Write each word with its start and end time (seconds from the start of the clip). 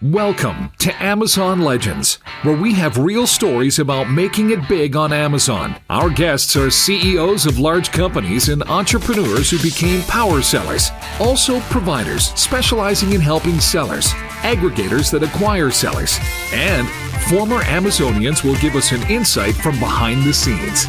Welcome 0.00 0.70
to 0.78 1.02
Amazon 1.02 1.60
Legends, 1.62 2.20
where 2.42 2.56
we 2.56 2.72
have 2.74 2.98
real 2.98 3.26
stories 3.26 3.80
about 3.80 4.08
making 4.08 4.50
it 4.50 4.68
big 4.68 4.94
on 4.94 5.12
Amazon. 5.12 5.74
Our 5.90 6.08
guests 6.08 6.54
are 6.54 6.70
CEOs 6.70 7.46
of 7.46 7.58
large 7.58 7.90
companies 7.90 8.48
and 8.48 8.62
entrepreneurs 8.62 9.50
who 9.50 9.58
became 9.58 10.02
power 10.02 10.40
sellers, 10.40 10.92
also 11.18 11.58
providers 11.62 12.26
specializing 12.40 13.12
in 13.12 13.20
helping 13.20 13.58
sellers, 13.58 14.12
aggregators 14.42 15.10
that 15.10 15.24
acquire 15.24 15.72
sellers, 15.72 16.16
and 16.52 16.88
former 17.28 17.58
Amazonians 17.62 18.44
will 18.44 18.56
give 18.60 18.76
us 18.76 18.92
an 18.92 19.02
insight 19.10 19.56
from 19.56 19.80
behind 19.80 20.22
the 20.22 20.32
scenes. 20.32 20.84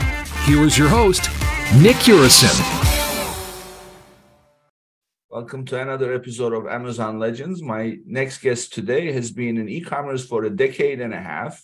Here 0.46 0.62
is 0.62 0.78
your 0.78 0.88
host, 0.88 1.32
Nick 1.82 1.96
Urison. 2.06 2.99
Welcome 5.32 5.64
to 5.66 5.80
another 5.80 6.12
episode 6.12 6.54
of 6.54 6.66
Amazon 6.66 7.20
Legends. 7.20 7.62
My 7.62 8.00
next 8.04 8.40
guest 8.40 8.74
today 8.74 9.12
has 9.12 9.32
been 9.32 9.60
in 9.60 9.70
e 9.70 9.80
commerce 9.80 10.26
for 10.26 10.44
a 10.44 10.50
decade 10.50 11.02
and 11.02 11.14
a 11.14 11.22
half. 11.22 11.64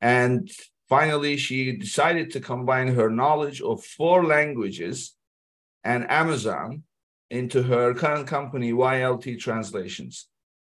And 0.00 0.48
finally, 0.88 1.38
she 1.38 1.72
decided 1.72 2.30
to 2.30 2.40
combine 2.40 2.94
her 2.94 3.10
knowledge 3.10 3.60
of 3.60 3.82
four 3.82 4.24
languages 4.24 5.16
and 5.82 6.08
Amazon 6.08 6.84
into 7.30 7.64
her 7.64 7.94
current 7.94 8.28
company, 8.28 8.72
YLT 8.72 9.40
Translations. 9.40 10.28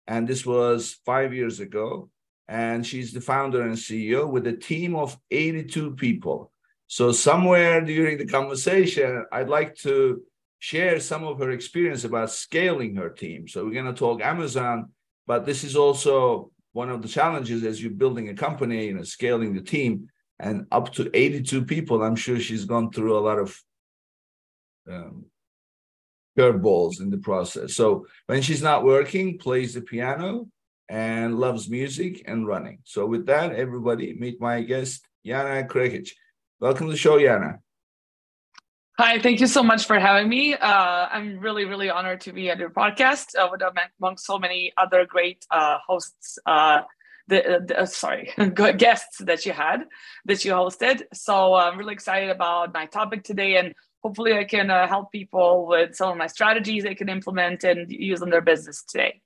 And 0.06 0.28
this 0.28 0.46
was 0.46 1.00
five 1.04 1.34
years 1.34 1.58
ago. 1.58 2.08
And 2.46 2.86
she's 2.86 3.12
the 3.12 3.20
founder 3.20 3.62
and 3.62 3.74
CEO 3.74 4.30
with 4.30 4.46
a 4.46 4.52
team 4.52 4.94
of 4.94 5.18
82 5.32 5.96
people. 5.96 6.52
So, 6.86 7.10
somewhere 7.10 7.80
during 7.80 8.16
the 8.16 8.26
conversation, 8.26 9.24
I'd 9.32 9.48
like 9.48 9.74
to 9.78 10.22
share 10.58 11.00
some 11.00 11.24
of 11.24 11.38
her 11.38 11.50
experience 11.50 12.04
about 12.04 12.30
scaling 12.30 12.96
her 12.96 13.10
team. 13.10 13.48
So 13.48 13.64
we're 13.64 13.74
going 13.74 13.86
to 13.86 13.92
talk 13.92 14.20
Amazon, 14.20 14.90
but 15.26 15.44
this 15.44 15.64
is 15.64 15.76
also 15.76 16.50
one 16.72 16.90
of 16.90 17.02
the 17.02 17.08
challenges 17.08 17.64
as 17.64 17.82
you're 17.82 17.92
building 17.92 18.28
a 18.28 18.34
company 18.34 18.90
and 18.90 19.06
scaling 19.06 19.54
the 19.54 19.62
team 19.62 20.08
and 20.38 20.66
up 20.70 20.92
to 20.92 21.10
82 21.14 21.64
people. 21.64 22.02
I'm 22.02 22.16
sure 22.16 22.38
she's 22.38 22.64
gone 22.64 22.90
through 22.90 23.18
a 23.18 23.20
lot 23.20 23.38
of 23.38 23.58
um, 24.90 25.26
curveballs 26.38 27.00
in 27.00 27.10
the 27.10 27.18
process. 27.18 27.74
So 27.74 28.06
when 28.26 28.42
she's 28.42 28.62
not 28.62 28.84
working, 28.84 29.38
plays 29.38 29.74
the 29.74 29.80
piano 29.80 30.48
and 30.88 31.38
loves 31.38 31.68
music 31.68 32.22
and 32.26 32.46
running. 32.46 32.78
So 32.84 33.06
with 33.06 33.26
that, 33.26 33.54
everybody 33.54 34.14
meet 34.14 34.40
my 34.40 34.62
guest, 34.62 35.06
Jana 35.24 35.66
Krekic. 35.66 36.10
Welcome 36.60 36.86
to 36.86 36.92
the 36.92 36.98
show, 36.98 37.18
Jana. 37.18 37.58
Hi, 38.98 39.18
thank 39.18 39.40
you 39.40 39.46
so 39.46 39.62
much 39.62 39.84
for 39.84 39.98
having 39.98 40.26
me. 40.26 40.54
Uh, 40.54 41.06
I'm 41.12 41.38
really, 41.38 41.66
really 41.66 41.90
honored 41.90 42.22
to 42.22 42.32
be 42.32 42.48
at 42.48 42.58
your 42.58 42.70
podcast 42.70 43.36
uh, 43.38 43.46
with 43.52 43.60
among 44.00 44.16
so 44.16 44.38
many 44.38 44.72
other 44.78 45.04
great 45.04 45.44
uh, 45.50 45.76
hosts. 45.86 46.38
Uh, 46.46 46.80
the, 47.28 47.62
the 47.66 47.80
uh, 47.80 47.84
sorry, 47.84 48.32
guests 48.78 49.18
that 49.18 49.44
you 49.44 49.52
had 49.52 49.84
that 50.24 50.46
you 50.46 50.52
hosted. 50.52 51.02
So 51.12 51.56
I'm 51.56 51.76
really 51.76 51.92
excited 51.92 52.30
about 52.30 52.72
my 52.72 52.86
topic 52.86 53.22
today, 53.22 53.58
and 53.58 53.74
hopefully 54.02 54.32
I 54.32 54.44
can 54.44 54.70
uh, 54.70 54.88
help 54.88 55.12
people 55.12 55.66
with 55.66 55.94
some 55.94 56.12
of 56.12 56.16
my 56.16 56.26
strategies 56.26 56.84
they 56.84 56.94
can 56.94 57.10
implement 57.10 57.64
and 57.64 57.90
use 57.90 58.22
in 58.22 58.30
their 58.30 58.40
business 58.40 58.82
today. 58.82 59.20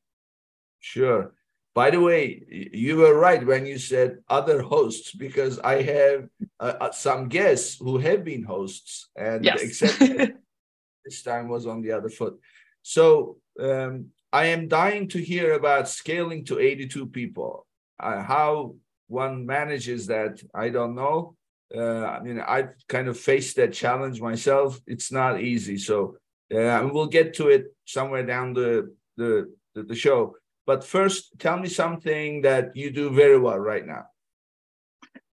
Sure. 0.80 1.32
By 1.74 1.90
the 1.90 2.00
way, 2.00 2.42
you 2.50 2.96
were 2.96 3.16
right 3.18 3.44
when 3.46 3.64
you 3.64 3.78
said 3.78 4.18
other 4.28 4.60
hosts 4.60 5.12
because 5.12 5.58
I 5.60 5.82
have 5.82 6.28
uh, 6.58 6.74
uh 6.80 6.90
some 6.90 7.28
guests 7.28 7.78
who 7.78 7.98
have 7.98 8.24
been 8.24 8.42
hosts, 8.42 9.08
and 9.16 9.44
yes. 9.44 9.62
except 9.62 9.98
this 11.04 11.22
time 11.22 11.48
was 11.48 11.66
on 11.66 11.80
the 11.80 11.92
other 11.92 12.10
foot. 12.10 12.38
So 12.82 13.36
um, 13.60 14.06
I 14.32 14.46
am 14.46 14.68
dying 14.68 15.08
to 15.08 15.18
hear 15.22 15.52
about 15.52 15.88
scaling 15.88 16.44
to 16.46 16.58
82 16.58 17.06
people. 17.06 17.66
Uh, 17.98 18.22
how 18.22 18.74
one 19.08 19.44
manages 19.44 20.06
that, 20.06 20.40
I 20.54 20.70
don't 20.70 20.94
know. 20.94 21.36
Uh, 21.74 22.04
I 22.04 22.20
mean, 22.20 22.40
I've 22.40 22.74
kind 22.88 23.08
of 23.08 23.18
faced 23.18 23.56
that 23.56 23.72
challenge 23.72 24.20
myself. 24.20 24.80
It's 24.86 25.12
not 25.12 25.40
easy. 25.40 25.78
So 25.78 26.16
uh, 26.54 26.88
we'll 26.92 27.06
get 27.06 27.34
to 27.34 27.48
it 27.48 27.74
somewhere 27.84 28.24
down 28.24 28.54
the 28.54 28.94
the, 29.16 29.52
the, 29.74 29.82
the 29.82 29.94
show. 29.94 30.36
But 30.70 30.84
first, 30.84 31.36
tell 31.40 31.58
me 31.58 31.68
something 31.68 32.42
that 32.42 32.76
you 32.76 32.92
do 32.92 33.10
very 33.10 33.36
well 33.36 33.58
right 33.58 33.84
now. 33.84 34.04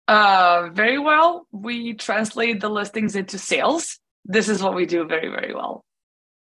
Uh, 0.06 0.68
very 0.72 1.00
well. 1.00 1.48
We 1.50 1.94
translate 1.94 2.60
the 2.60 2.68
listings 2.68 3.16
into 3.16 3.36
sales. 3.36 3.98
This 4.24 4.48
is 4.48 4.62
what 4.62 4.76
we 4.76 4.86
do 4.86 5.00
very, 5.14 5.30
very 5.38 5.52
well. 5.52 5.84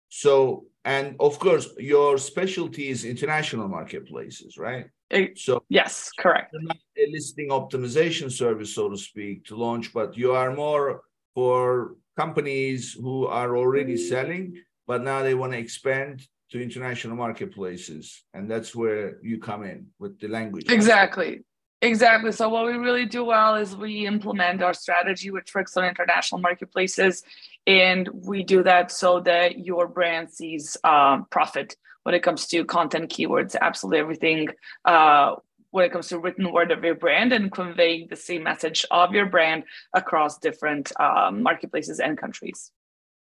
So, 0.09 0.65
and 0.83 1.15
of 1.21 1.39
course, 1.39 1.69
your 1.77 2.17
specialty 2.17 2.89
is 2.89 3.05
international 3.05 3.69
marketplaces, 3.69 4.57
right? 4.57 4.87
It, 5.09 5.39
so, 5.39 5.63
yes, 5.69 6.11
correct. 6.19 6.53
Not 6.53 6.75
a 6.97 7.05
listing 7.09 7.51
optimization 7.51 8.29
service, 8.29 8.75
so 8.75 8.89
to 8.89 8.97
speak, 8.97 9.45
to 9.45 9.55
launch, 9.55 9.93
but 9.93 10.17
you 10.17 10.33
are 10.33 10.53
more 10.53 11.03
for 11.33 11.95
companies 12.17 12.91
who 12.91 13.25
are 13.25 13.55
already 13.55 13.95
selling, 13.95 14.61
but 14.85 15.01
now 15.01 15.23
they 15.23 15.33
want 15.33 15.53
to 15.53 15.59
expand 15.59 16.27
to 16.51 16.61
international 16.61 17.15
marketplaces 17.15 18.23
and 18.33 18.49
that's 18.49 18.75
where 18.75 19.17
you 19.21 19.39
come 19.39 19.63
in 19.63 19.87
with 19.99 20.19
the 20.19 20.27
language 20.27 20.69
exactly. 20.69 21.43
Exactly. 21.81 22.31
So 22.31 22.49
what 22.49 22.65
we 22.65 22.73
really 22.73 23.05
do 23.05 23.23
well 23.25 23.55
is 23.55 23.75
we 23.75 24.07
implement 24.07 24.63
our 24.63 24.73
strategy 24.73 25.29
which 25.29 25.53
works 25.53 25.75
on 25.77 25.83
international 25.85 26.41
marketplaces 26.41 27.21
and 27.67 28.09
we 28.11 28.43
do 28.43 28.63
that 28.63 28.91
so 28.91 29.19
that 29.19 29.59
your 29.59 29.87
brand 29.87 30.31
sees 30.31 30.77
um, 30.83 31.27
profit 31.29 31.75
when 32.03 32.15
it 32.15 32.23
comes 32.23 32.47
to 32.47 32.63
content 32.65 33.11
keywords 33.11 33.55
absolutely 33.59 33.99
everything 33.99 34.47
uh, 34.85 35.35
when 35.75 35.83
it 35.83 35.91
comes 35.91 36.07
to 36.07 36.17
written 36.17 36.53
word 36.53 36.71
of 36.71 36.81
your 36.85 36.95
brand 36.95 37.33
and 37.33 37.51
conveying 37.51 38.07
the 38.09 38.15
same 38.15 38.43
message 38.43 38.85
of 38.91 39.11
your 39.11 39.25
brand 39.25 39.65
across 39.93 40.37
different 40.39 40.93
um, 41.01 41.43
marketplaces 41.43 41.99
and 41.99 42.17
countries. 42.17 42.71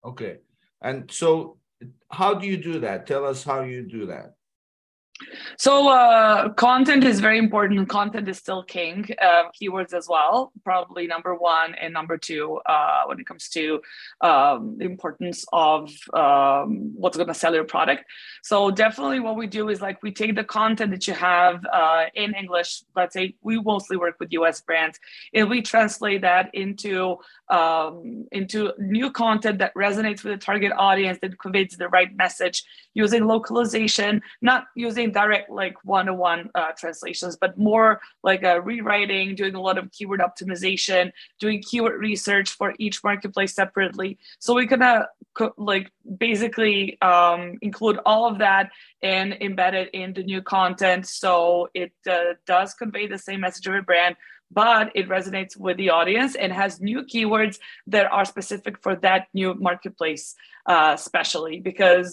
Okay. 0.04 0.38
And 0.82 1.12
so 1.12 1.58
how 2.12 2.34
do 2.34 2.48
you 2.48 2.58
do 2.58 2.80
that? 2.80 3.08
Tell 3.08 3.26
us 3.26 3.44
how 3.44 3.62
you 3.62 3.88
do 3.88 4.08
that. 4.08 4.36
So 5.58 5.90
uh, 5.90 6.50
content 6.50 7.04
is 7.04 7.20
very 7.20 7.38
important. 7.38 7.90
Content 7.90 8.28
is 8.30 8.38
still 8.38 8.64
king. 8.64 9.06
Uh, 9.22 9.44
keywords 9.60 9.94
as 9.94 10.08
well, 10.08 10.52
probably 10.64 11.08
number 11.08 11.36
one 11.36 11.76
and 11.76 11.94
number 11.94 12.18
two 12.18 12.60
uh, 12.66 13.04
when 13.06 13.20
it 13.20 13.26
comes 13.26 13.50
to 13.50 13.82
um, 14.22 14.76
the 14.78 14.86
importance 14.86 15.46
of 15.52 15.92
um, 16.14 16.94
what's 16.96 17.18
going 17.18 17.28
to 17.28 17.34
sell 17.34 17.54
your 17.54 17.66
product. 17.66 18.06
So 18.44 18.72
definitely, 18.72 19.20
what 19.20 19.36
we 19.36 19.48
do 19.48 19.70
is 19.70 19.82
like 19.82 20.02
we 20.02 20.12
take 20.12 20.36
the 20.36 20.44
content 20.44 20.92
that 20.92 21.08
you 21.08 21.14
have 21.14 21.66
uh, 21.72 22.06
in 22.16 22.34
English. 22.34 22.84
Let's 22.96 23.14
say 23.14 23.36
we 23.42 23.60
mostly 23.60 23.98
work 23.98 24.16
with 24.20 24.32
U.S. 24.34 24.62
brands, 24.62 25.00
and 25.34 25.50
we 25.50 25.62
translate 25.62 26.22
that 26.22 26.50
into 26.54 27.18
um, 27.50 28.28
into 28.32 28.74
new 28.78 29.12
content 29.12 29.60
that 29.60 29.74
resonates 29.76 30.24
with 30.24 30.34
the 30.34 30.38
target 30.38 30.72
audience 30.78 31.20
that 31.22 31.38
conveys 31.40 31.76
the 31.78 31.90
right 31.90 32.16
message 32.16 32.64
using 33.04 33.24
localization, 33.36 34.12
not 34.50 34.62
using 34.88 35.08
direct 35.20 35.48
like 35.62 35.76
one-to-one 35.96 36.42
uh, 36.60 36.72
translations, 36.82 37.34
but 37.44 37.52
more 37.70 37.90
like 38.30 38.42
a 38.52 38.56
rewriting, 38.70 39.28
doing 39.42 39.56
a 39.56 39.64
lot 39.68 39.78
of 39.82 39.86
keyword 39.96 40.22
optimization, 40.28 41.04
doing 41.44 41.58
keyword 41.70 41.98
research 42.10 42.50
for 42.60 42.70
each 42.86 42.98
marketplace 43.10 43.54
separately. 43.62 44.12
So 44.44 44.50
we 44.60 44.66
can 44.72 44.82
uh, 44.82 45.06
co- 45.38 45.56
like 45.72 45.88
basically 46.28 46.78
um, 47.12 47.42
include 47.62 47.98
all 48.10 48.24
of 48.32 48.36
that 48.46 48.66
and 49.02 49.28
embed 49.48 49.74
it 49.82 49.90
into 50.04 50.20
new 50.24 50.42
content. 50.58 51.02
So 51.22 51.32
it 51.74 51.94
uh, 52.16 52.34
does 52.54 52.70
convey 52.82 53.06
the 53.08 53.22
same 53.28 53.40
message 53.46 53.68
of 53.68 53.76
a 53.76 53.82
brand, 53.90 54.16
but 54.52 54.86
it 55.00 55.06
resonates 55.08 55.54
with 55.66 55.78
the 55.78 55.90
audience 56.00 56.34
and 56.36 56.52
has 56.52 56.82
new 56.82 57.00
keywords 57.12 57.56
that 57.94 58.06
are 58.12 58.26
specific 58.26 58.76
for 58.84 58.94
that 59.06 59.22
new 59.40 59.54
marketplace, 59.70 60.26
uh, 60.74 60.92
especially 61.00 61.56
because 61.70 62.08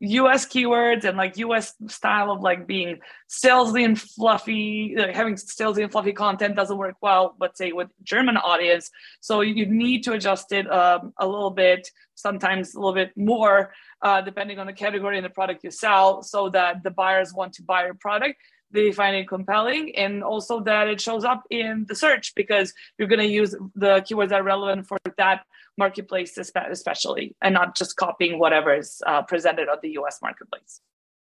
US 0.00 0.46
keywords 0.46 1.04
and 1.04 1.16
like 1.16 1.36
US 1.38 1.74
style 1.88 2.30
of 2.30 2.40
like 2.40 2.66
being 2.66 3.00
salesy 3.28 3.84
and 3.84 4.00
fluffy, 4.00 4.94
like 4.96 5.14
having 5.14 5.34
salesy 5.34 5.82
and 5.82 5.92
fluffy 5.92 6.12
content 6.12 6.56
doesn't 6.56 6.78
work 6.78 6.96
well, 7.02 7.36
let's 7.38 7.58
say 7.58 7.72
with 7.72 7.88
German 8.02 8.36
audience. 8.38 8.90
So 9.20 9.42
you 9.42 9.66
need 9.66 10.02
to 10.04 10.12
adjust 10.12 10.52
it 10.52 10.70
um, 10.72 11.12
a 11.18 11.26
little 11.26 11.50
bit, 11.50 11.88
sometimes 12.14 12.74
a 12.74 12.78
little 12.78 12.94
bit 12.94 13.12
more, 13.16 13.72
uh, 14.00 14.22
depending 14.22 14.58
on 14.58 14.66
the 14.66 14.72
category 14.72 15.18
and 15.18 15.24
the 15.24 15.30
product 15.30 15.64
you 15.64 15.70
sell, 15.70 16.22
so 16.22 16.48
that 16.48 16.82
the 16.82 16.90
buyers 16.90 17.34
want 17.34 17.52
to 17.54 17.62
buy 17.62 17.84
your 17.84 17.94
product 17.94 18.36
they 18.72 18.92
find 18.92 19.16
it 19.16 19.28
compelling 19.28 19.94
and 19.96 20.22
also 20.22 20.60
that 20.60 20.88
it 20.88 21.00
shows 21.00 21.24
up 21.24 21.42
in 21.50 21.84
the 21.88 21.94
search 21.94 22.34
because 22.34 22.72
you're 22.98 23.08
going 23.08 23.20
to 23.20 23.26
use 23.26 23.54
the 23.74 24.00
keywords 24.02 24.28
that 24.28 24.40
are 24.40 24.44
relevant 24.44 24.86
for 24.86 24.98
that 25.16 25.44
marketplace 25.78 26.36
especially 26.38 27.34
and 27.42 27.54
not 27.54 27.76
just 27.76 27.96
copying 27.96 28.38
whatever 28.38 28.74
is 28.74 29.00
uh, 29.06 29.22
presented 29.22 29.68
on 29.68 29.78
the 29.82 29.90
us 29.90 30.18
marketplace 30.22 30.80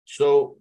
so 0.06 0.58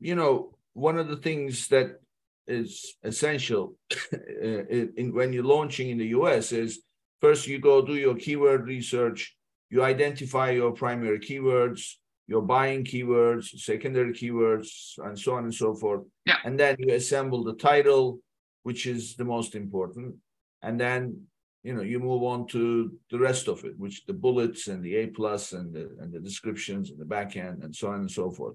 you 0.00 0.14
know 0.14 0.54
one 0.74 0.98
of 0.98 1.08
the 1.08 1.16
things 1.16 1.68
that 1.68 2.00
is 2.46 2.94
essential 3.02 3.74
in, 4.40 4.92
in, 4.96 5.14
when 5.14 5.32
you're 5.32 5.44
launching 5.44 5.90
in 5.90 5.98
the 5.98 6.06
us 6.08 6.52
is 6.52 6.82
first 7.20 7.46
you 7.46 7.58
go 7.58 7.84
do 7.84 7.96
your 7.96 8.14
keyword 8.14 8.66
research 8.66 9.34
you 9.70 9.82
identify 9.82 10.50
your 10.50 10.72
primary 10.72 11.18
keywords 11.18 11.96
your 12.26 12.42
buying 12.42 12.84
keywords, 12.84 13.48
secondary 13.58 14.12
keywords, 14.12 14.98
and 14.98 15.18
so 15.18 15.34
on 15.34 15.44
and 15.44 15.54
so 15.54 15.74
forth. 15.74 16.02
Yeah. 16.24 16.36
And 16.44 16.58
then 16.58 16.76
you 16.78 16.94
assemble 16.94 17.44
the 17.44 17.54
title, 17.54 18.18
which 18.64 18.86
is 18.86 19.14
the 19.16 19.24
most 19.24 19.54
important. 19.54 20.16
And 20.62 20.80
then 20.80 21.26
you 21.66 21.74
know 21.74 21.82
you 21.82 21.98
move 21.98 22.22
on 22.22 22.46
to 22.46 22.92
the 23.10 23.18
rest 23.18 23.48
of 23.48 23.64
it, 23.64 23.76
which 23.76 24.06
the 24.06 24.12
bullets 24.12 24.68
and 24.68 24.84
the 24.84 24.94
A 24.96 25.08
plus 25.08 25.52
and 25.52 25.74
the 25.74 25.90
and 26.00 26.12
the 26.12 26.20
descriptions 26.20 26.90
and 26.90 26.98
the 27.00 27.04
backend 27.14 27.64
and 27.64 27.74
so 27.74 27.88
on 27.88 28.00
and 28.00 28.10
so 28.10 28.30
forth. 28.30 28.54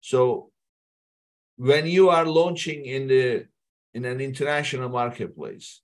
So 0.00 0.50
when 1.56 1.86
you 1.86 2.10
are 2.10 2.26
launching 2.26 2.84
in 2.84 3.08
the 3.08 3.46
in 3.94 4.04
an 4.04 4.20
international 4.20 4.90
marketplace, 4.90 5.80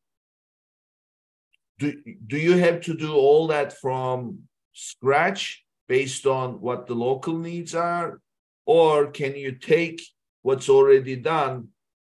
do, 1.79 1.95
do 2.27 2.37
you 2.37 2.59
have 2.59 2.83
to 2.83 2.95
do 2.95 3.15
all 3.15 3.47
that 3.47 3.79
from 3.79 4.41
scratch 4.75 5.65
based 5.89 6.27
on 6.27 6.61
what 6.61 6.87
the 6.87 6.95
local 6.95 7.39
needs 7.39 7.75
are? 7.75 8.21
Or 8.67 9.11
can 9.11 9.35
you 9.35 9.53
take 9.53 10.03
what's 10.43 10.69
already 10.69 11.17
done 11.17 11.69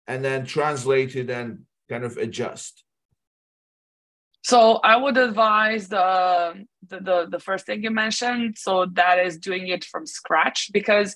and 0.06 0.24
then 0.24 0.46
translate 0.46 1.16
it 1.16 1.30
and 1.30 1.64
kind 1.88 2.04
of 2.04 2.16
adjust? 2.16 2.81
So 4.42 4.80
I 4.82 4.96
would 4.96 5.16
advise 5.16 5.88
the, 5.88 6.66
the 6.88 7.00
the 7.00 7.26
the 7.30 7.38
first 7.38 7.66
thing 7.66 7.82
you 7.82 7.90
mentioned. 7.90 8.58
So 8.58 8.86
that 8.94 9.18
is 9.18 9.38
doing 9.38 9.68
it 9.68 9.84
from 9.84 10.06
scratch 10.06 10.70
because 10.72 11.14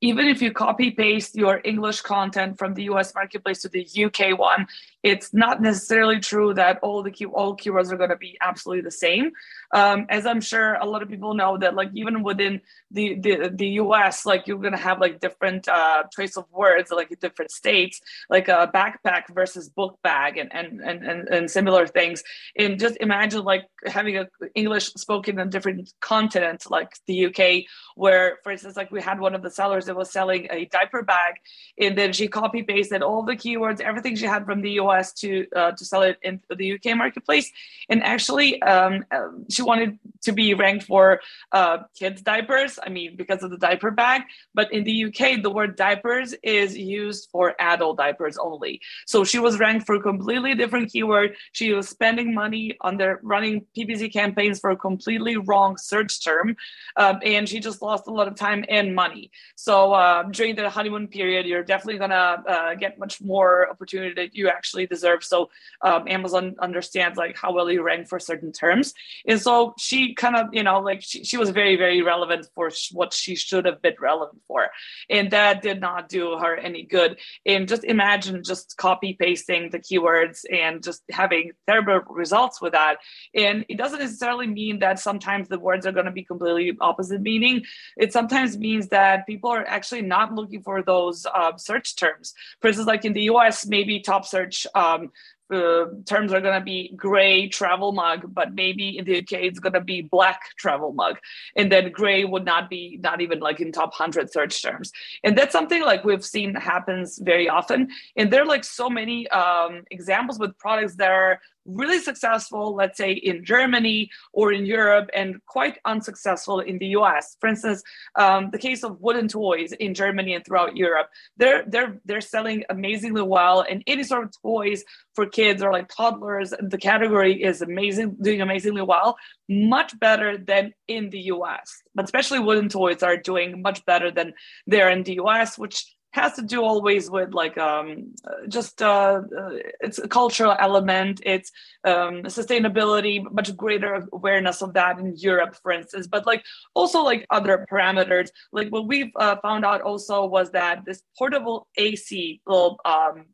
even 0.00 0.28
if 0.28 0.40
you 0.40 0.52
copy 0.52 0.92
paste 0.92 1.34
your 1.34 1.60
English 1.64 2.02
content 2.02 2.56
from 2.56 2.74
the 2.74 2.84
US 2.84 3.14
marketplace 3.14 3.62
to 3.62 3.68
the 3.68 3.84
UK 4.04 4.38
one, 4.38 4.68
it's 5.02 5.32
not 5.32 5.62
necessarily 5.62 6.18
true 6.18 6.52
that 6.54 6.78
all 6.82 7.02
the 7.02 7.10
key, 7.10 7.26
all 7.26 7.56
keywords 7.56 7.92
are 7.92 7.96
going 7.96 8.10
to 8.10 8.16
be 8.16 8.36
absolutely 8.40 8.82
the 8.82 8.90
same. 8.90 9.30
Um, 9.72 10.06
as 10.08 10.26
I'm 10.26 10.40
sure 10.40 10.74
a 10.74 10.86
lot 10.86 11.02
of 11.02 11.08
people 11.08 11.34
know 11.34 11.56
that 11.58 11.74
like 11.74 11.90
even 11.94 12.22
within 12.22 12.60
the 12.90 13.14
the, 13.14 13.50
the 13.54 13.68
US, 13.82 14.26
like 14.26 14.46
you're 14.46 14.58
going 14.58 14.72
to 14.72 14.78
have 14.78 14.98
like 14.98 15.20
different 15.20 15.68
uh, 15.68 16.04
choice 16.12 16.36
of 16.36 16.46
words, 16.50 16.90
like 16.90 17.10
in 17.12 17.18
different 17.20 17.52
states, 17.52 18.00
like 18.28 18.48
a 18.48 18.70
backpack 18.74 19.32
versus 19.32 19.68
book 19.68 19.98
bag 20.02 20.36
and 20.36 20.52
and 20.52 20.80
and 20.80 21.04
and, 21.04 21.28
and 21.28 21.50
similar 21.50 21.86
things. 21.86 22.22
And 22.56 22.80
just 22.80 22.96
imagine 23.00 23.44
like 23.44 23.66
having 23.86 24.16
a 24.16 24.26
English 24.54 24.86
spoken 24.94 25.38
in 25.38 25.48
different 25.50 25.92
continents, 26.00 26.68
like 26.70 26.90
the 27.06 27.26
UK, 27.26 27.70
where 27.94 28.38
for 28.42 28.50
instance, 28.50 28.76
like 28.76 28.90
we 28.90 29.00
had 29.00 29.20
one 29.20 29.34
of 29.34 29.42
the 29.42 29.50
sellers 29.50 29.86
that 29.86 29.96
was 29.96 30.10
selling 30.10 30.48
a 30.50 30.64
diaper 30.66 31.02
bag, 31.02 31.34
and 31.78 31.96
then 31.96 32.12
she 32.12 32.26
copy 32.26 32.64
pasted 32.64 33.02
all 33.02 33.22
the 33.22 33.36
keywords, 33.36 33.80
everything 33.80 34.16
she 34.16 34.24
had 34.24 34.44
from 34.44 34.60
the 34.60 34.72
US 34.72 34.87
US 34.88 35.12
to 35.14 35.46
uh, 35.54 35.72
to 35.72 35.84
sell 35.84 36.02
it 36.02 36.18
in 36.22 36.40
the 36.56 36.72
UK 36.74 36.96
marketplace. 36.96 37.50
And 37.88 38.02
actually, 38.02 38.60
um, 38.62 39.04
um, 39.10 39.46
she 39.50 39.62
wanted 39.62 39.98
to 40.22 40.32
be 40.32 40.54
ranked 40.54 40.84
for 40.84 41.20
uh, 41.52 41.78
kids 41.98 42.22
diapers. 42.22 42.78
I 42.82 42.88
mean, 42.88 43.16
because 43.16 43.42
of 43.42 43.50
the 43.50 43.58
diaper 43.58 43.90
bag. 43.90 44.22
But 44.54 44.72
in 44.72 44.84
the 44.84 45.04
UK, 45.06 45.42
the 45.42 45.50
word 45.50 45.76
diapers 45.76 46.34
is 46.42 46.76
used 46.76 47.28
for 47.30 47.54
adult 47.60 47.98
diapers 47.98 48.36
only. 48.38 48.80
So 49.06 49.24
she 49.24 49.38
was 49.38 49.58
ranked 49.58 49.86
for 49.86 49.96
a 49.96 50.00
completely 50.00 50.54
different 50.54 50.90
keyword. 50.92 51.36
She 51.52 51.72
was 51.72 51.88
spending 51.88 52.34
money 52.34 52.76
on 52.80 52.96
their 52.96 53.20
running 53.22 53.66
PPC 53.76 54.12
campaigns 54.12 54.60
for 54.60 54.70
a 54.70 54.76
completely 54.76 55.36
wrong 55.36 55.76
search 55.76 56.24
term, 56.24 56.56
um, 56.96 57.20
and 57.24 57.48
she 57.48 57.60
just 57.60 57.82
lost 57.82 58.06
a 58.06 58.10
lot 58.10 58.28
of 58.28 58.34
time 58.34 58.64
and 58.68 58.94
money. 58.94 59.30
So 59.56 59.92
uh, 59.92 60.22
during 60.24 60.56
the 60.56 60.68
honeymoon 60.70 61.08
period, 61.08 61.46
you're 61.46 61.62
definitely 61.62 61.98
gonna 61.98 62.42
uh, 62.48 62.74
get 62.74 62.98
much 62.98 63.20
more 63.20 63.70
opportunity 63.70 64.14
that 64.14 64.34
you 64.34 64.48
actually 64.48 64.77
actually 64.78 64.86
deserve. 64.86 65.24
So 65.24 65.50
um, 65.82 66.06
Amazon 66.08 66.54
understands 66.60 67.16
like 67.16 67.36
how 67.36 67.52
well 67.52 67.70
you 67.70 67.82
rank 67.82 68.08
for 68.08 68.20
certain 68.20 68.52
terms. 68.52 68.94
And 69.26 69.40
so 69.40 69.74
she 69.78 70.14
kind 70.14 70.36
of, 70.36 70.46
you 70.52 70.62
know, 70.62 70.80
like 70.80 71.02
she, 71.02 71.24
she 71.24 71.36
was 71.36 71.50
very, 71.50 71.76
very 71.76 72.02
relevant 72.02 72.48
for 72.54 72.70
sh- 72.70 72.92
what 72.92 73.12
she 73.12 73.34
should 73.34 73.64
have 73.64 73.82
been 73.82 73.94
relevant 74.00 74.40
for. 74.46 74.68
And 75.10 75.30
that 75.30 75.62
did 75.62 75.80
not 75.80 76.08
do 76.08 76.38
her 76.38 76.56
any 76.56 76.82
good. 76.84 77.18
And 77.46 77.68
just 77.68 77.84
imagine 77.84 78.42
just 78.44 78.76
copy 78.76 79.16
pasting 79.18 79.70
the 79.70 79.78
keywords 79.78 80.44
and 80.52 80.82
just 80.82 81.02
having 81.10 81.52
terrible 81.66 82.00
results 82.14 82.60
with 82.60 82.72
that. 82.72 82.98
And 83.34 83.64
it 83.68 83.78
doesn't 83.78 83.98
necessarily 83.98 84.46
mean 84.46 84.78
that 84.80 84.98
sometimes 84.98 85.48
the 85.48 85.58
words 85.58 85.86
are 85.86 85.92
going 85.92 86.06
to 86.06 86.12
be 86.12 86.24
completely 86.24 86.76
opposite 86.80 87.20
meaning. 87.20 87.64
It 87.96 88.12
sometimes 88.12 88.56
means 88.56 88.88
that 88.88 89.26
people 89.26 89.50
are 89.50 89.66
actually 89.66 90.02
not 90.02 90.34
looking 90.34 90.62
for 90.62 90.82
those 90.82 91.26
uh, 91.26 91.56
search 91.56 91.96
terms. 91.96 92.34
For 92.60 92.68
instance, 92.68 92.86
like 92.86 93.04
in 93.04 93.12
the 93.12 93.22
US, 93.22 93.66
maybe 93.66 94.00
top 94.00 94.24
search 94.24 94.66
um, 94.74 95.10
uh, 95.52 95.86
terms 96.04 96.32
are 96.32 96.40
going 96.40 96.58
to 96.58 96.64
be 96.64 96.92
gray 96.94 97.48
travel 97.48 97.92
mug, 97.92 98.34
but 98.34 98.54
maybe 98.54 98.98
in 98.98 99.04
the 99.04 99.18
UK 99.18 99.32
it's 99.32 99.58
going 99.58 99.72
to 99.72 99.80
be 99.80 100.02
black 100.02 100.40
travel 100.58 100.92
mug. 100.92 101.18
And 101.56 101.72
then 101.72 101.90
gray 101.90 102.24
would 102.24 102.44
not 102.44 102.68
be 102.68 102.98
not 103.02 103.20
even 103.20 103.40
like 103.40 103.60
in 103.60 103.72
top 103.72 103.90
100 103.90 104.30
search 104.30 104.62
terms. 104.62 104.92
And 105.24 105.36
that's 105.36 105.52
something 105.52 105.82
like 105.82 106.04
we've 106.04 106.24
seen 106.24 106.54
happens 106.54 107.18
very 107.18 107.48
often. 107.48 107.88
And 108.16 108.30
there 108.30 108.42
are 108.42 108.46
like 108.46 108.64
so 108.64 108.90
many 108.90 109.28
um, 109.28 109.84
examples 109.90 110.38
with 110.38 110.58
products 110.58 110.96
that 110.96 111.10
are 111.10 111.40
really 111.68 112.00
successful, 112.00 112.74
let's 112.74 112.98
say 112.98 113.12
in 113.12 113.44
Germany 113.44 114.10
or 114.32 114.52
in 114.52 114.66
Europe, 114.66 115.10
and 115.14 115.44
quite 115.46 115.78
unsuccessful 115.84 116.60
in 116.60 116.78
the 116.78 116.86
US. 116.98 117.36
For 117.40 117.48
instance, 117.48 117.82
um, 118.16 118.50
the 118.50 118.58
case 118.58 118.82
of 118.82 119.00
wooden 119.00 119.28
toys 119.28 119.72
in 119.72 119.94
Germany 119.94 120.34
and 120.34 120.44
throughout 120.44 120.76
Europe, 120.76 121.08
they're 121.36 121.64
they're 121.66 122.00
they're 122.04 122.20
selling 122.20 122.64
amazingly 122.70 123.22
well, 123.22 123.64
and 123.68 123.82
any 123.86 124.02
sort 124.02 124.24
of 124.24 124.32
toys 124.42 124.82
for 125.14 125.26
kids 125.26 125.62
or 125.62 125.72
like 125.72 125.88
toddlers, 125.88 126.54
the 126.60 126.78
category 126.78 127.42
is 127.42 127.60
amazing, 127.60 128.16
doing 128.22 128.40
amazingly 128.40 128.82
well, 128.82 129.16
much 129.48 129.98
better 129.98 130.38
than 130.38 130.72
in 130.86 131.10
the 131.10 131.20
US. 131.34 131.82
But 131.94 132.04
especially 132.04 132.38
wooden 132.38 132.68
toys 132.68 133.02
are 133.02 133.16
doing 133.16 133.60
much 133.62 133.84
better 133.84 134.10
than 134.10 134.34
there 134.66 134.88
in 134.90 135.02
the 135.02 135.14
US, 135.14 135.58
which 135.58 135.84
has 136.12 136.34
to 136.34 136.42
do 136.42 136.62
always 136.62 137.10
with 137.10 137.34
like 137.34 137.56
um, 137.58 138.14
just 138.48 138.82
uh, 138.82 139.20
uh, 139.38 139.50
it's 139.80 139.98
a 139.98 140.08
cultural 140.08 140.56
element 140.58 141.20
it's 141.24 141.50
um, 141.84 142.22
sustainability 142.24 143.22
much 143.32 143.54
greater 143.56 144.06
awareness 144.12 144.62
of 144.62 144.72
that 144.74 144.98
in 144.98 145.14
europe 145.16 145.54
for 145.62 145.72
instance 145.72 146.06
but 146.06 146.26
like 146.26 146.42
also 146.74 147.02
like 147.02 147.26
other 147.30 147.66
parameters 147.70 148.28
like 148.52 148.68
what 148.70 148.86
we've 148.86 149.12
uh, 149.16 149.36
found 149.42 149.64
out 149.64 149.82
also 149.82 150.24
was 150.24 150.50
that 150.50 150.84
this 150.86 151.02
portable 151.16 151.66
ac 151.76 152.40
little 152.46 152.78
um, 152.84 153.26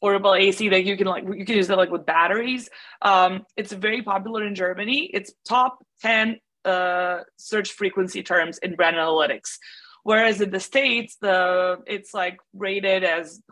portable 0.00 0.34
AC 0.34 0.68
that 0.70 0.84
you 0.84 0.96
can 0.96 1.06
like 1.06 1.24
you 1.24 1.44
can 1.44 1.56
use 1.56 1.68
that 1.68 1.76
like 1.76 1.90
with 1.90 2.06
batteries. 2.06 2.68
Um, 3.02 3.44
it's 3.56 3.72
very 3.72 4.02
popular 4.02 4.46
in 4.46 4.54
Germany. 4.54 5.10
It's 5.12 5.32
top 5.46 5.84
10 6.00 6.38
uh, 6.64 7.20
search 7.36 7.72
frequency 7.72 8.22
terms 8.22 8.58
in 8.58 8.76
brand 8.76 8.96
analytics. 8.96 9.58
Whereas 10.02 10.40
in 10.40 10.50
the 10.50 10.60
States, 10.60 11.16
the 11.20 11.78
it's 11.86 12.14
like 12.14 12.38
rated 12.54 13.04
as 13.04 13.42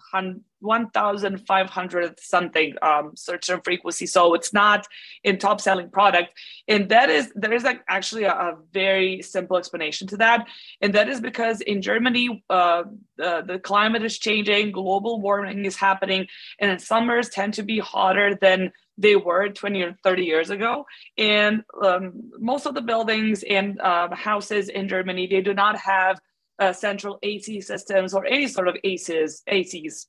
1,500 0.61 2.21
something 2.21 2.75
um, 2.83 3.13
search 3.15 3.47
term 3.47 3.61
frequency. 3.63 4.07
So 4.07 4.35
it's 4.35 4.53
not 4.53 4.87
in 5.23 5.39
top 5.39 5.61
selling 5.61 5.91
product. 5.91 6.33
And 6.67 6.89
that 6.89 7.11
is, 7.11 7.33
there 7.35 7.53
is 7.53 7.63
like 7.63 7.83
actually 7.89 8.25
a, 8.25 8.33
a 8.33 8.57
very 8.73 9.23
simple 9.23 9.57
explanation 9.57 10.09
to 10.09 10.17
that. 10.19 10.49
And 10.81 10.95
that 10.95 11.09
is 11.09 11.21
because 11.21 11.61
in 11.61 11.81
Germany, 11.83 12.45
uh, 12.51 12.85
the, 13.17 13.45
the 13.47 13.59
climate 13.59 14.03
is 14.03 14.19
changing, 14.19 14.73
global 14.73 15.21
warming 15.21 15.65
is 15.65 15.77
happening, 15.77 16.27
and 16.59 16.81
summers 16.81 17.29
tend 17.29 17.55
to 17.55 17.63
be 17.63 17.79
hotter 17.79 18.35
than 18.41 18.73
they 18.97 19.15
were 19.15 19.49
20 19.49 19.83
or 19.83 19.97
30 20.03 20.25
years 20.25 20.51
ago. 20.51 20.85
And 21.17 21.63
um, 21.83 22.33
most 22.39 22.67
of 22.67 22.75
the 22.75 22.83
buildings 22.83 23.45
and 23.49 23.81
uh, 23.81 24.13
houses 24.15 24.69
in 24.69 24.89
Germany, 24.89 25.29
they 25.29 25.41
do 25.41 25.55
not 25.55 25.79
have 25.79 26.21
uh, 26.59 26.73
central 26.73 27.19
AC 27.23 27.61
systems 27.61 28.15
or 28.15 28.27
any 28.27 28.49
sort 28.49 28.69
of 28.69 28.77
ACs, 28.85 29.43
ACs 29.49 30.07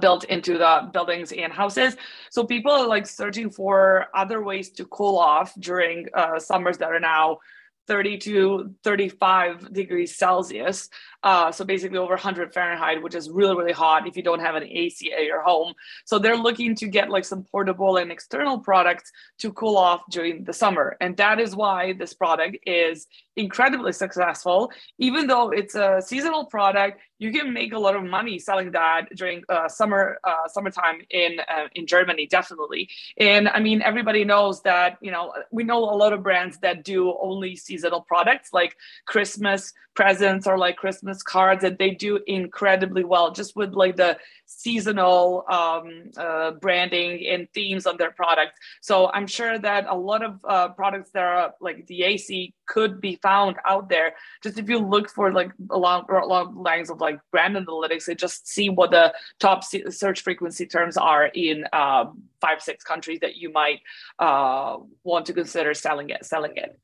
built 0.00 0.24
into 0.24 0.58
the 0.58 0.90
buildings 0.92 1.32
and 1.32 1.52
houses. 1.52 1.96
So 2.30 2.44
people 2.44 2.72
are 2.72 2.86
like 2.86 3.06
searching 3.06 3.50
for 3.50 4.06
other 4.14 4.42
ways 4.42 4.70
to 4.72 4.84
cool 4.86 5.18
off 5.18 5.54
during 5.58 6.06
uh, 6.14 6.38
summers 6.38 6.78
that 6.78 6.90
are 6.90 7.00
now 7.00 7.38
30 7.86 8.18
to 8.18 8.74
35 8.84 9.72
degrees 9.72 10.16
Celsius. 10.16 10.90
Uh, 11.22 11.50
so 11.50 11.64
basically 11.64 11.98
over 11.98 12.14
100 12.14 12.54
Fahrenheit, 12.54 13.02
which 13.02 13.14
is 13.14 13.28
really, 13.28 13.56
really 13.56 13.72
hot 13.72 14.06
if 14.06 14.16
you 14.16 14.22
don't 14.22 14.40
have 14.40 14.54
an 14.54 14.62
AC 14.62 15.12
at 15.12 15.24
your 15.24 15.42
home. 15.42 15.74
So 16.04 16.18
they're 16.18 16.36
looking 16.36 16.74
to 16.76 16.86
get 16.86 17.10
like 17.10 17.24
some 17.24 17.42
portable 17.44 17.96
and 17.96 18.12
external 18.12 18.58
products 18.58 19.10
to 19.38 19.52
cool 19.52 19.76
off 19.76 20.02
during 20.10 20.44
the 20.44 20.52
summer. 20.52 20.96
And 21.00 21.16
that 21.16 21.40
is 21.40 21.56
why 21.56 21.94
this 21.94 22.14
product 22.14 22.58
is 22.66 23.06
incredibly 23.38 23.92
successful. 23.92 24.70
Even 24.98 25.26
though 25.26 25.50
it's 25.50 25.74
a 25.74 26.02
seasonal 26.04 26.46
product, 26.46 27.00
you 27.18 27.32
can 27.32 27.52
make 27.52 27.72
a 27.72 27.78
lot 27.78 27.96
of 27.96 28.04
money 28.04 28.38
selling 28.38 28.70
that 28.72 29.06
during 29.14 29.42
uh, 29.48 29.68
summer 29.68 30.18
uh, 30.24 30.46
summertime 30.46 31.00
in 31.10 31.40
uh, 31.40 31.66
in 31.74 31.86
Germany, 31.86 32.26
definitely. 32.26 32.88
And 33.18 33.48
I 33.48 33.60
mean, 33.60 33.82
everybody 33.82 34.24
knows 34.24 34.62
that 34.62 34.98
you 35.00 35.10
know 35.10 35.32
we 35.50 35.64
know 35.64 35.78
a 35.78 35.96
lot 36.02 36.12
of 36.12 36.22
brands 36.22 36.58
that 36.58 36.84
do 36.84 37.16
only 37.20 37.56
seasonal 37.56 38.02
products 38.02 38.50
like 38.52 38.76
Christmas 39.06 39.72
presents 39.94 40.46
or 40.46 40.56
like 40.56 40.76
Christmas 40.76 41.07
Christmas 41.08 41.22
cards 41.22 41.62
that 41.62 41.78
they 41.78 41.90
do 41.90 42.20
incredibly 42.26 43.02
well, 43.02 43.32
just 43.32 43.56
with 43.56 43.72
like 43.72 43.96
the 43.96 44.18
seasonal 44.44 45.44
um, 45.50 46.10
uh, 46.18 46.50
branding 46.60 47.26
and 47.26 47.48
themes 47.54 47.86
on 47.86 47.96
their 47.96 48.10
products. 48.10 48.58
So 48.82 49.10
I'm 49.14 49.26
sure 49.26 49.58
that 49.58 49.86
a 49.88 49.94
lot 49.94 50.22
of 50.22 50.38
uh, 50.46 50.68
products 50.68 51.10
that 51.12 51.22
are 51.22 51.54
like 51.62 51.86
the 51.86 52.02
AC 52.02 52.52
could 52.66 53.00
be 53.00 53.16
found 53.22 53.56
out 53.66 53.88
there. 53.88 54.16
Just 54.42 54.58
if 54.58 54.68
you 54.68 54.78
look 54.78 55.08
for 55.08 55.32
like 55.32 55.50
along 55.70 56.04
along 56.10 56.62
lines 56.62 56.90
of 56.90 57.00
like 57.00 57.18
brand 57.32 57.56
analytics 57.56 58.08
and 58.08 58.18
just 58.18 58.46
see 58.46 58.68
what 58.68 58.90
the 58.90 59.14
top 59.40 59.64
search 59.64 60.20
frequency 60.20 60.66
terms 60.66 60.98
are 60.98 61.26
in 61.26 61.64
um, 61.72 62.22
five 62.42 62.60
six 62.60 62.84
countries 62.84 63.20
that 63.20 63.36
you 63.36 63.50
might 63.50 63.80
uh, 64.18 64.76
want 65.04 65.24
to 65.26 65.32
consider 65.32 65.72
selling 65.72 66.10
it 66.10 66.24
selling 66.26 66.56
it. 66.56 66.78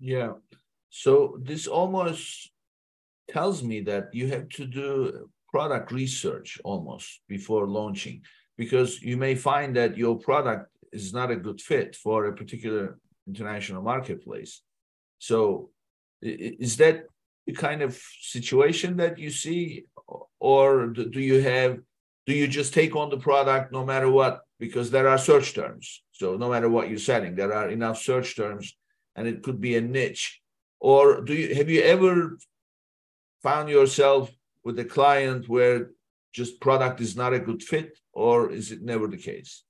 Yeah. 0.00 0.32
So 0.90 1.38
this 1.40 1.66
almost 1.66 2.50
tells 3.28 3.62
me 3.62 3.80
that 3.82 4.08
you 4.12 4.28
have 4.28 4.48
to 4.50 4.66
do 4.66 5.28
product 5.48 5.92
research 5.92 6.58
almost 6.64 7.20
before 7.28 7.68
launching 7.68 8.22
because 8.56 9.00
you 9.02 9.16
may 9.16 9.34
find 9.34 9.76
that 9.76 9.96
your 9.96 10.18
product 10.18 10.68
is 10.92 11.12
not 11.12 11.30
a 11.30 11.36
good 11.36 11.60
fit 11.60 11.96
for 11.96 12.26
a 12.26 12.34
particular 12.34 12.98
international 13.26 13.82
marketplace. 13.82 14.62
So 15.18 15.70
is 16.22 16.76
that 16.78 17.06
the 17.46 17.52
kind 17.52 17.82
of 17.82 18.00
situation 18.20 18.96
that 18.96 19.18
you 19.18 19.30
see 19.30 19.84
or 20.40 20.86
do 20.88 21.20
you 21.20 21.40
have 21.40 21.78
do 22.26 22.32
you 22.32 22.48
just 22.48 22.72
take 22.72 22.96
on 22.96 23.10
the 23.10 23.18
product 23.18 23.70
no 23.70 23.84
matter 23.84 24.10
what? 24.10 24.40
Because 24.58 24.90
there 24.90 25.08
are 25.08 25.18
search 25.18 25.54
terms. 25.54 26.02
So 26.12 26.36
no 26.36 26.48
matter 26.48 26.70
what 26.70 26.88
you're 26.88 26.98
selling 26.98 27.34
there 27.34 27.52
are 27.52 27.68
enough 27.68 27.98
search 27.98 28.36
terms 28.36 28.76
and 29.16 29.28
it 29.28 29.42
could 29.42 29.60
be 29.60 29.76
a 29.76 29.80
niche. 29.80 30.40
Or 30.80 31.20
do 31.20 31.34
you 31.34 31.54
have 31.54 31.68
you 31.68 31.82
ever 31.82 32.38
found 33.44 33.68
yourself 33.68 34.30
with 34.64 34.78
a 34.78 34.84
client 34.96 35.48
where 35.48 35.90
just 36.32 36.60
product 36.60 37.00
is 37.00 37.14
not 37.14 37.34
a 37.34 37.38
good 37.48 37.62
fit 37.62 37.98
or 38.12 38.50
is 38.50 38.72
it 38.72 38.80
never 38.82 39.06
the 39.06 39.18
case 39.18 39.64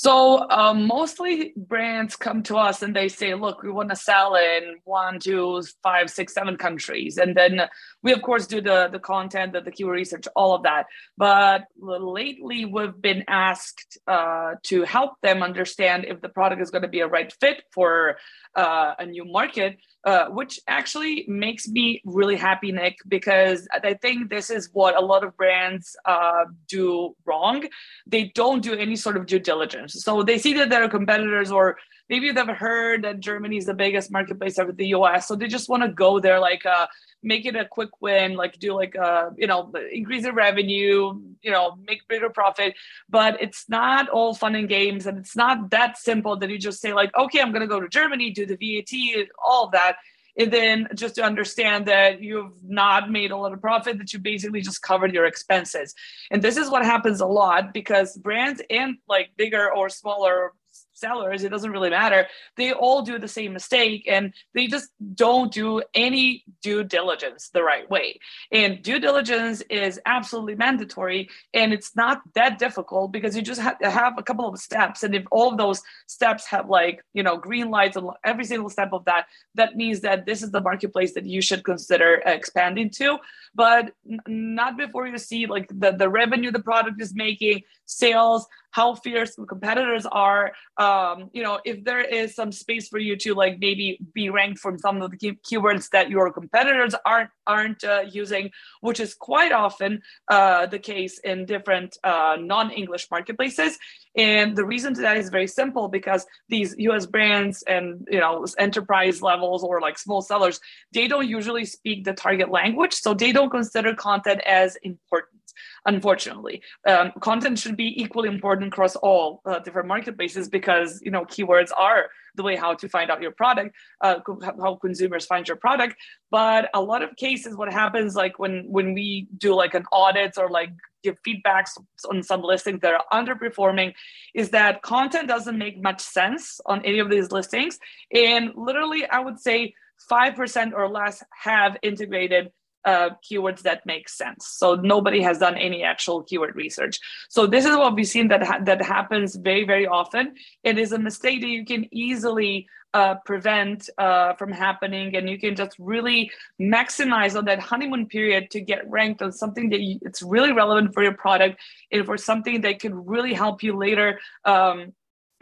so 0.00 0.48
um, 0.48 0.86
mostly 0.86 1.52
brands 1.58 2.16
come 2.16 2.42
to 2.44 2.56
us 2.56 2.80
and 2.80 2.96
they 2.96 3.08
say, 3.08 3.34
look, 3.34 3.62
we 3.62 3.70
want 3.70 3.90
to 3.90 3.96
sell 3.96 4.34
in 4.34 4.76
one, 4.84 5.18
two, 5.20 5.62
five, 5.82 6.08
six, 6.08 6.32
seven 6.32 6.56
countries. 6.56 7.18
And 7.18 7.36
then 7.36 7.68
we, 8.02 8.14
of 8.14 8.22
course, 8.22 8.46
do 8.46 8.62
the, 8.62 8.88
the 8.90 8.98
content, 8.98 9.52
the, 9.52 9.60
the 9.60 9.70
keyword 9.70 9.96
research, 9.96 10.26
all 10.34 10.54
of 10.54 10.62
that. 10.62 10.86
But 11.18 11.66
lately, 11.76 12.64
we've 12.64 12.98
been 12.98 13.24
asked 13.28 13.98
uh, 14.06 14.54
to 14.62 14.84
help 14.84 15.20
them 15.22 15.42
understand 15.42 16.06
if 16.06 16.22
the 16.22 16.30
product 16.30 16.62
is 16.62 16.70
going 16.70 16.80
to 16.80 16.88
be 16.88 17.00
a 17.00 17.06
right 17.06 17.30
fit 17.38 17.62
for 17.70 18.16
uh, 18.56 18.94
a 18.98 19.04
new 19.04 19.26
market. 19.26 19.76
Uh, 20.02 20.28
which 20.28 20.58
actually 20.66 21.26
makes 21.28 21.68
me 21.68 22.00
really 22.06 22.34
happy, 22.34 22.72
Nick, 22.72 22.96
because 23.06 23.68
I 23.84 23.92
think 23.92 24.30
this 24.30 24.48
is 24.48 24.70
what 24.72 24.96
a 24.96 25.00
lot 25.00 25.22
of 25.22 25.36
brands 25.36 25.94
uh, 26.06 26.46
do 26.68 27.14
wrong. 27.26 27.64
They 28.06 28.32
don't 28.34 28.62
do 28.62 28.72
any 28.72 28.96
sort 28.96 29.18
of 29.18 29.26
due 29.26 29.38
diligence. 29.38 30.02
So 30.02 30.22
they 30.22 30.38
see 30.38 30.54
that 30.54 30.70
there 30.70 30.82
are 30.82 30.88
competitors, 30.88 31.52
or 31.52 31.76
maybe 32.08 32.32
they've 32.32 32.46
heard 32.46 33.04
that 33.04 33.20
Germany 33.20 33.58
is 33.58 33.66
the 33.66 33.74
biggest 33.74 34.10
marketplace 34.10 34.56
of 34.56 34.74
the 34.74 34.86
US. 34.86 35.28
So 35.28 35.36
they 35.36 35.48
just 35.48 35.68
want 35.68 35.82
to 35.82 35.90
go 35.90 36.18
there 36.18 36.40
like, 36.40 36.64
uh, 36.64 36.86
make 37.22 37.44
it 37.46 37.56
a 37.56 37.64
quick 37.64 37.90
win, 38.00 38.34
like 38.34 38.58
do 38.58 38.74
like 38.74 38.94
a, 38.94 39.02
uh, 39.02 39.30
you 39.36 39.46
know, 39.46 39.72
increase 39.92 40.22
the 40.22 40.32
revenue, 40.32 41.20
you 41.42 41.50
know, 41.50 41.76
make 41.86 42.06
bigger 42.08 42.30
profit. 42.30 42.74
But 43.08 43.40
it's 43.42 43.68
not 43.68 44.08
all 44.08 44.34
fun 44.34 44.54
and 44.54 44.68
games. 44.68 45.06
And 45.06 45.18
it's 45.18 45.36
not 45.36 45.70
that 45.70 45.98
simple 45.98 46.36
that 46.38 46.50
you 46.50 46.58
just 46.58 46.80
say, 46.80 46.92
like, 46.92 47.14
okay, 47.16 47.40
I'm 47.40 47.52
going 47.52 47.62
to 47.62 47.66
go 47.66 47.80
to 47.80 47.88
Germany, 47.88 48.30
do 48.30 48.46
the 48.46 48.56
VAT, 48.56 49.28
all 49.44 49.66
of 49.66 49.72
that. 49.72 49.96
And 50.36 50.52
then 50.52 50.88
just 50.94 51.16
to 51.16 51.22
understand 51.22 51.86
that 51.86 52.22
you've 52.22 52.52
not 52.64 53.10
made 53.10 53.30
a 53.30 53.36
lot 53.36 53.52
of 53.52 53.60
profit, 53.60 53.98
that 53.98 54.12
you 54.12 54.18
basically 54.18 54.60
just 54.60 54.80
covered 54.80 55.12
your 55.12 55.26
expenses. 55.26 55.94
And 56.30 56.40
this 56.40 56.56
is 56.56 56.70
what 56.70 56.84
happens 56.84 57.20
a 57.20 57.26
lot 57.26 57.74
because 57.74 58.16
brands 58.16 58.62
and 58.70 58.96
like 59.08 59.30
bigger 59.36 59.70
or 59.74 59.88
smaller 59.88 60.52
sellers, 61.00 61.42
it 61.42 61.48
doesn't 61.48 61.70
really 61.70 61.90
matter. 61.90 62.26
They 62.56 62.72
all 62.72 63.02
do 63.02 63.18
the 63.18 63.28
same 63.28 63.52
mistake 63.52 64.04
and 64.06 64.32
they 64.54 64.66
just 64.66 64.90
don't 65.14 65.52
do 65.52 65.82
any 65.94 66.44
due 66.62 66.84
diligence 66.84 67.48
the 67.48 67.62
right 67.62 67.88
way. 67.90 68.20
And 68.52 68.82
due 68.82 69.00
diligence 69.00 69.62
is 69.62 70.00
absolutely 70.06 70.54
mandatory 70.54 71.28
and 71.54 71.72
it's 71.72 71.96
not 71.96 72.20
that 72.34 72.58
difficult 72.58 73.12
because 73.12 73.34
you 73.36 73.42
just 73.42 73.60
have 73.60 73.78
to 73.78 73.90
have 73.90 74.18
a 74.18 74.22
couple 74.22 74.48
of 74.48 74.58
steps. 74.58 75.02
And 75.02 75.14
if 75.14 75.24
all 75.30 75.50
of 75.50 75.58
those 75.58 75.82
steps 76.06 76.46
have 76.46 76.68
like, 76.68 77.04
you 77.14 77.22
know, 77.22 77.36
green 77.36 77.70
lights 77.70 77.96
on 77.96 78.12
every 78.24 78.44
single 78.44 78.68
step 78.68 78.90
of 78.92 79.04
that, 79.06 79.26
that 79.54 79.76
means 79.76 80.00
that 80.00 80.26
this 80.26 80.42
is 80.42 80.50
the 80.50 80.60
marketplace 80.60 81.14
that 81.14 81.26
you 81.26 81.40
should 81.40 81.64
consider 81.64 82.22
expanding 82.26 82.90
to. 82.90 83.18
But 83.54 83.92
n- 84.08 84.20
not 84.26 84.76
before 84.76 85.06
you 85.06 85.18
see 85.18 85.46
like 85.46 85.68
the, 85.68 85.92
the 85.92 86.08
revenue 86.08 86.50
the 86.50 86.62
product 86.62 87.00
is 87.00 87.14
making, 87.14 87.62
sales, 87.86 88.46
how 88.70 88.94
fierce 88.94 89.36
competitors 89.48 90.06
are. 90.06 90.52
Um, 90.76 91.30
you 91.32 91.42
know 91.42 91.60
if 91.64 91.84
there 91.84 92.00
is 92.00 92.34
some 92.34 92.52
space 92.52 92.88
for 92.88 92.98
you 92.98 93.16
to 93.16 93.34
like 93.34 93.58
maybe 93.60 93.98
be 94.14 94.30
ranked 94.30 94.60
from 94.60 94.78
some 94.78 95.02
of 95.02 95.10
the 95.10 95.16
key- 95.16 95.38
keywords 95.48 95.88
that 95.90 96.10
your 96.10 96.32
competitors 96.32 96.94
aren't 97.04 97.30
aren't 97.46 97.82
uh, 97.84 98.04
using 98.10 98.50
which 98.80 99.00
is 99.00 99.14
quite 99.14 99.52
often 99.52 100.00
uh, 100.28 100.66
the 100.66 100.78
case 100.78 101.18
in 101.20 101.46
different 101.46 101.96
uh, 102.04 102.36
non-english 102.38 103.08
marketplaces 103.10 103.78
and 104.16 104.56
the 104.56 104.64
reason 104.64 104.94
to 104.94 105.00
that 105.00 105.16
is 105.16 105.30
very 105.30 105.46
simple 105.46 105.88
because 105.88 106.26
these 106.48 106.76
us 106.78 107.06
brands 107.06 107.62
and 107.62 108.06
you 108.10 108.18
know 108.18 108.44
enterprise 108.58 109.22
levels 109.22 109.62
or 109.62 109.80
like 109.80 109.98
small 109.98 110.20
sellers 110.20 110.60
they 110.92 111.06
don't 111.06 111.28
usually 111.28 111.64
speak 111.64 112.04
the 112.04 112.12
target 112.12 112.50
language 112.50 112.94
so 112.94 113.14
they 113.14 113.32
don't 113.32 113.50
consider 113.50 113.94
content 113.94 114.40
as 114.46 114.76
important 114.82 115.40
unfortunately. 115.86 116.62
Um, 116.86 117.12
content 117.20 117.58
should 117.58 117.76
be 117.76 118.00
equally 118.00 118.28
important 118.28 118.68
across 118.68 118.96
all 118.96 119.40
uh, 119.44 119.58
different 119.60 119.88
marketplaces 119.88 120.48
because 120.48 121.00
you 121.02 121.10
know 121.10 121.24
keywords 121.24 121.70
are 121.76 122.06
the 122.36 122.42
way 122.42 122.56
how 122.56 122.74
to 122.74 122.88
find 122.88 123.10
out 123.10 123.22
your 123.22 123.32
product 123.32 123.74
uh, 124.00 124.16
how 124.58 124.76
consumers 124.76 125.26
find 125.26 125.46
your 125.46 125.56
product. 125.56 125.96
But 126.30 126.70
a 126.74 126.80
lot 126.80 127.02
of 127.02 127.16
cases 127.16 127.56
what 127.56 127.72
happens 127.72 128.14
like 128.14 128.38
when 128.38 128.64
when 128.68 128.94
we 128.94 129.28
do 129.38 129.54
like 129.54 129.74
an 129.74 129.84
audit 129.92 130.38
or 130.38 130.50
like 130.50 130.70
give 131.02 131.18
feedbacks 131.26 131.70
on 132.10 132.22
some 132.22 132.42
listings 132.42 132.80
that 132.80 132.92
are 132.92 133.04
underperforming 133.12 133.94
is 134.34 134.50
that 134.50 134.82
content 134.82 135.28
doesn't 135.28 135.56
make 135.56 135.82
much 135.82 136.00
sense 136.00 136.60
on 136.66 136.84
any 136.84 136.98
of 136.98 137.08
these 137.10 137.32
listings. 137.32 137.78
And 138.12 138.52
literally 138.54 139.06
i 139.06 139.18
would 139.18 139.38
say 139.38 139.74
5% 140.10 140.72
or 140.74 140.88
less 140.88 141.22
have 141.42 141.76
integrated 141.82 142.50
uh, 142.84 143.10
keywords 143.28 143.62
that 143.62 143.84
make 143.86 144.08
sense. 144.08 144.46
So 144.46 144.74
nobody 144.74 145.22
has 145.22 145.38
done 145.38 145.56
any 145.56 145.82
actual 145.82 146.22
keyword 146.22 146.56
research. 146.56 146.98
So 147.28 147.46
this 147.46 147.64
is 147.64 147.76
what 147.76 147.94
we've 147.94 148.06
seen 148.06 148.28
that 148.28 148.42
ha- 148.42 148.60
that 148.64 148.82
happens 148.82 149.36
very 149.36 149.64
very 149.64 149.86
often. 149.86 150.34
It 150.62 150.78
is 150.78 150.92
a 150.92 150.98
mistake 150.98 151.40
that 151.42 151.48
you 151.48 151.64
can 151.64 151.86
easily 151.92 152.66
uh, 152.92 153.14
prevent 153.24 153.88
uh, 153.98 154.34
from 154.34 154.50
happening, 154.50 155.16
and 155.16 155.28
you 155.28 155.38
can 155.38 155.54
just 155.54 155.76
really 155.78 156.30
maximize 156.60 157.36
on 157.36 157.44
that 157.44 157.60
honeymoon 157.60 158.06
period 158.06 158.50
to 158.50 158.60
get 158.60 158.88
ranked 158.90 159.22
on 159.22 159.32
something 159.32 159.70
that 159.70 159.80
you, 159.80 159.98
it's 160.02 160.22
really 160.22 160.52
relevant 160.52 160.92
for 160.92 161.02
your 161.02 161.14
product 161.14 161.60
and 161.92 162.04
for 162.04 162.16
something 162.16 162.60
that 162.62 162.80
could 162.80 162.94
really 163.08 163.34
help 163.34 163.62
you 163.62 163.76
later. 163.76 164.18
Um, 164.44 164.92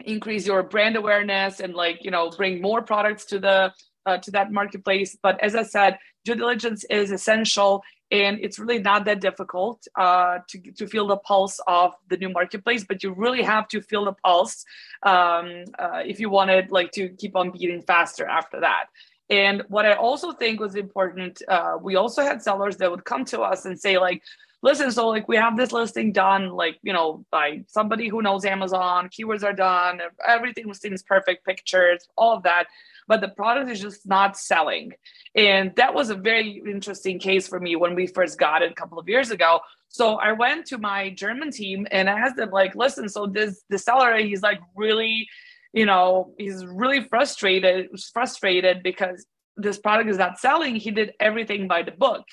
increase 0.05 0.47
your 0.47 0.63
brand 0.63 0.95
awareness 0.95 1.59
and 1.59 1.73
like 1.73 2.05
you 2.05 2.11
know 2.11 2.29
bring 2.29 2.61
more 2.61 2.81
products 2.81 3.25
to 3.25 3.37
the 3.37 3.73
uh, 4.05 4.17
to 4.17 4.31
that 4.31 4.51
marketplace. 4.51 5.17
But 5.21 5.41
as 5.43 5.55
I 5.55 5.63
said, 5.63 5.97
due 6.29 6.35
diligence 6.35 6.83
is 6.89 7.11
essential 7.11 7.83
and 8.11 8.39
it's 8.41 8.57
really 8.57 8.79
not 8.79 9.05
that 9.05 9.21
difficult 9.21 9.87
uh, 9.95 10.39
to, 10.47 10.59
to 10.71 10.87
feel 10.87 11.07
the 11.07 11.17
pulse 11.17 11.59
of 11.67 11.93
the 12.09 12.17
new 12.17 12.29
marketplace 12.29 12.83
but 12.83 13.03
you 13.03 13.13
really 13.13 13.43
have 13.43 13.67
to 13.67 13.81
feel 13.81 14.05
the 14.05 14.13
pulse 14.13 14.65
um, 15.03 15.63
uh, 15.77 16.01
if 16.05 16.19
you 16.19 16.29
wanted 16.29 16.71
like 16.71 16.91
to 16.91 17.09
keep 17.09 17.35
on 17.35 17.51
beating 17.51 17.81
faster 17.81 18.25
after 18.25 18.59
that. 18.59 18.85
And 19.29 19.63
what 19.67 19.85
i 19.85 19.93
also 19.93 20.31
think 20.31 20.59
was 20.59 20.75
important 20.75 21.41
uh, 21.47 21.75
we 21.81 21.95
also 21.95 22.21
had 22.23 22.41
sellers 22.41 22.77
that 22.77 22.89
would 22.91 23.05
come 23.05 23.25
to 23.25 23.41
us 23.41 23.65
and 23.65 23.79
say 23.79 23.97
like 23.99 24.23
listen 24.61 24.91
so 24.91 25.07
like 25.07 25.27
we 25.27 25.37
have 25.37 25.55
this 25.55 25.71
listing 25.71 26.11
done 26.11 26.49
like 26.49 26.77
you 26.81 26.93
know 26.93 27.23
by 27.31 27.63
somebody 27.67 28.07
who 28.07 28.21
knows 28.21 28.43
amazon 28.43 29.09
keywords 29.09 29.43
are 29.43 29.53
done 29.53 30.01
everything 30.27 30.73
seems 30.73 31.01
perfect 31.03 31.45
pictures 31.45 32.07
all 32.17 32.35
of 32.35 32.43
that 32.43 32.65
but 33.09 33.21
the 33.21 33.27
product 33.27 33.71
is 33.71 33.81
just 33.81 34.07
not 34.07 34.37
selling. 34.37 34.93
And 35.35 35.75
that 35.77 35.95
was 35.95 36.11
a 36.11 36.15
very 36.15 36.61
interesting 36.65 37.19
case 37.19 37.47
for 37.47 37.59
me 37.59 37.75
when 37.75 37.95
we 37.95 38.05
first 38.05 38.37
got 38.37 38.61
it 38.61 38.71
a 38.71 38.75
couple 38.75 38.99
of 38.99 39.09
years 39.09 39.31
ago. 39.31 39.59
So 39.87 40.17
I 40.17 40.31
went 40.33 40.67
to 40.67 40.77
my 40.77 41.09
German 41.09 41.51
team 41.51 41.87
and 41.89 42.07
I 42.07 42.19
asked 42.19 42.37
them, 42.37 42.51
like, 42.51 42.75
listen, 42.75 43.09
so 43.09 43.25
this 43.25 43.63
the 43.69 43.79
seller, 43.79 44.15
he's 44.17 44.43
like 44.43 44.59
really, 44.75 45.27
you 45.73 45.87
know, 45.87 46.35
he's 46.37 46.63
really 46.63 47.01
frustrated, 47.01 47.87
frustrated 48.13 48.83
because 48.83 49.25
this 49.57 49.79
product 49.79 50.09
is 50.11 50.19
not 50.19 50.39
selling. 50.39 50.75
He 50.75 50.91
did 50.91 51.13
everything 51.19 51.67
by 51.67 51.81
the 51.81 51.91
book. 51.91 52.25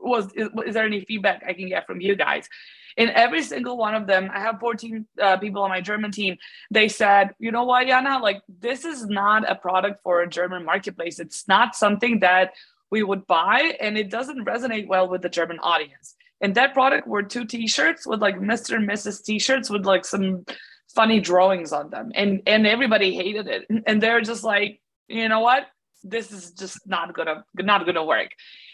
Was 0.00 0.32
is, 0.34 0.48
is 0.66 0.74
there 0.74 0.86
any 0.86 1.04
feedback 1.04 1.44
I 1.46 1.52
can 1.52 1.68
get 1.68 1.86
from 1.86 2.00
you 2.00 2.16
guys? 2.16 2.48
In 2.96 3.10
every 3.10 3.42
single 3.42 3.76
one 3.76 3.94
of 3.94 4.06
them, 4.06 4.30
I 4.32 4.40
have 4.40 4.60
14 4.60 5.06
uh, 5.20 5.36
people 5.38 5.62
on 5.62 5.70
my 5.70 5.80
German 5.80 6.10
team. 6.10 6.36
They 6.70 6.88
said, 6.88 7.34
you 7.38 7.50
know 7.52 7.64
what, 7.64 7.86
Jana, 7.86 8.18
like 8.22 8.42
this 8.48 8.84
is 8.84 9.06
not 9.06 9.50
a 9.50 9.54
product 9.54 10.02
for 10.02 10.22
a 10.22 10.28
German 10.28 10.64
marketplace. 10.64 11.18
It's 11.18 11.46
not 11.48 11.74
something 11.74 12.20
that 12.20 12.52
we 12.90 13.02
would 13.02 13.26
buy, 13.26 13.76
and 13.80 13.96
it 13.96 14.10
doesn't 14.10 14.44
resonate 14.44 14.88
well 14.88 15.08
with 15.08 15.22
the 15.22 15.28
German 15.28 15.58
audience. 15.60 16.16
And 16.40 16.54
that 16.54 16.74
product 16.74 17.06
were 17.06 17.22
two 17.22 17.44
T-shirts 17.44 18.06
with 18.06 18.20
like 18.20 18.36
Mr. 18.36 18.76
and 18.76 18.88
Mrs. 18.88 19.22
T-shirts 19.24 19.70
with 19.70 19.84
like 19.84 20.04
some 20.04 20.44
funny 20.94 21.20
drawings 21.20 21.72
on 21.72 21.90
them, 21.90 22.10
and 22.14 22.42
and 22.46 22.66
everybody 22.66 23.14
hated 23.14 23.46
it, 23.46 23.66
and 23.86 24.02
they're 24.02 24.20
just 24.20 24.42
like, 24.42 24.80
you 25.08 25.28
know 25.28 25.40
what, 25.40 25.66
this 26.02 26.32
is 26.32 26.52
just 26.52 26.86
not 26.86 27.14
gonna 27.14 27.44
not 27.54 27.86
gonna 27.86 28.04
work. 28.04 28.30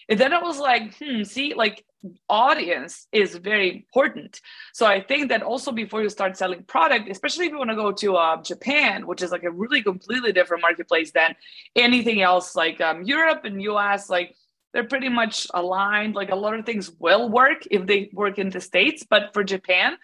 And 0.09 0.21
then 0.21 0.33
I 0.33 0.41
was 0.41 0.59
like, 0.59 0.97
hmm, 0.99 1.23
see, 1.25 1.55
like 1.55 1.85
audience 2.29 3.09
is 3.13 3.35
very 3.37 3.75
important. 3.75 4.41
So 4.73 4.87
I 4.87 5.01
think 5.01 5.31
that 5.31 5.43
also 5.43 5.73
before 5.73 6.03
you 6.03 6.09
start 6.09 6.37
selling 6.37 6.63
product, 6.65 7.09
especially 7.11 7.47
if 7.47 7.53
you 7.53 7.59
want 7.59 7.71
to 7.71 7.77
go 7.77 7.93
to 7.93 8.17
uh, 8.17 8.43
Japan, 8.43 9.07
which 9.07 9.23
is 9.23 9.33
like 9.33 9.43
a 9.43 9.51
really 9.51 9.83
completely 9.83 10.33
different 10.33 10.63
marketplace 10.63 11.11
than 11.13 11.35
anything 11.75 12.23
else, 12.23 12.55
like 12.55 12.81
um, 12.81 13.03
Europe 13.03 13.45
and 13.45 13.61
US, 13.63 14.09
like 14.09 14.37
they're 14.73 14.85
pretty 14.85 15.09
much 15.09 15.47
aligned. 15.55 16.15
Like 16.15 16.31
a 16.31 16.37
lot 16.37 16.55
of 16.55 16.65
things 16.67 16.91
will 16.99 17.29
work 17.29 17.67
if 17.71 17.87
they 17.87 18.11
work 18.13 18.39
in 18.39 18.51
the 18.51 18.61
States, 18.61 19.05
but 19.09 19.33
for 19.33 19.43
Japan, 19.43 19.97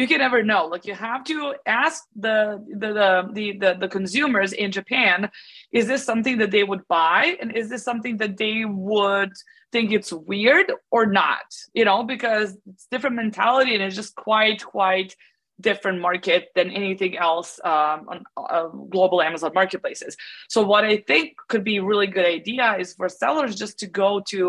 you 0.00 0.08
can 0.08 0.18
never 0.18 0.42
know. 0.42 0.64
Like 0.66 0.86
you 0.86 0.94
have 0.94 1.24
to 1.24 1.54
ask 1.66 2.04
the 2.16 2.64
the, 2.82 2.90
the 3.34 3.52
the 3.60 3.76
the 3.82 3.88
consumers 3.88 4.52
in 4.54 4.72
japan 4.72 5.30
is 5.72 5.86
this 5.86 6.02
something 6.04 6.38
that 6.38 6.50
they 6.50 6.64
would 6.64 6.88
buy? 6.88 7.36
And 7.40 7.54
is 7.54 7.68
this 7.68 7.84
something 7.84 8.16
that 8.16 8.38
they 8.38 8.64
would 8.64 9.32
think 9.72 9.92
it's 9.92 10.10
weird 10.10 10.72
or 10.90 11.04
not? 11.04 11.48
You 11.74 11.84
know 11.84 12.02
because 12.02 12.56
it's 12.70 12.86
different 12.90 13.16
mentality 13.16 13.74
and 13.74 13.82
it's 13.82 13.94
just 13.94 14.14
quite 14.14 14.64
quite 14.64 15.14
different 15.60 16.00
market 16.00 16.48
than 16.54 16.70
anything 16.70 17.18
else 17.18 17.60
um, 17.64 17.98
on 18.08 18.24
uh, 18.38 18.68
global 18.94 19.20
amazon 19.20 19.52
marketplaces. 19.54 20.16
So 20.48 20.58
what 20.62 20.84
i 20.92 20.96
think 20.96 21.36
could 21.48 21.64
be 21.72 21.78
really 21.90 22.06
good 22.06 22.24
idea 22.24 22.66
is 22.82 22.94
for 22.94 23.08
sellers 23.10 23.54
just 23.54 23.78
to 23.80 23.86
go 23.86 24.22
to 24.32 24.40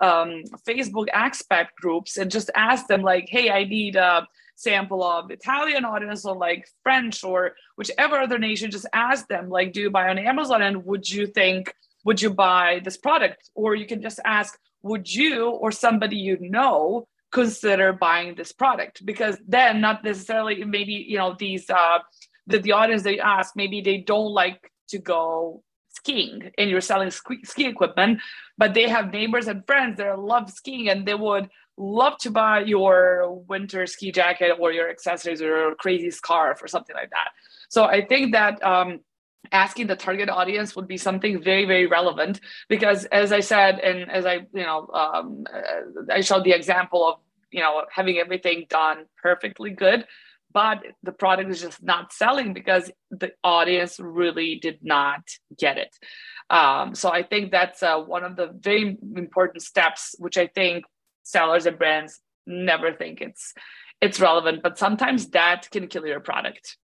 um, 0.00 0.30
facebook 0.68 1.06
expat 1.14 1.66
groups 1.80 2.16
and 2.16 2.28
just 2.28 2.50
ask 2.56 2.88
them 2.88 3.02
like 3.02 3.26
hey 3.28 3.46
i 3.50 3.62
need 3.62 3.94
a 3.94 4.26
sample 4.56 5.04
of 5.04 5.30
Italian 5.30 5.84
audience 5.84 6.24
or 6.24 6.36
like 6.36 6.66
French 6.82 7.22
or 7.22 7.54
whichever 7.76 8.18
other 8.18 8.38
nation, 8.38 8.70
just 8.70 8.86
ask 8.92 9.28
them, 9.28 9.48
like, 9.48 9.72
do 9.72 9.80
you 9.82 9.90
buy 9.90 10.08
on 10.08 10.18
Amazon? 10.18 10.62
And 10.62 10.84
would 10.84 11.08
you 11.08 11.26
think, 11.26 11.72
would 12.04 12.20
you 12.20 12.30
buy 12.30 12.80
this 12.82 12.96
product? 12.96 13.50
Or 13.54 13.74
you 13.74 13.86
can 13.86 14.02
just 14.02 14.18
ask, 14.24 14.58
would 14.82 15.12
you 15.12 15.50
or 15.50 15.70
somebody 15.70 16.16
you 16.16 16.38
know 16.40 17.06
consider 17.30 17.92
buying 17.92 18.34
this 18.34 18.52
product? 18.52 19.04
Because 19.04 19.36
then 19.46 19.80
not 19.80 20.02
necessarily 20.02 20.64
maybe, 20.64 20.92
you 20.92 21.18
know, 21.18 21.36
these 21.38 21.68
uh 21.70 21.98
the, 22.46 22.58
the 22.58 22.72
audience 22.72 23.02
they 23.02 23.18
ask, 23.18 23.56
maybe 23.56 23.80
they 23.80 23.98
don't 23.98 24.32
like 24.32 24.70
to 24.88 24.98
go 24.98 25.62
skiing 25.88 26.50
and 26.56 26.70
you're 26.70 26.80
selling 26.80 27.10
ski, 27.10 27.38
ski 27.44 27.66
equipment, 27.66 28.20
but 28.56 28.74
they 28.74 28.88
have 28.88 29.12
neighbors 29.12 29.48
and 29.48 29.66
friends 29.66 29.98
that 29.98 30.18
love 30.18 30.50
skiing 30.50 30.88
and 30.88 31.06
they 31.06 31.14
would 31.14 31.48
love 31.76 32.16
to 32.18 32.30
buy 32.30 32.60
your 32.60 33.42
winter 33.48 33.86
ski 33.86 34.10
jacket 34.12 34.52
or 34.58 34.72
your 34.72 34.88
accessories 34.88 35.42
or 35.42 35.46
your 35.46 35.74
crazy 35.74 36.10
scarf 36.10 36.62
or 36.62 36.68
something 36.68 36.96
like 36.96 37.10
that. 37.10 37.28
So 37.68 37.84
I 37.84 38.04
think 38.04 38.32
that 38.32 38.62
um, 38.64 39.00
asking 39.52 39.86
the 39.86 39.96
target 39.96 40.28
audience 40.28 40.74
would 40.74 40.88
be 40.88 40.96
something 40.96 41.42
very 41.42 41.64
very 41.64 41.86
relevant 41.86 42.40
because 42.68 43.04
as 43.06 43.32
I 43.32 43.40
said 43.40 43.78
and 43.78 44.10
as 44.10 44.26
I 44.26 44.46
you 44.52 44.62
know 44.62 44.88
um, 44.92 45.44
uh, 45.52 46.12
I 46.12 46.20
showed 46.20 46.44
the 46.44 46.52
example 46.52 47.06
of 47.08 47.20
you 47.50 47.60
know 47.60 47.84
having 47.90 48.18
everything 48.18 48.66
done 48.68 49.06
perfectly 49.22 49.70
good 49.70 50.06
but 50.52 50.82
the 51.02 51.12
product 51.12 51.50
is 51.50 51.60
just 51.60 51.82
not 51.82 52.14
selling 52.14 52.54
because 52.54 52.90
the 53.10 53.30
audience 53.44 54.00
really 54.00 54.58
did 54.58 54.78
not 54.82 55.20
get 55.58 55.76
it. 55.76 55.94
Um, 56.48 56.94
so 56.94 57.10
I 57.10 57.24
think 57.24 57.50
that's 57.50 57.82
uh, 57.82 57.98
one 57.98 58.24
of 58.24 58.36
the 58.36 58.54
very 58.58 58.96
important 59.16 59.62
steps, 59.62 60.14
which 60.18 60.38
I 60.38 60.46
think 60.46 60.84
sellers 61.26 61.66
and 61.66 61.78
brands 61.78 62.20
never 62.46 62.92
think 62.92 63.20
it's 63.20 63.52
it's 64.00 64.20
relevant 64.20 64.62
but 64.62 64.78
sometimes 64.78 65.28
that 65.30 65.68
can 65.70 65.86
kill 65.88 66.06
your 66.06 66.20
product 66.20 66.76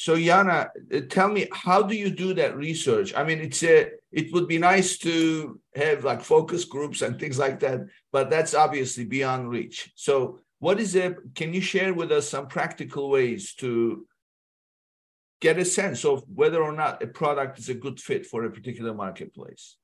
so 0.00 0.16
Jana, 0.16 0.70
uh, 0.94 1.00
tell 1.10 1.28
me, 1.28 1.48
how 1.50 1.82
do 1.82 1.96
you 1.96 2.08
do 2.08 2.32
that 2.34 2.56
research? 2.56 3.12
I 3.16 3.24
mean, 3.24 3.40
it's 3.40 3.64
a, 3.64 3.90
it 4.12 4.32
would 4.32 4.46
be 4.46 4.56
nice 4.56 4.96
to 4.98 5.60
have 5.74 6.04
like 6.04 6.22
focus 6.22 6.64
groups 6.64 7.02
and 7.02 7.18
things 7.18 7.36
like 7.36 7.58
that, 7.60 7.80
but 8.12 8.30
that's 8.30 8.54
obviously 8.54 9.04
beyond 9.06 9.50
reach. 9.50 9.90
So, 9.96 10.38
what 10.60 10.78
is 10.78 10.94
it? 10.94 11.16
Can 11.34 11.52
you 11.52 11.60
share 11.60 11.92
with 11.92 12.12
us 12.12 12.28
some 12.28 12.46
practical 12.46 13.10
ways 13.10 13.54
to 13.54 14.06
get 15.40 15.58
a 15.58 15.64
sense 15.64 16.04
of 16.04 16.22
whether 16.32 16.62
or 16.62 16.72
not 16.72 17.02
a 17.02 17.08
product 17.08 17.58
is 17.58 17.68
a 17.68 17.74
good 17.74 17.98
fit 17.98 18.24
for 18.24 18.44
a 18.44 18.52
particular 18.52 18.94
marketplace? 18.94 19.78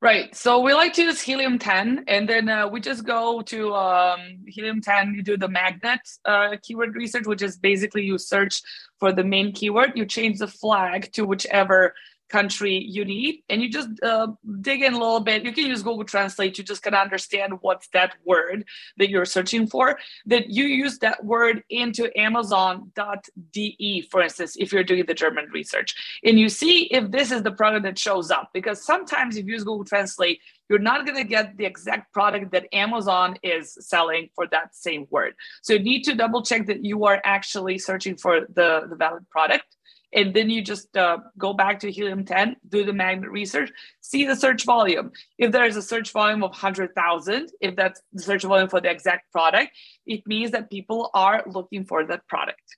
Right. 0.00 0.32
So 0.36 0.60
we 0.60 0.74
like 0.74 0.92
to 0.94 1.02
use 1.02 1.20
helium 1.20 1.58
10, 1.58 2.04
and 2.06 2.28
then 2.28 2.48
uh, 2.48 2.68
we 2.68 2.80
just 2.80 3.04
go 3.04 3.42
to 3.42 3.74
um, 3.74 4.44
helium 4.46 4.80
10. 4.80 5.14
You 5.14 5.24
do 5.24 5.36
the 5.36 5.48
magnet 5.48 5.98
uh, 6.24 6.54
keyword 6.62 6.94
research, 6.94 7.26
which 7.26 7.42
is 7.42 7.56
basically 7.56 8.04
you 8.04 8.16
search 8.16 8.62
for 9.00 9.12
the 9.12 9.24
main 9.24 9.52
keyword, 9.52 9.92
you 9.96 10.06
change 10.06 10.38
the 10.38 10.46
flag 10.46 11.10
to 11.14 11.24
whichever 11.24 11.94
country 12.28 12.76
you 12.76 13.04
need 13.04 13.42
and 13.48 13.62
you 13.62 13.68
just 13.68 13.88
uh, 14.02 14.28
dig 14.60 14.82
in 14.82 14.94
a 14.94 14.98
little 14.98 15.20
bit. 15.20 15.44
You 15.44 15.52
can 15.52 15.66
use 15.66 15.82
google 15.82 16.04
translate. 16.04 16.54
To 16.54 16.62
just 16.62 16.86
of 16.86 16.94
understand 16.94 17.54
what's 17.60 17.88
that 17.88 18.14
word 18.24 18.64
that 18.96 19.10
you're 19.10 19.24
searching 19.24 19.66
for. 19.66 19.98
That 20.26 20.50
you 20.50 20.64
use 20.64 20.98
that 20.98 21.24
word 21.24 21.62
into 21.70 22.10
amazon.de 22.18 24.08
for 24.10 24.22
instance 24.22 24.56
if 24.58 24.72
you're 24.72 24.84
doing 24.84 25.06
the 25.06 25.14
german 25.14 25.48
research. 25.52 25.94
And 26.24 26.38
you 26.38 26.48
see 26.48 26.84
if 26.84 27.10
this 27.10 27.30
is 27.30 27.42
the 27.42 27.52
product 27.52 27.84
that 27.84 27.98
shows 27.98 28.30
up 28.30 28.50
because 28.52 28.84
sometimes 28.84 29.36
if 29.36 29.46
you 29.46 29.54
use 29.54 29.64
google 29.64 29.84
translate 29.84 30.40
you're 30.68 30.78
not 30.78 31.06
going 31.06 31.16
to 31.16 31.24
get 31.24 31.56
the 31.56 31.64
exact 31.64 32.12
product 32.12 32.52
that 32.52 32.66
Amazon 32.74 33.36
is 33.42 33.76
selling 33.80 34.28
for 34.34 34.46
that 34.48 34.74
same 34.74 35.06
word. 35.10 35.34
So 35.62 35.72
you 35.72 35.78
need 35.78 36.02
to 36.04 36.14
double 36.14 36.42
check 36.42 36.66
that 36.66 36.84
you 36.84 37.04
are 37.06 37.20
actually 37.24 37.78
searching 37.78 38.16
for 38.16 38.40
the, 38.40 38.86
the 38.88 38.96
valid 38.96 39.28
product 39.30 39.64
and 40.12 40.34
then 40.34 40.48
you 40.48 40.62
just 40.62 40.96
uh, 40.96 41.18
go 41.36 41.52
back 41.52 41.80
to 41.80 41.90
helium 41.90 42.24
10 42.24 42.56
do 42.68 42.84
the 42.84 42.92
magnet 42.92 43.30
research 43.30 43.70
see 44.00 44.24
the 44.24 44.36
search 44.36 44.64
volume. 44.64 45.12
If 45.36 45.52
there 45.52 45.66
is 45.66 45.76
a 45.76 45.82
search 45.82 46.12
volume 46.12 46.42
of 46.42 46.50
100000 46.50 47.50
if 47.60 47.76
that's 47.76 48.02
the 48.12 48.22
search 48.22 48.42
volume 48.42 48.68
for 48.68 48.80
the 48.80 48.90
exact 48.90 49.30
product 49.32 49.70
it 50.06 50.26
means 50.26 50.50
that 50.52 50.70
people 50.70 51.10
are 51.14 51.42
looking 51.46 51.84
for 51.84 52.04
that 52.06 52.26
product. 52.26 52.76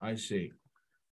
I 0.00 0.16
see. 0.16 0.52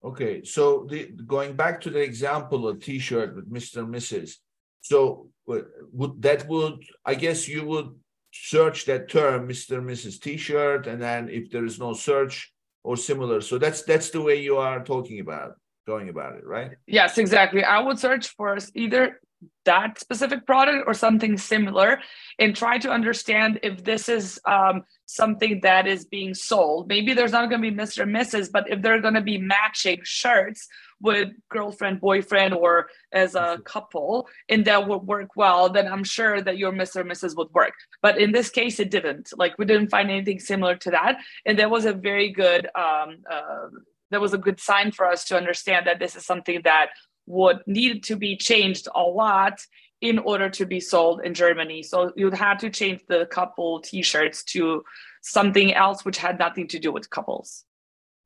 Okay 0.04 0.42
so 0.44 0.86
the, 0.90 1.10
going 1.26 1.54
back 1.54 1.80
to 1.82 1.90
the 1.90 2.00
example 2.00 2.66
of 2.66 2.80
t-shirt 2.80 3.36
with 3.36 3.52
mr 3.52 3.78
and 3.78 3.94
mrs 3.94 4.34
so 4.80 5.28
would 5.46 6.20
that 6.22 6.48
would 6.48 6.82
i 7.06 7.14
guess 7.14 7.46
you 7.46 7.64
would 7.64 7.94
search 8.32 8.86
that 8.86 9.08
term 9.08 9.48
mr 9.48 9.78
and 9.78 9.88
mrs 9.88 10.20
t-shirt 10.20 10.86
and 10.86 11.00
then 11.00 11.28
if 11.28 11.50
there 11.50 11.64
is 11.64 11.78
no 11.78 11.92
search 11.92 12.51
or 12.84 12.96
similar. 12.96 13.40
So 13.40 13.58
that's 13.58 13.82
that's 13.82 14.10
the 14.10 14.20
way 14.20 14.42
you 14.42 14.56
are 14.56 14.84
talking 14.84 15.20
about 15.20 15.56
going 15.86 16.08
about 16.08 16.36
it, 16.36 16.46
right? 16.46 16.72
Yes, 16.86 17.18
exactly. 17.18 17.64
I 17.64 17.80
would 17.80 17.98
search 17.98 18.28
for 18.28 18.56
either 18.74 19.20
that 19.64 19.98
specific 19.98 20.46
product 20.46 20.84
or 20.86 20.94
something 20.94 21.36
similar 21.36 22.00
and 22.38 22.54
try 22.54 22.78
to 22.78 22.90
understand 22.90 23.60
if 23.62 23.82
this 23.84 24.08
is 24.08 24.40
um, 24.44 24.82
something 25.06 25.60
that 25.62 25.86
is 25.86 26.04
being 26.04 26.34
sold. 26.34 26.88
Maybe 26.88 27.14
there's 27.14 27.32
not 27.32 27.48
going 27.48 27.62
to 27.62 27.70
be 27.70 27.76
Mr. 27.76 28.02
and 28.02 28.14
Mrs., 28.14 28.50
but 28.52 28.70
if 28.70 28.82
they're 28.82 29.00
going 29.00 29.14
to 29.14 29.20
be 29.20 29.38
matching 29.38 30.00
shirts 30.04 30.68
with 31.02 31.30
girlfriend, 31.50 32.00
boyfriend, 32.00 32.54
or 32.54 32.88
as 33.12 33.34
a 33.34 33.58
couple, 33.64 34.28
and 34.48 34.64
that 34.64 34.88
would 34.88 35.02
work 35.02 35.30
well, 35.36 35.68
then 35.68 35.86
I'm 35.88 36.04
sure 36.04 36.40
that 36.40 36.56
your 36.56 36.72
Mr. 36.72 37.00
and 37.00 37.10
Mrs. 37.10 37.36
would 37.36 37.52
work. 37.52 37.74
But 38.00 38.18
in 38.18 38.32
this 38.32 38.48
case, 38.48 38.80
it 38.80 38.90
didn't. 38.90 39.30
Like 39.36 39.58
we 39.58 39.66
didn't 39.66 39.88
find 39.88 40.10
anything 40.10 40.38
similar 40.38 40.76
to 40.76 40.90
that, 40.92 41.18
and 41.44 41.58
that 41.58 41.70
was 41.70 41.84
a 41.84 41.92
very 41.92 42.30
good. 42.30 42.66
Um, 42.74 43.18
uh, 43.30 43.68
that 44.10 44.20
was 44.20 44.34
a 44.34 44.38
good 44.38 44.60
sign 44.60 44.92
for 44.92 45.06
us 45.06 45.24
to 45.24 45.36
understand 45.36 45.86
that 45.86 45.98
this 45.98 46.14
is 46.16 46.24
something 46.26 46.60
that 46.64 46.90
would 47.26 47.60
need 47.66 48.04
to 48.04 48.16
be 48.16 48.36
changed 48.36 48.86
a 48.94 49.02
lot 49.02 49.58
in 50.02 50.18
order 50.18 50.50
to 50.50 50.66
be 50.66 50.80
sold 50.80 51.22
in 51.24 51.32
Germany. 51.32 51.82
So 51.82 52.12
you'd 52.16 52.34
have 52.34 52.58
to 52.58 52.68
change 52.68 53.00
the 53.08 53.26
couple 53.26 53.80
t-shirts 53.80 54.44
to 54.44 54.82
something 55.22 55.72
else 55.72 56.04
which 56.04 56.18
had 56.18 56.38
nothing 56.38 56.68
to 56.68 56.78
do 56.78 56.92
with 56.92 57.08
couples. 57.08 57.64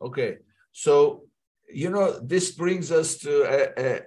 Okay. 0.02 0.38
So 0.72 1.24
you 1.68 1.90
know, 1.90 2.18
this 2.20 2.52
brings 2.52 2.92
us 2.92 3.16
to 3.18 3.42
a, 3.42 3.83
a, 3.83 4.00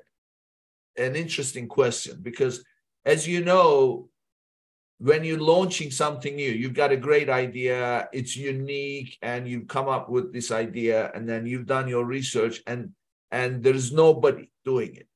an 0.98 1.16
interesting 1.16 1.68
question 1.68 2.20
because, 2.22 2.64
as 3.06 3.28
you 3.28 3.44
know, 3.44 4.10
when 5.00 5.24
you're 5.24 5.40
launching 5.40 5.92
something 5.92 6.36
new, 6.36 6.52
you've 6.52 6.74
got 6.74 6.92
a 6.92 6.98
great 6.98 7.30
idea, 7.30 8.10
it's 8.12 8.36
unique, 8.36 9.18
and 9.22 9.48
you've 9.48 9.68
come 9.68 9.88
up 9.88 10.10
with 10.10 10.34
this 10.34 10.52
idea, 10.52 11.12
and 11.16 11.28
then 11.28 11.46
you've 11.46 11.66
done 11.66 11.88
your 11.88 12.06
research, 12.06 12.62
and 12.68 12.92
and 13.32 13.64
there's 13.64 13.94
nobody 13.94 14.50
doing 14.66 14.96
it. 14.96 15.08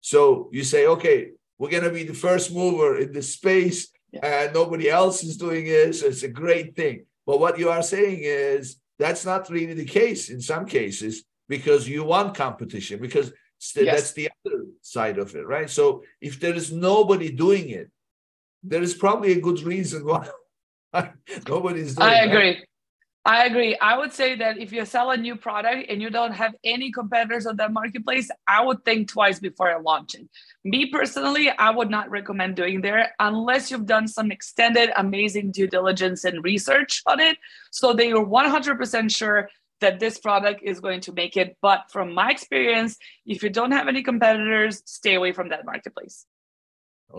So 0.00 0.50
you 0.52 0.64
say, 0.64 0.86
okay, 0.86 1.30
we're 1.58 1.70
gonna 1.70 1.90
be 1.90 2.04
the 2.04 2.12
first 2.14 2.52
mover 2.52 2.98
in 2.98 3.12
this 3.12 3.32
space, 3.32 3.88
yeah. 4.12 4.44
and 4.44 4.54
nobody 4.54 4.90
else 4.90 5.24
is 5.24 5.38
doing 5.38 5.64
it. 5.66 5.94
So 5.94 6.06
it's 6.06 6.22
a 6.22 6.28
great 6.28 6.76
thing. 6.76 7.06
But 7.26 7.40
what 7.40 7.58
you 7.58 7.70
are 7.70 7.82
saying 7.82 8.20
is 8.22 8.76
that's 8.98 9.24
not 9.24 9.48
really 9.48 9.72
the 9.72 9.86
case 9.86 10.28
in 10.28 10.40
some 10.40 10.66
cases 10.66 11.24
because 11.48 11.88
you 11.88 12.04
want 12.04 12.34
competition 12.34 13.00
because 13.00 13.32
yes. 13.76 13.84
that's 13.86 14.12
the 14.12 14.28
other 14.46 14.64
side 14.82 15.18
of 15.18 15.34
it 15.34 15.46
right 15.46 15.70
so 15.70 16.02
if 16.20 16.40
there 16.40 16.54
is 16.54 16.72
nobody 16.72 17.30
doing 17.30 17.70
it 17.70 17.90
there 18.62 18.82
is 18.82 18.94
probably 18.94 19.32
a 19.32 19.40
good 19.40 19.60
reason 19.62 20.04
why 20.04 20.28
nobody's 21.48 21.94
doing 21.94 22.08
it 22.08 22.12
i 22.12 22.24
agree 22.24 22.64
I 23.26 23.46
agree. 23.46 23.74
I 23.78 23.96
would 23.96 24.12
say 24.12 24.36
that 24.36 24.58
if 24.58 24.70
you 24.70 24.84
sell 24.84 25.10
a 25.10 25.16
new 25.16 25.34
product 25.34 25.86
and 25.88 26.02
you 26.02 26.10
don't 26.10 26.32
have 26.32 26.54
any 26.62 26.92
competitors 26.92 27.46
on 27.46 27.56
that 27.56 27.72
marketplace, 27.72 28.30
I 28.46 28.62
would 28.62 28.84
think 28.84 29.08
twice 29.08 29.40
before 29.40 29.70
I 29.70 29.80
launch 29.80 30.14
it. 30.14 30.28
Me 30.62 30.90
personally, 30.90 31.48
I 31.48 31.70
would 31.70 31.88
not 31.88 32.10
recommend 32.10 32.56
doing 32.56 32.82
there 32.82 33.14
unless 33.18 33.70
you've 33.70 33.86
done 33.86 34.08
some 34.08 34.30
extended, 34.30 34.90
amazing 34.96 35.52
due 35.52 35.66
diligence 35.66 36.24
and 36.24 36.44
research 36.44 37.02
on 37.06 37.18
it. 37.18 37.38
So 37.70 37.94
that 37.94 38.06
you're 38.06 38.26
100% 38.26 39.16
sure 39.16 39.48
that 39.84 40.00
this 40.00 40.16
product 40.18 40.60
is 40.70 40.80
going 40.80 41.00
to 41.06 41.12
make 41.12 41.36
it. 41.36 41.56
But 41.60 41.80
from 41.94 42.14
my 42.20 42.30
experience, 42.30 42.96
if 43.26 43.42
you 43.42 43.50
don't 43.50 43.72
have 43.78 43.86
any 43.86 44.02
competitors, 44.02 44.82
stay 44.86 45.14
away 45.14 45.32
from 45.32 45.50
that 45.50 45.64
marketplace. 45.64 46.26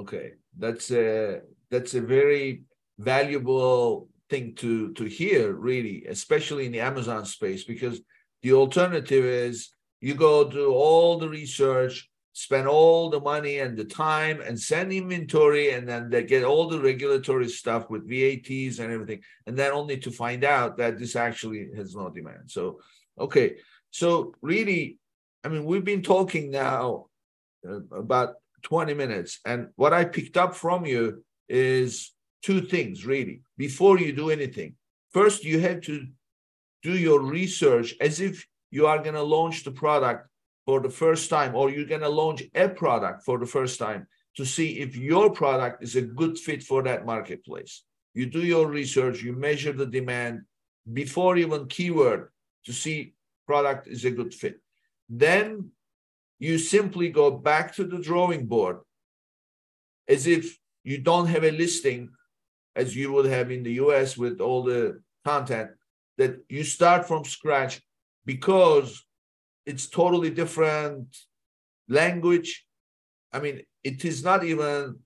Okay, 0.01 0.28
that's 0.58 0.91
a 0.91 1.41
that's 1.69 1.93
a 1.93 2.01
very 2.01 2.63
valuable 2.97 4.10
thing 4.30 4.56
to 4.56 4.91
to 4.93 5.04
hear 5.06 5.54
really 5.54 6.06
especially 6.17 6.65
in 6.65 6.71
the 6.71 6.80
amazon 6.80 7.23
space 7.25 7.63
because 7.63 8.01
the 8.41 8.54
alternative 8.54 9.25
is 9.25 9.69
you 10.01 10.15
go 10.15 10.49
do 10.49 10.73
all 10.73 11.19
the 11.19 11.30
research 11.30 12.10
spend 12.36 12.67
all 12.67 13.10
the 13.10 13.19
money 13.19 13.60
and 13.60 13.78
the 13.78 13.86
time 13.86 14.41
and 14.41 14.60
send 14.60 14.91
inventory 14.91 15.71
and 15.71 15.88
then 15.88 16.10
they 16.10 16.24
get 16.24 16.43
all 16.43 16.67
the 16.67 16.80
regulatory 16.80 17.48
stuff 17.48 17.89
with 17.89 18.10
vats 18.10 18.80
and 18.80 18.91
everything 18.91 19.21
and 19.48 19.58
then 19.58 19.71
only 19.71 19.98
to 19.98 20.12
find 20.12 20.43
out 20.43 20.78
that 20.78 21.00
this 21.00 21.15
actually 21.15 21.69
has 21.76 21.95
no 21.95 22.10
demand 22.10 22.43
so 22.48 22.80
okay 23.17 23.56
so 23.89 24.34
really 24.41 24.98
i 25.43 25.48
mean 25.48 25.63
we've 25.65 25.86
been 25.86 26.04
talking 26.04 26.52
now 26.52 27.06
uh, 27.67 27.80
about 27.95 28.36
20 28.63 28.93
minutes 28.93 29.39
and 29.45 29.69
what 29.78 29.93
i 29.93 30.04
picked 30.04 30.36
up 30.36 30.56
from 30.56 30.86
you 30.86 31.24
is 31.48 32.13
two 32.45 32.62
things 32.62 33.08
really 33.08 33.41
before 33.58 34.00
you 34.00 34.13
do 34.13 34.30
anything. 34.30 34.76
First, 35.12 35.43
you 35.43 35.60
have 35.62 35.82
to 35.82 36.06
do 36.84 36.95
your 36.95 37.19
research 37.19 37.95
as 38.00 38.19
if 38.19 38.45
you 38.69 38.86
are 38.86 39.00
going 39.00 39.15
to 39.15 39.24
launch 39.24 39.63
the 39.63 39.71
product 39.71 40.28
for 40.65 40.80
the 40.80 40.89
first 40.89 41.30
time 41.30 41.56
or 41.56 41.69
you're 41.69 41.86
going 41.86 42.01
to 42.01 42.10
launch 42.10 42.43
a 42.56 42.67
product 42.69 43.23
for 43.23 43.38
the 43.38 43.45
first 43.45 43.80
time 43.80 44.08
to 44.36 44.45
see 44.45 44.80
if 44.80 44.95
your 44.95 45.30
product 45.30 45.84
is 45.84 45.95
a 45.95 46.01
good 46.01 46.38
fit 46.38 46.63
for 46.63 46.84
that 46.84 47.06
marketplace. 47.06 47.84
You 48.13 48.25
do 48.25 48.43
your 48.43 48.67
research, 48.67 49.21
you 49.21 49.34
measure 49.34 49.73
the 49.73 49.86
demand 49.86 50.41
before 50.91 51.38
even 51.38 51.67
keyword 51.67 52.30
to 52.65 52.73
see 52.73 53.13
product 53.47 53.88
is 53.88 54.06
a 54.06 54.12
good 54.12 54.34
fit. 54.34 54.60
Then 55.10 55.71
you 56.39 56.58
simply 56.58 57.10
go 57.10 57.32
back 57.32 57.75
to 57.75 57.84
the 57.84 57.99
drawing 57.99 58.45
board 58.45 58.80
as 60.08 60.28
if 60.28 60.58
you 60.84 60.97
don't 60.97 61.28
have 61.28 61.43
a 61.43 61.51
listing 61.51 62.10
as 62.75 62.95
you 62.95 63.12
would 63.12 63.25
have 63.25 63.51
in 63.51 63.63
the 63.63 63.73
US 63.73 64.17
with 64.17 64.41
all 64.41 64.63
the 64.63 65.01
content, 65.23 65.71
that 66.17 66.38
you 66.49 66.63
start 66.63 67.08
from 67.08 67.23
scratch 67.23 67.82
because 68.25 69.04
it's 69.65 69.88
totally 69.88 70.30
different 70.30 71.15
language. 71.88 72.65
I 73.34 73.39
mean, 73.39 73.62
it 73.84 74.06
is 74.06 74.23
not 74.23 74.43
even 74.43 74.99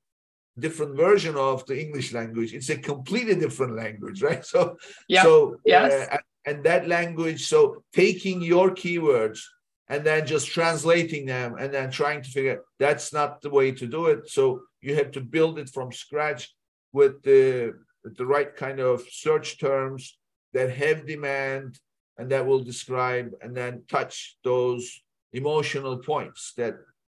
different 0.58 0.95
version 0.95 1.36
of 1.36 1.65
the 1.65 1.80
English 1.80 2.13
language. 2.13 2.54
It's 2.54 2.69
a 2.69 2.78
completely 2.78 3.36
different 3.36 3.76
language, 3.76 4.22
right? 4.30 4.45
So, 4.45 4.78
yeah. 5.08 5.24
so 5.24 5.58
yes. 5.65 6.10
Uh, 6.12 6.17
and 6.45 6.63
that 6.63 6.88
language, 6.88 7.48
so 7.48 7.84
taking 7.93 8.41
your 8.41 8.72
keywords 8.72 9.41
and 9.88 10.04
then 10.04 10.26
just 10.26 10.48
translating 10.48 11.26
them 11.26 11.56
and 11.60 11.74
then 11.74 11.91
trying 11.91 12.22
to 12.22 12.30
figure 12.30 12.62
that's 12.80 13.12
not 13.12 13.41
the 13.41 13.50
way 13.50 13.72
to 13.72 13.88
do 13.88 14.08
it. 14.08 14.30
So 14.30 14.62
you 14.82 14.95
have 14.95 15.12
to 15.12 15.22
build 15.22 15.60
it 15.60 15.69
from 15.69 15.91
scratch 15.91 16.54
with 16.93 17.22
the 17.24 17.74
with 18.04 18.15
the 18.15 18.26
right 18.26 18.56
kind 18.56 18.80
of 18.80 19.04
search 19.10 19.60
terms 19.60 20.17
that 20.54 20.72
have 20.72 21.06
demand 21.06 21.78
and 22.19 22.29
that 22.29 22.45
will 22.45 22.60
describe 22.60 23.32
and 23.41 23.55
then 23.55 23.82
touch 23.89 24.38
those 24.43 25.01
emotional 25.32 25.97
points 25.97 26.53
that 26.58 26.75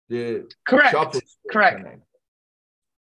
the 0.09 0.49
correct. 0.65 0.95
correct. 1.51 1.85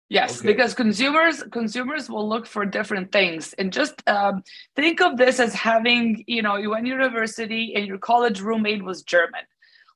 yes 0.10 0.40
okay. 0.40 0.48
because 0.48 0.74
consumers 0.74 1.44
consumers 1.52 2.10
will 2.10 2.28
look 2.30 2.46
for 2.46 2.66
different 2.66 3.12
things. 3.12 3.54
And 3.54 3.74
just 3.74 4.08
um, 4.08 4.44
think 4.76 5.02
of 5.02 5.18
this 5.18 5.40
as 5.40 5.54
having 5.54 6.24
you 6.28 6.42
know 6.42 6.56
you 6.58 6.70
went 6.70 6.86
to 6.86 6.92
university 6.92 7.74
and 7.76 7.86
your 7.86 7.98
college 7.98 8.40
roommate 8.40 8.84
was 8.84 9.02
german. 9.04 9.42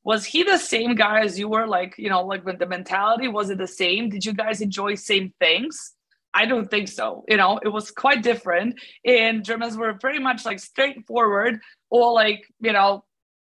Was 0.03 0.25
he 0.25 0.43
the 0.43 0.58
same 0.58 0.95
guy 0.95 1.21
as 1.21 1.39
you 1.39 1.47
were? 1.47 1.67
Like 1.67 1.95
you 1.97 2.10
know 2.10 2.25
like 2.25 2.43
with 2.43 2.58
the 2.60 2.67
mentality 2.67 3.27
was 3.27 3.49
it 3.51 3.60
the 3.60 3.67
same? 3.67 4.10
Did 4.10 4.25
you 4.25 4.34
guys 4.34 4.62
enjoy 4.62 4.95
same 4.95 5.34
things 5.39 5.93
I 6.34 6.46
don't 6.46 6.69
think 6.69 6.88
so. 6.88 7.24
You 7.28 7.38
know, 7.38 7.60
it 7.63 7.69
was 7.69 7.91
quite 7.91 8.24
different. 8.24 8.80
And 9.06 9.46
Germans 9.46 9.78
were 9.78 9.93
pretty 9.93 10.19
much 10.19 10.46
like 10.46 10.60
straightforward, 10.60 11.60
or 11.89 12.12
like, 12.13 12.46
you 12.60 12.74
know, 12.74 13.04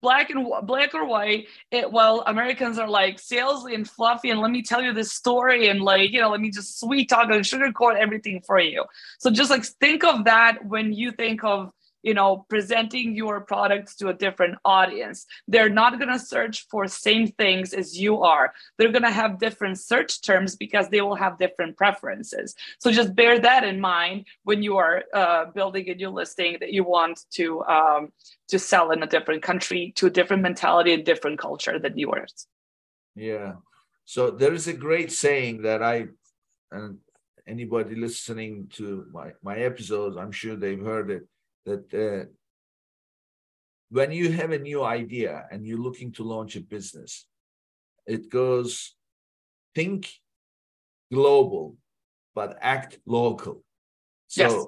black 0.02 0.30
and 0.30 0.48
black 0.64 0.94
or 0.94 1.06
white. 1.06 1.48
It, 1.72 1.92
well, 1.92 2.24
Americans 2.28 2.78
are 2.78 2.90
like 2.90 3.18
salesy 3.18 3.74
and 3.74 3.90
fluffy, 3.90 4.30
and 4.30 4.40
let 4.40 4.52
me 4.52 4.62
tell 4.62 4.82
you 4.82 4.94
this 4.94 5.12
story, 5.12 5.70
and 5.70 5.82
like, 5.82 6.12
you 6.12 6.22
know, 6.22 6.30
let 6.30 6.42
me 6.42 6.52
just 6.52 6.80
sweet 6.80 7.10
talk 7.10 7.30
and 7.30 7.44
sugarcoat 7.44 7.96
everything 7.98 8.42
for 8.46 8.60
you. 8.60 8.86
So 9.20 9.30
just 9.32 9.50
like 9.50 9.66
think 9.66 10.04
of 10.04 10.26
that 10.26 10.66
when 10.66 10.94
you 10.94 11.12
think 11.12 11.44
of 11.44 11.72
you 12.08 12.14
know 12.14 12.46
presenting 12.48 13.16
your 13.16 13.42
products 13.42 13.98
to 13.98 14.08
a 14.08 14.14
different 14.14 14.56
audience. 14.64 15.26
They're 15.48 15.76
not 15.84 16.00
going 16.00 16.14
to 16.18 16.24
search 16.36 16.66
for 16.72 16.88
same 16.88 17.28
things 17.28 17.74
as 17.74 18.00
you 18.04 18.22
are. 18.22 18.54
They're 18.78 18.96
going 18.98 19.10
to 19.12 19.20
have 19.22 19.40
different 19.40 19.78
search 19.78 20.22
terms 20.22 20.56
because 20.56 20.88
they 20.88 21.02
will 21.02 21.20
have 21.26 21.38
different 21.38 21.76
preferences. 21.76 22.56
So 22.80 22.92
just 22.92 23.14
bear 23.14 23.40
that 23.40 23.66
in 23.66 23.82
mind 23.82 24.26
when 24.44 24.64
you 24.64 24.78
are 24.78 25.04
uh, 25.14 25.46
building 25.54 25.90
a 25.90 25.96
new 25.96 26.12
listing 26.22 26.58
that 26.62 26.72
you 26.72 26.84
want 26.86 27.20
to 27.32 27.46
um, 27.78 28.02
to 28.52 28.58
sell 28.58 28.92
in 28.92 29.04
a 29.04 29.08
different 29.16 29.44
country 29.44 29.94
to 29.98 30.08
a 30.08 30.10
different 30.18 30.42
mentality 30.42 30.94
and 30.94 31.04
different 31.04 31.38
culture 31.40 31.78
than 31.78 31.98
yours. 31.98 32.48
Yeah. 33.16 33.56
So 34.06 34.32
there 34.32 34.54
is 34.54 34.68
a 34.70 34.74
great 34.74 35.12
saying 35.12 35.64
that 35.64 35.84
i 35.84 35.96
and 36.72 37.00
anybody 37.56 37.96
listening 37.96 38.54
to 38.78 39.06
my 39.18 39.28
my 39.50 39.58
episodes 39.70 40.18
i'm 40.22 40.36
sure 40.42 40.56
they've 40.56 40.88
heard 40.94 41.10
it 41.18 41.24
that 41.68 41.94
uh, 41.94 42.26
when 43.90 44.12
you 44.12 44.32
have 44.32 44.52
a 44.52 44.60
new 44.60 44.84
idea 44.84 45.46
and 45.52 45.66
you're 45.66 45.86
looking 45.88 46.12
to 46.14 46.24
launch 46.24 46.56
a 46.56 46.62
business, 46.62 47.28
it 48.06 48.30
goes 48.30 48.96
think 49.76 50.10
global, 51.12 51.76
but 52.34 52.58
act 52.62 53.00
local. 53.06 53.64
So 54.28 54.42
yes. 54.42 54.66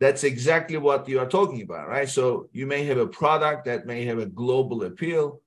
that's 0.00 0.24
exactly 0.24 0.78
what 0.78 1.08
you 1.08 1.18
are 1.20 1.28
talking 1.28 1.62
about, 1.62 1.88
right? 1.88 2.08
So 2.08 2.48
you 2.52 2.66
may 2.66 2.84
have 2.84 2.98
a 2.98 3.06
product 3.06 3.66
that 3.66 3.86
may 3.86 4.04
have 4.04 4.18
a 4.18 4.26
global 4.26 4.84
appeal, 4.84 5.42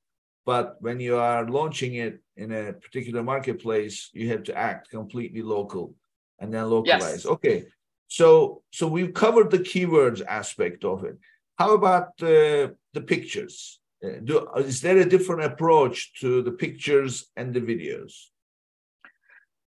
but 0.46 0.76
when 0.80 1.00
you 1.00 1.16
are 1.18 1.50
launching 1.50 1.96
it 1.96 2.22
in 2.38 2.52
a 2.52 2.74
particular 2.74 3.24
marketplace, 3.24 4.10
you 4.14 4.30
have 4.30 4.44
to 4.44 4.56
act 4.56 4.90
completely 4.90 5.42
local 5.42 5.96
and 6.40 6.54
then 6.54 6.70
localize. 6.70 7.24
Yes. 7.24 7.26
Okay. 7.26 7.66
So, 8.10 8.64
so 8.72 8.88
we've 8.88 9.14
covered 9.14 9.52
the 9.52 9.60
keywords 9.60 10.26
aspect 10.26 10.84
of 10.84 11.06
it. 11.06 11.18
How 11.58 11.76
about 11.76 12.08
uh, 12.22 12.74
the 12.94 13.04
pictures? 13.06 13.80
Uh, 14.04 14.20
do, 14.24 14.48
is 14.58 14.82
there 14.82 14.98
a 14.98 15.08
different 15.08 15.44
approach 15.44 16.20
to 16.22 16.42
the 16.42 16.52
pictures 16.52 17.30
and 17.36 17.54
the 17.54 17.62
videos? 17.62 18.14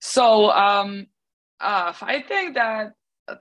So, 0.00 0.50
um, 0.50 1.06
uh, 1.60 1.92
I 2.00 2.24
think 2.26 2.54
that 2.54 2.92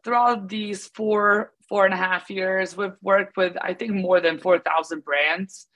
throughout 0.04 0.50
these 0.50 0.88
four 0.88 1.54
four 1.70 1.86
and 1.86 1.94
a 1.94 1.98
half 1.98 2.30
years, 2.30 2.76
we've 2.76 3.00
worked 3.02 3.38
with 3.38 3.56
I 3.62 3.74
think 3.74 3.94
more 3.94 4.20
than 4.20 4.38
four 4.40 4.60
thousand 4.60 5.06
brands, 5.06 5.68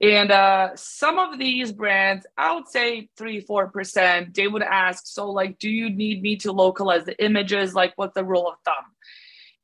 and 0.00 0.30
uh, 0.30 0.70
some 0.76 1.18
of 1.18 1.38
these 1.38 1.72
brands, 1.72 2.26
I 2.36 2.54
would 2.54 2.68
say 2.68 3.08
three, 3.16 3.40
four 3.40 3.68
percent, 3.68 4.34
they 4.34 4.46
would 4.46 4.62
ask, 4.62 5.06
so 5.06 5.30
like, 5.30 5.58
do 5.58 5.68
you 5.68 5.90
need 5.90 6.22
me 6.22 6.36
to 6.36 6.52
localize 6.52 7.04
the 7.04 7.22
images? 7.24 7.74
Like, 7.74 7.92
what's 7.96 8.14
the 8.14 8.24
rule 8.24 8.48
of 8.48 8.56
thumb? 8.64 8.84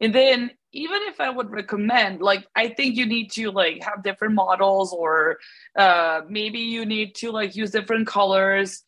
And 0.01 0.15
then 0.15 0.51
even 0.73 1.03
if 1.03 1.21
I 1.21 1.31
would 1.31 1.51
recommend, 1.51 2.21
like, 2.21 2.47
I 2.57 2.69
think 2.69 2.97
you 2.97 3.07
need 3.07 3.31
to 3.33 3.53
like 3.53 3.83
have 3.85 4.03
different 4.03 4.35
models, 4.35 4.93
or 4.93 5.39
uh, 5.77 6.23
maybe 6.29 6.59
you 6.59 6.85
need 6.85 7.15
to 7.17 7.31
like 7.31 7.55
use 7.55 7.71
different 7.71 8.07
colors. 8.07 8.83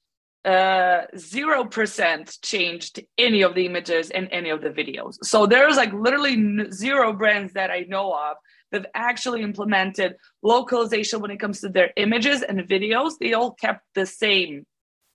Uh, 0.45 1.07
zero 1.17 1.63
uh, 1.63 1.65
percent 1.65 2.39
changed 2.41 3.01
any 3.19 3.43
of 3.43 3.55
the 3.57 3.67
images 3.67 4.11
in 4.11 4.29
any 4.29 4.51
of 4.51 4.61
the 4.63 4.71
videos. 4.71 5.17
So 5.23 5.45
there's 5.45 5.77
like 5.77 5.93
literally 5.93 6.71
zero 6.71 7.13
brands 7.13 7.53
that 7.55 7.71
I 7.71 7.81
know 7.89 8.13
of 8.13 8.37
They've 8.71 8.87
actually 8.95 9.43
implemented 9.43 10.17
localization 10.43 11.21
when 11.21 11.31
it 11.31 11.39
comes 11.39 11.61
to 11.61 11.69
their 11.69 11.93
images 11.97 12.43
and 12.43 12.61
videos. 12.61 13.13
They 13.19 13.33
all 13.33 13.53
kept 13.53 13.85
the 13.95 14.07
same 14.07 14.67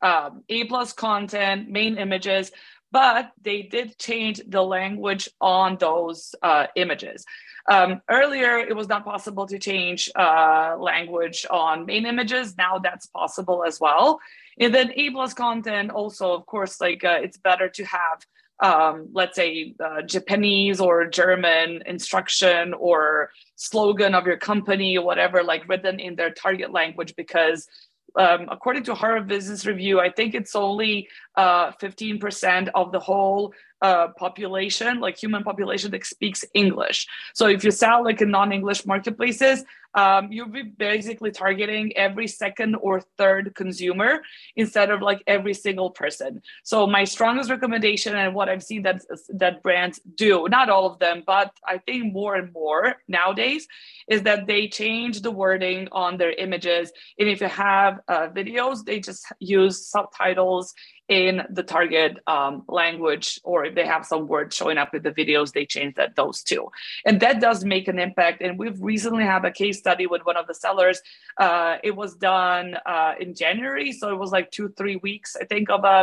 um, 0.02 0.44
A 0.50 0.64
plus 0.66 0.94
content, 0.94 1.70
main 1.70 1.98
images, 1.98 2.52
but 2.92 3.32
they 3.42 3.62
did 3.64 3.98
change 3.98 4.42
the 4.48 4.62
language 4.62 5.30
on 5.40 5.78
those 5.80 6.36
uh, 6.42 6.68
images. 6.76 7.24
Um, 7.70 8.02
earlier, 8.10 8.58
it 8.58 8.76
was 8.76 8.88
not 8.88 9.06
possible 9.06 9.46
to 9.48 9.60
change 9.60 10.10
uh, 10.16 10.76
language 10.80 11.46
on 11.50 11.86
main 11.86 12.06
images. 12.06 12.58
Now 12.58 12.80
that's 12.80 13.06
possible 13.08 13.64
as 13.66 13.80
well. 13.80 14.20
And 14.60 14.74
then 14.74 14.92
A 14.96 15.12
plus 15.12 15.34
content 15.34 15.92
also, 15.92 16.34
of 16.34 16.46
course, 16.46 16.82
like 16.82 17.04
uh, 17.04 17.20
it's 17.22 17.38
better 17.38 17.70
to 17.70 17.84
have 17.86 18.26
um, 18.62 19.10
let's 19.14 19.36
say 19.36 19.74
uh, 19.84 20.04
Japanese 20.04 20.80
or 20.80 21.08
German 21.08 21.82
instruction 21.86 22.74
or 22.74 23.32
slogan 23.56 24.14
of 24.14 24.26
your 24.26 24.38
company 24.38 24.98
or 24.98 25.06
whatever, 25.06 25.44
like 25.44 25.68
written 25.68 26.00
in 26.00 26.16
their 26.16 26.32
target 26.32 26.72
language 26.72 27.16
because 27.16 27.68
um, 28.16 28.48
according 28.52 28.84
to 28.84 28.96
Harvard 28.96 29.28
Business 29.28 29.66
Review, 29.66 30.00
I 30.00 30.10
think 30.12 30.36
it's 30.36 30.56
only 30.56 31.08
uh, 31.38 31.72
15% 31.82 32.70
of 32.76 32.92
the 32.92 33.00
whole 33.00 33.54
uh, 33.82 34.10
population, 34.18 35.00
like 35.00 35.18
human 35.18 35.44
population, 35.44 35.92
that 35.92 36.06
speaks 36.06 36.44
English. 36.54 37.08
So 37.34 37.48
if 37.48 37.64
you 37.64 37.72
sell 37.72 38.04
like 38.04 38.22
in 38.22 38.30
non-English 38.30 38.86
marketplaces, 38.86 39.64
um, 39.94 40.32
you'll 40.32 40.48
be 40.50 40.64
basically 40.64 41.32
targeting 41.32 41.96
every 41.98 42.28
second 42.28 42.76
or 42.76 43.02
third 43.18 43.54
consumer 43.56 44.22
instead 44.56 44.90
of 44.90 45.02
like 45.02 45.22
every 45.28 45.54
single 45.54 45.90
person. 45.90 46.42
So 46.64 46.88
my 46.88 47.04
strongest 47.04 47.50
recommendation 47.50 48.16
and 48.16 48.34
what 48.34 48.50
I've 48.50 48.64
seen 48.64 48.84
that 48.84 49.02
that 49.30 49.64
brands 49.64 50.00
do, 50.16 50.48
not 50.50 50.70
all 50.70 50.86
of 50.86 51.00
them, 51.00 51.24
but 51.26 51.52
I 51.68 51.78
think 51.80 52.14
more 52.14 52.36
and 52.36 52.52
more 52.54 52.96
nowadays, 53.08 53.68
is 54.08 54.24
that 54.24 54.48
they 54.48 54.68
change 54.68 55.22
the 55.22 55.32
wording 55.32 55.88
on 55.92 56.18
their 56.18 56.32
images. 56.32 56.92
And 57.20 57.28
if 57.30 57.42
you 57.42 57.48
have 57.48 58.00
uh, 58.08 58.28
videos, 58.30 58.84
they 58.86 59.00
just 59.00 59.26
use 59.40 59.88
subtitles 59.88 60.74
in 61.12 61.42
the 61.50 61.62
target 61.62 62.18
um, 62.26 62.64
language, 62.70 63.38
or 63.44 63.66
if 63.66 63.76
they 63.76 63.86
have 63.86 64.06
some 64.06 64.28
words 64.28 64.56
showing 64.56 64.78
up 64.78 64.96
in 64.96 65.04
the 65.04 65.12
videos, 65.12 65.52
they 65.52 65.66
change 65.66 65.96
that 65.96 66.16
those 66.16 66.42
two, 66.42 66.72
and 67.06 67.20
that 67.20 67.42
does 67.42 67.66
make 67.66 67.90
an 67.90 68.00
impact. 68.00 68.42
And 68.42 68.58
we've 68.58 68.82
recently 68.82 69.26
had 69.26 69.44
a 69.44 69.52
case 69.52 69.81
study 69.84 70.06
with 70.14 70.22
one 70.30 70.38
of 70.38 70.46
the 70.48 70.58
sellers. 70.66 70.98
Uh, 71.46 71.78
it 71.84 71.96
was 72.02 72.16
done 72.16 72.68
uh, 72.86 73.14
in 73.20 73.36
January, 73.44 73.92
so 73.92 74.06
it 74.14 74.20
was 74.24 74.32
like 74.32 74.48
two 74.52 74.70
three 74.78 74.98
weeks, 75.08 75.36
I 75.42 75.46
think, 75.52 75.70
of 75.70 75.84
a 75.84 76.00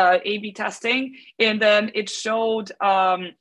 uh, 0.00 0.18
A/B 0.32 0.52
testing, 0.52 1.00
and 1.38 1.56
then 1.60 1.90
it 1.94 2.08
showed. 2.08 2.66
Um, 2.80 3.32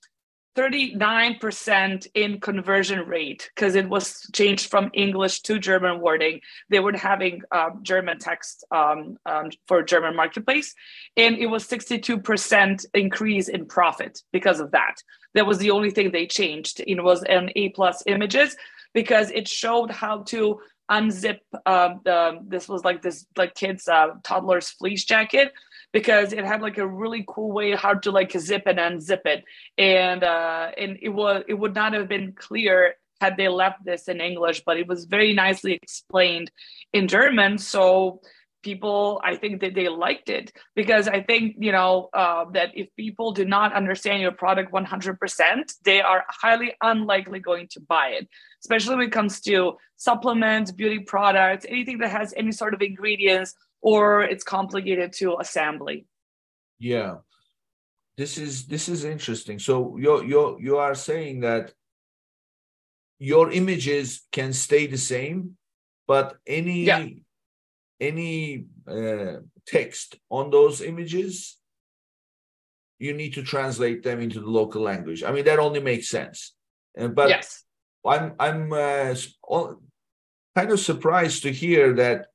39% 0.56 2.08
in 2.14 2.40
conversion 2.40 3.00
rate 3.08 3.50
because 3.56 3.76
it 3.76 3.90
was 3.90 4.22
changed 4.34 4.70
from 4.70 4.92
English 4.94 5.42
to 5.42 5.58
German 5.58 6.00
wording. 6.00 6.42
They 6.70 6.80
were 6.80 6.96
having 6.96 7.42
uh, 7.52 7.72
German 7.82 8.20
text 8.20 8.64
um, 8.72 9.18
um, 9.26 9.50
for 9.68 9.82
German 9.82 10.16
marketplace, 10.16 10.76
and 11.18 11.38
it 11.38 11.48
was 11.48 11.68
62% 11.68 12.86
increase 12.94 13.48
in 13.48 13.66
profit 13.66 14.22
because 14.32 14.60
of 14.60 14.72
that. 14.72 14.96
That 15.34 15.48
was 15.48 15.58
the 15.58 15.72
only 15.72 15.90
thing 15.90 16.12
they 16.12 16.28
changed. 16.28 16.84
It 16.86 17.04
was 17.04 17.24
an 17.24 17.50
A 17.56 17.70
plus 17.70 18.04
images 18.06 18.56
because 18.94 19.32
it 19.32 19.48
showed 19.48 19.92
how 19.92 20.24
to 20.24 20.60
unzip 20.92 21.40
um, 21.66 22.02
the 22.04 22.40
this 22.48 22.68
was 22.68 22.84
like 22.84 23.02
this 23.02 23.26
like 23.38 23.56
kids 23.56 23.88
uh, 23.88 24.10
toddler's 24.24 24.70
fleece 24.70 25.06
jacket 25.06 25.54
because 25.94 26.34
it 26.34 26.44
had 26.44 26.62
like 26.62 26.78
a 26.78 26.86
really 26.86 27.24
cool 27.28 27.52
way 27.52 27.72
how 27.76 27.94
to 27.94 28.12
like 28.12 28.32
zip 28.32 28.64
and 28.66 28.80
unzip 28.80 29.26
it. 29.26 29.46
And 29.78 30.24
uh 30.24 30.72
and 30.78 30.98
it 31.02 31.10
was 31.10 31.44
it 31.48 31.54
would 31.54 31.76
not 31.76 31.94
have 31.94 32.10
been 32.10 32.34
clear 32.34 32.96
had 33.22 33.38
they 33.38 33.48
left 33.48 33.86
this 33.86 34.10
in 34.10 34.20
english 34.20 34.64
but 34.66 34.76
it 34.76 34.86
was 34.86 35.06
very 35.06 35.32
nicely 35.34 35.74
explained 35.74 36.52
in 36.92 37.08
german. 37.08 37.58
So 37.58 38.20
people 38.64 39.22
i 39.24 39.36
think 39.36 39.62
that 39.62 39.76
they 39.76 39.88
liked 39.88 40.30
it 40.30 40.52
because 40.76 41.08
i 41.08 41.22
think 41.22 41.56
you 41.60 41.72
know 41.72 42.10
uh, 42.14 42.46
that 42.52 42.70
if 42.74 42.88
people 42.96 43.32
do 43.32 43.46
not 43.46 43.74
understand 43.74 44.22
your 44.22 44.32
product 44.32 44.72
100% 44.72 45.74
they 45.84 46.02
are 46.02 46.24
highly 46.30 46.74
unlikely 46.82 47.40
going 47.40 47.68
to 47.68 47.80
buy 47.82 48.08
it 48.10 48.28
especially 48.64 48.96
when 48.96 49.08
it 49.08 49.12
comes 49.12 49.42
to 49.42 49.74
supplements 49.98 50.72
beauty 50.72 51.00
products 51.00 51.66
anything 51.70 51.98
that 51.98 52.10
has 52.10 52.34
any 52.36 52.52
sort 52.52 52.74
of 52.74 52.82
ingredients 52.82 53.54
or 53.84 54.24
it's 54.24 54.44
complicated 54.44 55.14
to 55.14 55.38
assembly. 55.40 56.08
Yeah. 56.80 57.18
This 58.18 58.38
is 58.38 58.66
this 58.68 58.88
is 58.90 59.04
interesting. 59.04 59.60
So 59.60 59.98
you 59.98 60.24
you 60.24 60.58
you 60.60 60.78
are 60.78 60.96
saying 60.96 61.42
that 61.42 61.74
your 63.20 63.52
images 63.52 64.24
can 64.32 64.54
stay 64.54 64.88
the 64.88 64.98
same, 64.98 65.58
but 66.08 66.38
any 66.48 66.86
yeah. 66.86 67.06
Any 68.04 68.66
uh, 68.88 69.38
text 69.66 70.16
on 70.30 70.52
those 70.52 70.82
images 70.82 71.58
you 73.00 73.14
need 73.14 73.34
to 73.34 73.44
translate 73.44 74.02
them 74.04 74.22
into 74.22 74.40
the 74.40 74.50
local 74.50 74.82
language. 74.82 75.24
I 75.24 75.32
mean 75.32 75.46
that 75.46 75.60
only 75.60 75.82
makes 75.82 76.10
sense. 76.10 76.54
Uh, 76.98 77.10
but 77.10 77.30
yes. 77.30 77.64
I'm 78.06 78.34
I'm 78.40 78.72
uh, 78.72 79.16
kind 80.56 80.72
of 80.72 80.80
surprised 80.80 81.44
to 81.44 81.52
hear 81.52 81.94
that 81.94 82.28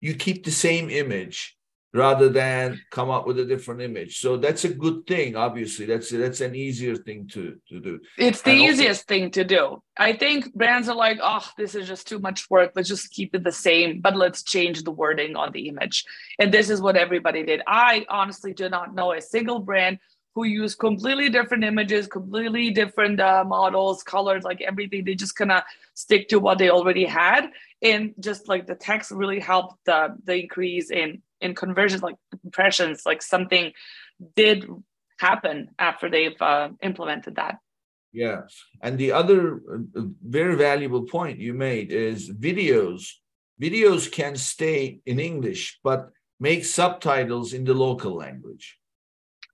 you 0.00 0.14
keep 0.14 0.44
the 0.44 0.50
same 0.50 0.90
image 0.90 1.55
rather 1.96 2.28
than 2.28 2.80
come 2.90 3.10
up 3.10 3.26
with 3.26 3.38
a 3.38 3.44
different 3.44 3.80
image. 3.80 4.20
So 4.20 4.36
that's 4.36 4.64
a 4.64 4.72
good 4.72 5.06
thing. 5.06 5.36
Obviously, 5.36 5.86
that's 5.86 6.10
that's 6.10 6.40
an 6.40 6.54
easier 6.54 6.96
thing 6.96 7.28
to 7.28 7.56
to 7.68 7.80
do. 7.80 8.00
It's 8.18 8.42
the 8.42 8.50
and 8.50 8.60
easiest 8.60 9.00
also, 9.02 9.14
thing 9.14 9.30
to 9.32 9.44
do. 9.44 9.82
I 9.96 10.12
think 10.12 10.52
brands 10.54 10.88
are 10.88 10.94
like, 10.94 11.18
oh, 11.22 11.46
this 11.56 11.74
is 11.74 11.88
just 11.88 12.06
too 12.06 12.18
much 12.18 12.48
work. 12.50 12.72
Let's 12.74 12.88
just 12.88 13.10
keep 13.10 13.34
it 13.34 13.44
the 13.44 13.52
same, 13.52 14.00
but 14.00 14.16
let's 14.16 14.42
change 14.42 14.82
the 14.82 14.90
wording 14.90 15.36
on 15.36 15.52
the 15.52 15.68
image. 15.68 16.04
And 16.38 16.52
this 16.52 16.70
is 16.70 16.80
what 16.82 16.96
everybody 16.96 17.42
did. 17.44 17.62
I 17.66 18.04
honestly 18.08 18.52
do 18.52 18.68
not 18.68 18.94
know 18.94 19.12
a 19.12 19.20
single 19.20 19.60
brand 19.60 19.98
who 20.36 20.44
use 20.44 20.74
completely 20.74 21.30
different 21.30 21.64
images, 21.64 22.06
completely 22.06 22.70
different 22.70 23.18
uh, 23.18 23.42
models, 23.42 24.02
colors, 24.02 24.44
like 24.44 24.60
everything. 24.60 25.02
They 25.02 25.14
just 25.14 25.34
kind 25.34 25.50
of 25.50 25.62
stick 25.94 26.28
to 26.28 26.38
what 26.38 26.58
they 26.58 26.68
already 26.68 27.06
had, 27.06 27.50
and 27.80 28.12
just 28.20 28.46
like 28.46 28.66
the 28.66 28.74
text 28.74 29.10
really 29.10 29.40
helped 29.40 29.82
the 29.86 30.14
the 30.24 30.36
increase 30.42 30.90
in 30.90 31.22
in 31.40 31.54
conversions, 31.54 32.02
like 32.02 32.16
impressions, 32.44 33.02
like 33.06 33.22
something 33.22 33.72
did 34.34 34.68
happen 35.18 35.68
after 35.78 36.10
they've 36.10 36.40
uh, 36.40 36.70
implemented 36.82 37.36
that. 37.36 37.58
Yeah, 38.12 38.42
and 38.82 38.96
the 38.98 39.12
other 39.12 39.56
uh, 39.56 40.02
very 40.22 40.56
valuable 40.56 41.02
point 41.02 41.38
you 41.38 41.52
made 41.52 41.92
is 41.92 42.30
videos. 42.30 43.10
Videos 43.60 44.10
can 44.10 44.36
stay 44.36 45.00
in 45.06 45.18
English, 45.18 45.78
but 45.82 46.10
make 46.40 46.64
subtitles 46.64 47.52
in 47.52 47.64
the 47.64 47.74
local 47.74 48.14
language. 48.14 48.78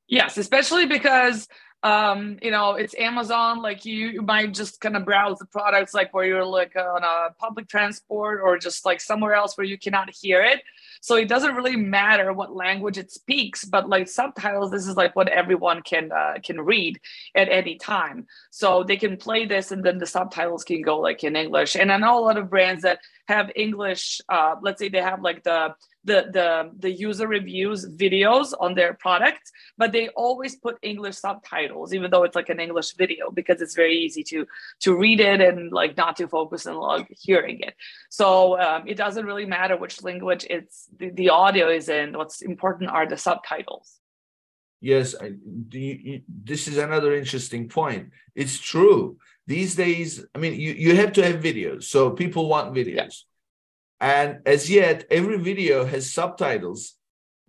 Yes, 0.09 0.37
especially 0.37 0.87
because 0.87 1.49
um, 1.83 2.39
you 2.41 2.51
know, 2.51 2.75
it's 2.75 2.95
Amazon. 2.97 3.61
Like 3.61 3.85
you, 3.85 4.09
you 4.09 4.23
might 4.23 4.55
just 4.55 4.81
kind 4.81 4.97
of 4.97 5.05
browse 5.05 5.39
the 5.39 5.47
products, 5.47 5.93
like 5.93 6.15
where 6.15 6.25
you're 6.25 6.45
like 6.45 6.77
on 6.77 7.03
a 7.03 7.35
public 7.39 7.69
transport 7.69 8.41
or 8.43 8.57
just 8.57 8.85
like 8.85 9.01
somewhere 9.01 9.35
else 9.35 9.57
where 9.57 9.67
you 9.67 9.77
cannot 9.77 10.09
hear 10.11 10.43
it. 10.43 10.63
So 11.01 11.17
it 11.17 11.29
doesn't 11.29 11.57
really 11.57 11.75
matter 11.75 12.33
what 12.33 12.55
language 12.55 12.99
it 12.99 13.11
speaks, 13.11 13.65
but 13.65 13.89
like 13.89 14.09
subtitles, 14.09 14.71
this 14.71 14.87
is 14.87 14.97
like 14.97 15.17
what 15.17 15.29
everyone 15.29 15.83
can 15.83 16.13
uh, 16.13 16.35
can 16.43 16.61
read 16.61 17.01
at 17.35 17.49
any 17.49 17.77
time. 17.77 18.27
So 18.51 18.85
they 18.85 18.97
can 18.97 19.17
play 19.17 19.45
this, 19.45 19.73
and 19.73 19.83
then 19.83 19.99
the 19.99 20.07
subtitles 20.07 20.63
can 20.63 20.83
go 20.83 21.01
like 21.01 21.25
in 21.25 21.35
English. 21.35 21.75
And 21.75 21.91
I 21.91 21.97
know 21.97 22.19
a 22.19 22.25
lot 22.25 22.37
of 22.37 22.49
brands 22.49 22.83
that 22.83 23.01
have 23.29 23.51
English. 23.57 24.21
Uh, 24.29 24.57
let's 24.63 24.79
say 24.81 24.89
they 24.89 25.03
have 25.03 25.23
like 25.23 25.43
the 25.43 25.75
the 26.05 26.27
the 26.33 26.71
the 26.79 26.91
user 26.91 27.29
reviews 27.29 27.87
videos 27.87 28.53
on 28.59 28.75
their 28.75 28.95
products 28.95 29.53
but 29.79 29.93
they 29.93 30.09
always 30.09 30.57
put 30.57 30.77
english 30.83 31.17
subtitles 31.17 31.95
even 31.95 32.11
though 32.11 32.25
it's 32.25 32.35
like 32.35 32.49
an 32.49 32.59
english 32.59 32.95
video 32.95 33.31
because 33.31 33.63
it's 33.63 33.77
very 33.77 33.97
easy 33.97 34.25
to 34.25 34.45
to 34.81 34.97
read 34.97 35.21
it 35.21 35.41
and 35.41 35.73
like 35.73 35.97
not 35.97 36.17
to 36.17 36.27
focus 36.29 36.67
on 36.67 36.77
like 36.77 37.09
hearing 37.21 37.61
it. 37.61 37.75
So 38.11 38.61
um, 38.61 38.85
it 38.87 38.97
doesn't 38.97 39.27
really 39.27 39.47
matter 39.47 39.77
which 39.77 40.03
language 40.03 40.47
it's 40.49 40.89
the, 40.99 41.11
the 41.11 41.31
audio 41.31 41.69
is 41.69 41.89
in 41.89 42.17
what's 42.17 42.43
important 42.43 42.91
are 42.91 43.07
the 43.07 43.17
subtitles. 43.17 43.99
Yes 44.81 45.15
I, 45.21 45.33
the, 45.69 46.23
this 46.29 46.67
is 46.67 46.77
another 46.77 47.15
interesting 47.15 47.69
point. 47.69 48.11
It's 48.35 48.59
true 48.59 49.19
these 49.47 49.75
days 49.75 50.25
i 50.35 50.39
mean 50.39 50.59
you, 50.59 50.73
you 50.73 50.97
have 50.97 51.13
to 51.13 51.23
have 51.23 51.43
videos 51.43 51.85
so 51.85 52.11
people 52.11 52.49
want 52.49 52.75
videos 52.75 52.95
yeah 52.97 53.09
and 54.03 54.41
as 54.47 54.69
yet, 54.69 55.07
every 55.13 55.39
video 55.39 55.85
has 55.85 56.13
subtitles 56.13 56.97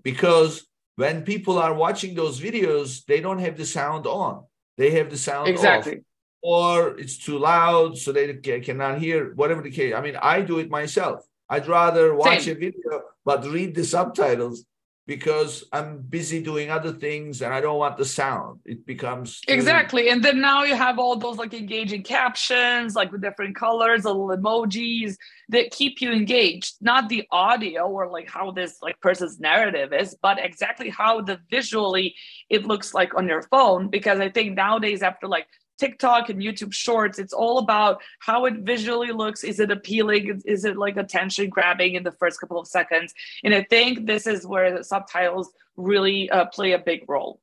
because 0.03 0.67
when 0.97 1.23
people 1.23 1.57
are 1.57 1.73
watching 1.73 2.13
those 2.13 2.39
videos, 2.39 3.03
they 3.05 3.21
don't 3.21 3.39
have 3.39 3.57
the 3.57 3.65
sound 3.65 4.05
on. 4.05 4.45
They 4.77 4.91
have 4.91 5.09
the 5.09 5.17
sound 5.17 5.47
exactly. 5.47 5.97
off. 5.97 6.03
Or 6.43 6.99
it's 6.99 7.17
too 7.17 7.39
loud, 7.39 7.97
so 7.97 8.11
they 8.11 8.35
cannot 8.35 8.99
hear, 8.99 9.33
whatever 9.33 9.63
the 9.63 9.71
case. 9.71 9.95
I 9.95 10.01
mean, 10.01 10.15
I 10.21 10.41
do 10.41 10.59
it 10.59 10.69
myself. 10.69 11.25
I'd 11.49 11.67
rather 11.67 12.13
watch 12.13 12.43
Same. 12.43 12.57
a 12.57 12.59
video 12.59 13.01
but 13.25 13.45
read 13.45 13.73
the 13.73 13.83
subtitles 13.83 14.63
because 15.05 15.65
I'm 15.73 15.99
busy 15.99 16.41
doing 16.41 16.69
other 16.69 16.93
things 16.93 17.41
and 17.41 17.53
I 17.53 17.59
don't 17.59 17.77
want 17.77 17.97
the 17.97 18.05
sound. 18.05 18.61
It 18.65 18.85
becomes 18.85 19.41
exactly. 19.47 20.09
And 20.09 20.23
then 20.23 20.39
now 20.39 20.63
you 20.63 20.75
have 20.75 20.97
all 20.97 21.17
those 21.17 21.37
like 21.37 21.53
engaging 21.53 22.03
captions, 22.03 22.95
like 22.95 23.11
with 23.11 23.21
different 23.21 23.55
colors, 23.55 24.05
little 24.05 24.29
emojis 24.29 25.15
that 25.49 25.71
keep 25.71 26.01
you 26.01 26.11
engaged. 26.11 26.75
Not 26.79 27.09
the 27.09 27.27
audio 27.31 27.87
or 27.87 28.07
like 28.07 28.29
how 28.29 28.51
this 28.51 28.81
like 28.81 28.99
person's 29.01 29.39
narrative 29.39 29.91
is, 29.91 30.15
but 30.21 30.39
exactly 30.39 30.89
how 30.89 31.21
the 31.21 31.39
visually 31.49 32.15
it 32.49 32.65
looks 32.65 32.93
like 32.93 33.13
on 33.15 33.27
your 33.27 33.41
phone. 33.43 33.89
Because 33.89 34.19
I 34.19 34.29
think 34.29 34.55
nowadays 34.55 35.03
after 35.03 35.27
like 35.27 35.47
TikTok 35.83 36.29
and 36.29 36.39
YouTube 36.41 36.73
Shorts. 36.73 37.19
It's 37.19 37.33
all 37.33 37.57
about 37.57 38.01
how 38.19 38.45
it 38.45 38.55
visually 38.59 39.11
looks. 39.11 39.43
Is 39.43 39.59
it 39.59 39.69
appealing? 39.69 40.41
Is 40.45 40.63
it 40.63 40.77
like 40.77 40.95
attention 40.95 41.49
grabbing 41.49 41.95
in 41.95 42.03
the 42.03 42.13
first 42.13 42.39
couple 42.39 42.57
of 42.57 42.67
seconds? 42.67 43.13
And 43.43 43.53
I 43.53 43.63
think 43.69 44.07
this 44.07 44.25
is 44.25 44.47
where 44.47 44.77
the 44.77 44.83
subtitles 44.83 45.51
really 45.75 46.29
uh, 46.29 46.45
play 46.45 46.71
a 46.71 46.79
big 46.79 47.01
role. 47.09 47.41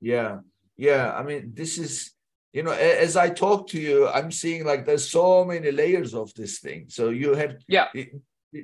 Yeah, 0.00 0.40
yeah. 0.76 1.14
I 1.16 1.22
mean, 1.22 1.52
this 1.54 1.78
is 1.78 2.10
you 2.52 2.64
know, 2.64 2.72
as 2.72 3.16
I 3.16 3.30
talk 3.30 3.68
to 3.68 3.80
you, 3.80 4.08
I'm 4.08 4.32
seeing 4.32 4.64
like 4.64 4.84
there's 4.84 5.08
so 5.08 5.44
many 5.44 5.70
layers 5.70 6.14
of 6.14 6.34
this 6.34 6.58
thing. 6.58 6.86
So 6.88 7.10
you 7.10 7.34
have 7.34 7.52
yeah. 7.68 7.86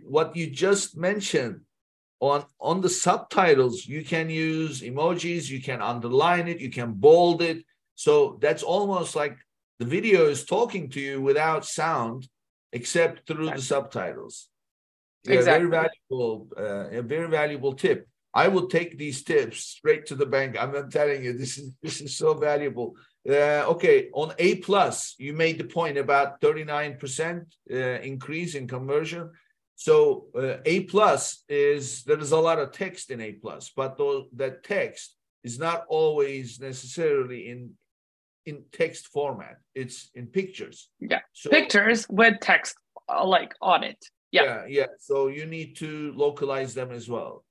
What 0.03 0.37
you 0.37 0.51
just 0.51 0.97
mentioned 0.97 1.61
on 2.19 2.45
on 2.61 2.81
the 2.81 2.89
subtitles, 2.89 3.87
you 3.87 4.05
can 4.05 4.29
use 4.29 4.83
emojis, 4.83 5.49
you 5.49 5.63
can 5.63 5.81
underline 5.81 6.49
it, 6.49 6.59
you 6.59 6.71
can 6.71 6.91
bold 6.95 7.43
it 7.43 7.65
so 7.99 8.39
that's 8.41 8.63
almost 8.63 9.17
like 9.17 9.37
the 9.81 9.85
video 9.85 10.29
is 10.29 10.45
talking 10.45 10.89
to 10.91 11.01
you 11.01 11.21
without 11.21 11.65
sound, 11.65 12.29
except 12.73 13.27
through 13.27 13.51
the 13.51 13.61
subtitles. 13.61 14.49
Yeah, 15.25 15.35
exactly. 15.35 15.69
Very 15.69 15.89
valuable, 15.89 16.49
uh, 16.57 16.99
a 17.01 17.03
very 17.03 17.29
valuable 17.29 17.73
tip. 17.73 18.07
I 18.33 18.47
will 18.47 18.69
take 18.69 18.99
these 18.99 19.25
tips 19.25 19.59
straight 19.65 20.07
to 20.07 20.15
the 20.15 20.27
bank. 20.27 20.57
I'm, 20.57 20.77
I'm 20.77 20.89
telling 20.89 21.25
you, 21.25 21.33
this 21.33 21.59
is 21.59 21.73
this 21.83 22.01
is 22.01 22.17
so 22.17 22.35
valuable. 22.35 22.95
Uh, 23.29 23.65
okay, 23.75 24.11
on 24.13 24.33
A 24.39 24.55
plus, 24.67 25.17
you 25.19 25.33
made 25.33 25.59
the 25.59 25.65
point 25.65 25.99
about 25.99 26.41
39% 26.41 27.47
uh, 27.73 27.77
increase 28.13 28.55
in 28.55 28.69
conversion. 28.69 29.33
So 29.75 30.27
uh, 30.37 30.59
A 30.65 30.85
plus 30.85 31.43
is 31.49 32.05
there 32.05 32.21
is 32.21 32.31
a 32.31 32.39
lot 32.49 32.61
of 32.61 32.71
text 32.71 33.11
in 33.11 33.21
A 33.21 33.33
plus, 33.33 33.73
but 33.75 33.99
those, 33.99 34.27
that 34.37 34.63
text 34.63 35.17
is 35.43 35.59
not 35.59 35.85
always 35.89 36.61
necessarily 36.61 37.49
in 37.49 37.75
in 38.49 38.65
text 38.73 39.09
format. 39.09 39.59
It's 39.75 40.11
in 40.15 40.27
pictures. 40.27 40.89
Yeah, 41.01 41.21
so, 41.33 41.51
pictures 41.51 42.07
with 42.09 42.41
text 42.41 42.77
uh, 43.09 43.27
like 43.27 43.55
on 43.61 43.85
it. 43.85 44.05
Yeah. 44.33 44.43
yeah, 44.43 44.67
yeah. 44.69 44.87
So 44.99 45.29
you 45.29 45.47
need 45.47 45.77
to 45.77 46.13
localize 46.17 46.75
them 46.75 46.91
as 46.91 47.09
well. 47.09 47.45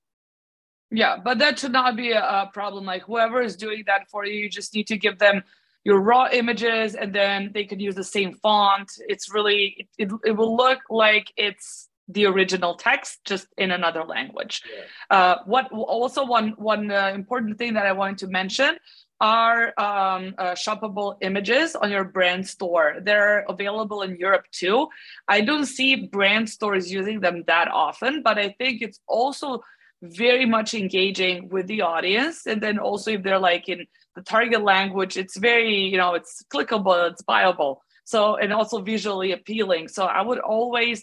Yeah, 0.90 1.16
but 1.22 1.38
that 1.38 1.58
should 1.58 1.72
not 1.72 1.96
be 1.96 2.12
a, 2.12 2.22
a 2.22 2.50
problem. 2.52 2.84
Like 2.84 3.02
whoever 3.02 3.42
is 3.42 3.56
doing 3.56 3.84
that 3.86 4.08
for 4.10 4.24
you, 4.24 4.34
you 4.42 4.48
just 4.48 4.74
need 4.74 4.86
to 4.88 4.96
give 4.96 5.18
them 5.18 5.42
your 5.84 6.00
raw 6.00 6.28
images 6.32 6.94
and 6.94 7.14
then 7.14 7.50
they 7.52 7.64
could 7.64 7.80
use 7.80 7.94
the 7.94 8.04
same 8.04 8.32
font. 8.34 8.90
It's 9.08 9.32
really, 9.32 9.62
it, 9.78 9.88
it, 9.98 10.08
it 10.24 10.32
will 10.32 10.56
look 10.56 10.80
like 10.90 11.32
it's 11.36 11.88
the 12.08 12.26
original 12.26 12.74
text 12.74 13.24
just 13.24 13.46
in 13.58 13.70
another 13.70 14.04
language. 14.04 14.62
Yeah. 15.10 15.16
Uh, 15.16 15.38
what 15.44 15.70
also 15.72 16.24
one 16.24 16.54
one 16.56 16.90
uh, 16.90 17.12
important 17.14 17.58
thing 17.58 17.74
that 17.74 17.86
I 17.86 17.92
wanted 17.92 18.18
to 18.18 18.28
mention 18.28 18.78
are 19.20 19.68
um, 19.78 20.34
uh, 20.38 20.52
shoppable 20.52 21.16
images 21.20 21.74
on 21.74 21.90
your 21.90 22.04
brand 22.04 22.46
store. 22.46 22.96
They're 23.02 23.44
available 23.48 24.02
in 24.02 24.16
Europe 24.16 24.46
too. 24.52 24.88
I 25.26 25.40
don't 25.40 25.66
see 25.66 26.06
brand 26.06 26.48
stores 26.48 26.90
using 26.92 27.20
them 27.20 27.44
that 27.46 27.68
often, 27.68 28.22
but 28.22 28.38
I 28.38 28.54
think 28.58 28.82
it's 28.82 29.00
also 29.08 29.62
very 30.02 30.46
much 30.46 30.74
engaging 30.74 31.48
with 31.48 31.66
the 31.66 31.82
audience. 31.82 32.46
And 32.46 32.62
then 32.62 32.78
also, 32.78 33.12
if 33.12 33.22
they're 33.22 33.38
like 33.38 33.68
in 33.68 33.86
the 34.14 34.22
target 34.22 34.62
language, 34.62 35.16
it's 35.16 35.36
very, 35.36 35.76
you 35.76 35.96
know, 35.96 36.14
it's 36.14 36.44
clickable, 36.52 37.10
it's 37.10 37.22
buyable 37.22 37.78
so 38.08 38.36
and 38.36 38.54
also 38.54 38.76
visually 38.80 39.32
appealing. 39.32 39.84
So 39.96 40.02
i 40.18 40.22
would 40.28 40.42
always 40.54 40.98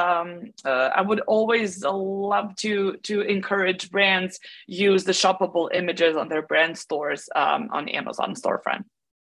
um, 0.00 0.28
uh, 0.70 0.88
i 1.00 1.02
would 1.08 1.22
always 1.34 1.70
love 1.84 2.48
to 2.64 2.72
to 3.08 3.16
encourage 3.36 3.82
brands 3.94 4.34
use 4.66 5.02
the 5.04 5.16
shoppable 5.22 5.66
images 5.80 6.16
on 6.16 6.26
their 6.28 6.44
brand 6.50 6.74
stores 6.84 7.22
um, 7.42 7.62
on 7.76 7.88
amazon 8.00 8.30
storefront. 8.34 8.84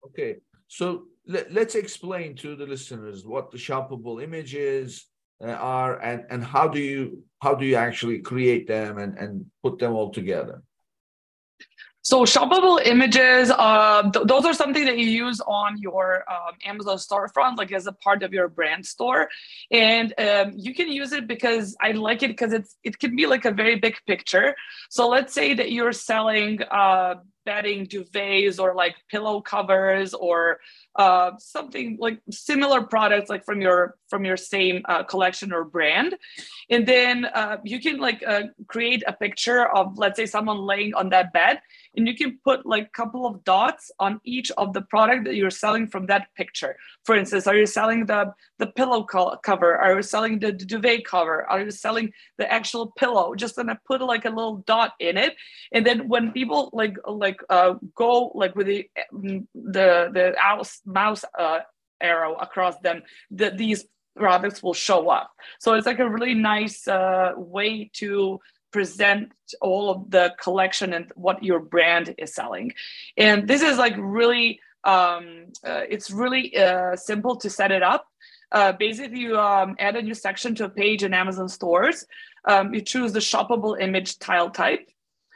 Okay. 0.07 0.31
So 0.67 0.85
let, 1.27 1.57
us 1.57 1.75
explain 1.75 2.29
to 2.43 2.55
the 2.55 2.65
listeners 2.65 3.25
what 3.33 3.51
the 3.51 3.61
shoppable 3.67 4.23
images 4.27 4.87
uh, 5.43 5.57
are 5.79 5.93
and 6.09 6.19
and 6.31 6.41
how 6.55 6.65
do 6.75 6.79
you 6.91 6.99
how 7.43 7.53
do 7.59 7.65
you 7.65 7.75
actually 7.87 8.19
create 8.31 8.65
them 8.75 8.91
and 9.03 9.11
and 9.21 9.31
put 9.63 9.73
them 9.79 9.93
all 9.97 10.11
together 10.19 10.57
so 12.03 12.23
shoppable 12.23 12.83
images, 12.83 13.51
uh, 13.51 14.09
th- 14.11 14.25
those 14.25 14.43
are 14.45 14.53
something 14.53 14.85
that 14.85 14.97
you 14.97 15.05
use 15.05 15.39
on 15.41 15.77
your 15.77 16.23
um, 16.31 16.55
Amazon 16.65 16.97
storefront, 16.97 17.57
like 17.57 17.71
as 17.71 17.85
a 17.85 17.91
part 17.91 18.23
of 18.23 18.33
your 18.33 18.47
brand 18.47 18.85
store, 18.85 19.29
and 19.69 20.13
um, 20.17 20.53
you 20.55 20.73
can 20.73 20.91
use 20.91 21.11
it 21.11 21.27
because 21.27 21.75
I 21.79 21.91
like 21.91 22.23
it 22.23 22.29
because 22.29 22.53
it's 22.53 22.75
it 22.83 22.97
can 22.97 23.15
be 23.15 23.27
like 23.27 23.45
a 23.45 23.51
very 23.51 23.75
big 23.75 23.97
picture. 24.07 24.55
So 24.89 25.07
let's 25.07 25.31
say 25.33 25.53
that 25.53 25.71
you're 25.71 25.93
selling 25.93 26.63
uh, 26.63 27.15
bedding 27.45 27.85
duvets 27.85 28.59
or 28.59 28.75
like 28.75 28.95
pillow 29.09 29.41
covers 29.41 30.13
or 30.13 30.59
uh, 30.95 31.31
something 31.39 31.97
like 31.99 32.19
similar 32.29 32.81
products 32.81 33.29
like 33.29 33.45
from 33.45 33.61
your 33.61 33.95
from 34.09 34.25
your 34.25 34.37
same 34.37 34.81
uh, 34.85 35.03
collection 35.03 35.53
or 35.53 35.63
brand. 35.63 36.15
And 36.69 36.85
then 36.85 37.25
uh, 37.25 37.57
you 37.63 37.79
can 37.79 37.97
like 37.97 38.23
uh, 38.27 38.43
create 38.67 39.03
a 39.07 39.13
picture 39.13 39.67
of 39.67 39.97
let's 39.97 40.17
say 40.17 40.25
someone 40.25 40.59
laying 40.59 40.93
on 40.93 41.09
that 41.09 41.31
bed 41.33 41.61
and 41.95 42.07
you 42.07 42.15
can 42.15 42.39
put 42.43 42.65
like 42.65 42.87
a 42.87 42.89
couple 42.89 43.25
of 43.25 43.43
dots 43.43 43.91
on 43.99 44.19
each 44.23 44.51
of 44.57 44.73
the 44.73 44.81
product 44.81 45.25
that 45.25 45.35
you're 45.35 45.49
selling 45.49 45.87
from 45.87 46.07
that 46.07 46.27
picture. 46.35 46.75
For 47.05 47.15
instance 47.15 47.47
are 47.47 47.55
you 47.55 47.65
selling 47.65 48.05
the 48.05 48.33
the 48.59 48.67
pillow 48.67 49.03
co- 49.03 49.37
cover? 49.43 49.77
Are 49.77 49.95
you 49.95 50.03
selling 50.03 50.39
the, 50.39 50.51
the 50.51 50.65
duvet 50.65 51.05
cover? 51.05 51.49
Are 51.49 51.61
you 51.61 51.71
selling 51.71 52.11
the 52.37 52.51
actual 52.51 52.91
pillow? 52.97 53.33
Just 53.35 53.55
gonna 53.55 53.79
put 53.87 54.01
like 54.01 54.25
a 54.25 54.29
little 54.29 54.57
dot 54.67 54.93
in 54.99 55.17
it. 55.17 55.35
And 55.71 55.85
then 55.85 56.07
when 56.07 56.31
people 56.31 56.69
like 56.73 56.95
like 57.07 57.30
uh, 57.49 57.73
go 57.95 58.31
like 58.35 58.55
with 58.55 58.67
the 58.67 58.89
the 59.11 60.09
the 60.13 60.35
mouse 60.41 60.81
mouse 60.85 61.25
uh, 61.37 61.59
arrow 61.99 62.35
across 62.35 62.77
them 62.79 63.01
that 63.31 63.57
these 63.57 63.85
products 64.15 64.61
will 64.61 64.73
show 64.73 65.09
up 65.09 65.31
so 65.59 65.73
it's 65.73 65.85
like 65.85 65.99
a 65.99 66.09
really 66.09 66.33
nice 66.33 66.87
uh, 66.87 67.31
way 67.37 67.89
to 67.93 68.39
present 68.71 69.33
all 69.61 69.89
of 69.89 70.09
the 70.09 70.33
collection 70.41 70.93
and 70.93 71.11
what 71.15 71.43
your 71.43 71.59
brand 71.59 72.15
is 72.17 72.33
selling. 72.33 72.71
And 73.17 73.47
this 73.47 73.61
is 73.61 73.77
like 73.77 73.93
really, 73.97 74.59
um, 74.83 75.45
uh, 75.65 75.83
it's 75.89 76.09
really 76.09 76.55
uh, 76.57 76.95
simple 76.95 77.35
to 77.37 77.49
set 77.49 77.71
it 77.71 77.83
up. 77.83 78.07
Uh, 78.51 78.73
basically, 78.73 79.19
you 79.19 79.37
um, 79.37 79.75
add 79.79 79.95
a 79.95 80.01
new 80.01 80.13
section 80.13 80.55
to 80.55 80.65
a 80.65 80.69
page 80.69 81.03
in 81.03 81.13
Amazon 81.13 81.47
stores. 81.47 82.05
Um, 82.45 82.73
you 82.73 82.81
choose 82.81 83.13
the 83.13 83.19
shoppable 83.19 83.79
image 83.79 84.19
tile 84.19 84.49
type. 84.49 84.89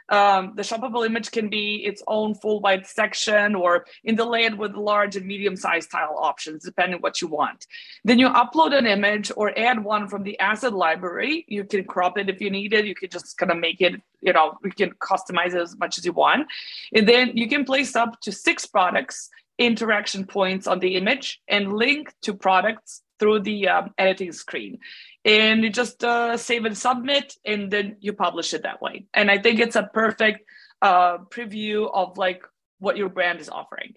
Um, 0.10 0.54
the 0.56 0.62
shoppable 0.62 1.06
image 1.06 1.32
can 1.32 1.50
be 1.50 1.78
its 1.78 2.04
own 2.08 2.36
full 2.36 2.60
white 2.60 2.86
section 2.86 3.56
or 3.56 3.86
in 4.04 4.16
the 4.16 4.26
layout 4.26 4.58
with 4.58 4.76
large 4.76 5.16
and 5.16 5.26
medium 5.26 5.56
sized 5.56 5.92
tile 5.92 6.18
options, 6.20 6.64
depending 6.64 7.00
what 7.02 7.22
you 7.22 7.28
want. 7.28 7.66
Then 8.04 8.20
you 8.20 8.30
upload 8.30 8.78
an 8.78 8.86
image 8.86 9.32
or 9.36 9.58
add 9.58 9.84
one 9.84 10.08
from 10.08 10.24
the 10.24 10.40
asset 10.40 10.74
library. 10.74 11.46
You 11.48 11.64
can 11.64 11.86
crop 11.86 12.18
it 12.18 12.30
if 12.30 12.40
you 12.40 12.50
need 12.50 12.74
it. 12.74 12.86
You 12.86 12.96
can 12.96 13.10
just 13.10 13.38
kind 13.38 13.52
of 13.52 13.58
make 13.58 13.82
it, 13.82 14.00
you 14.22 14.34
know, 14.34 14.58
you 14.64 14.72
can 14.72 14.92
customize 14.92 15.56
it 15.56 15.62
as 15.62 15.78
much 15.78 15.98
as 15.98 16.06
you 16.06 16.14
want. 16.14 16.48
And 16.94 17.08
then 17.08 17.36
you 17.36 17.48
can 17.48 17.66
place 17.66 17.96
up 17.96 18.22
to 18.22 18.32
six 18.32 18.66
products 18.66 19.30
interaction 19.58 20.26
points 20.26 20.68
on 20.68 20.80
the 20.80 20.96
image 20.96 21.42
and 21.48 21.74
link 21.74 22.14
to 22.22 22.34
products 22.34 23.02
through 23.20 23.40
the 23.42 23.70
um, 23.70 23.92
editing 23.98 24.32
screen. 24.32 24.80
And 25.24 25.64
you 25.64 25.70
just 25.70 26.04
uh, 26.04 26.38
save 26.38 26.66
and 26.66 26.78
submit 26.78 27.36
and 27.46 27.72
then 27.72 27.98
you 28.00 28.14
publish 28.14 28.54
it 28.54 28.64
that 28.64 28.82
way. 28.82 29.06
And 29.14 29.32
i 29.32 29.38
think 29.38 29.60
it's 29.60 29.76
a 29.76 29.90
perfect 29.94 30.42
uh, 30.82 31.18
preview 31.30 31.90
of 31.92 32.18
like 32.18 32.44
what 32.80 32.98
your 32.98 33.10
brand 33.10 33.40
is 33.40 33.50
offering. 33.50 33.94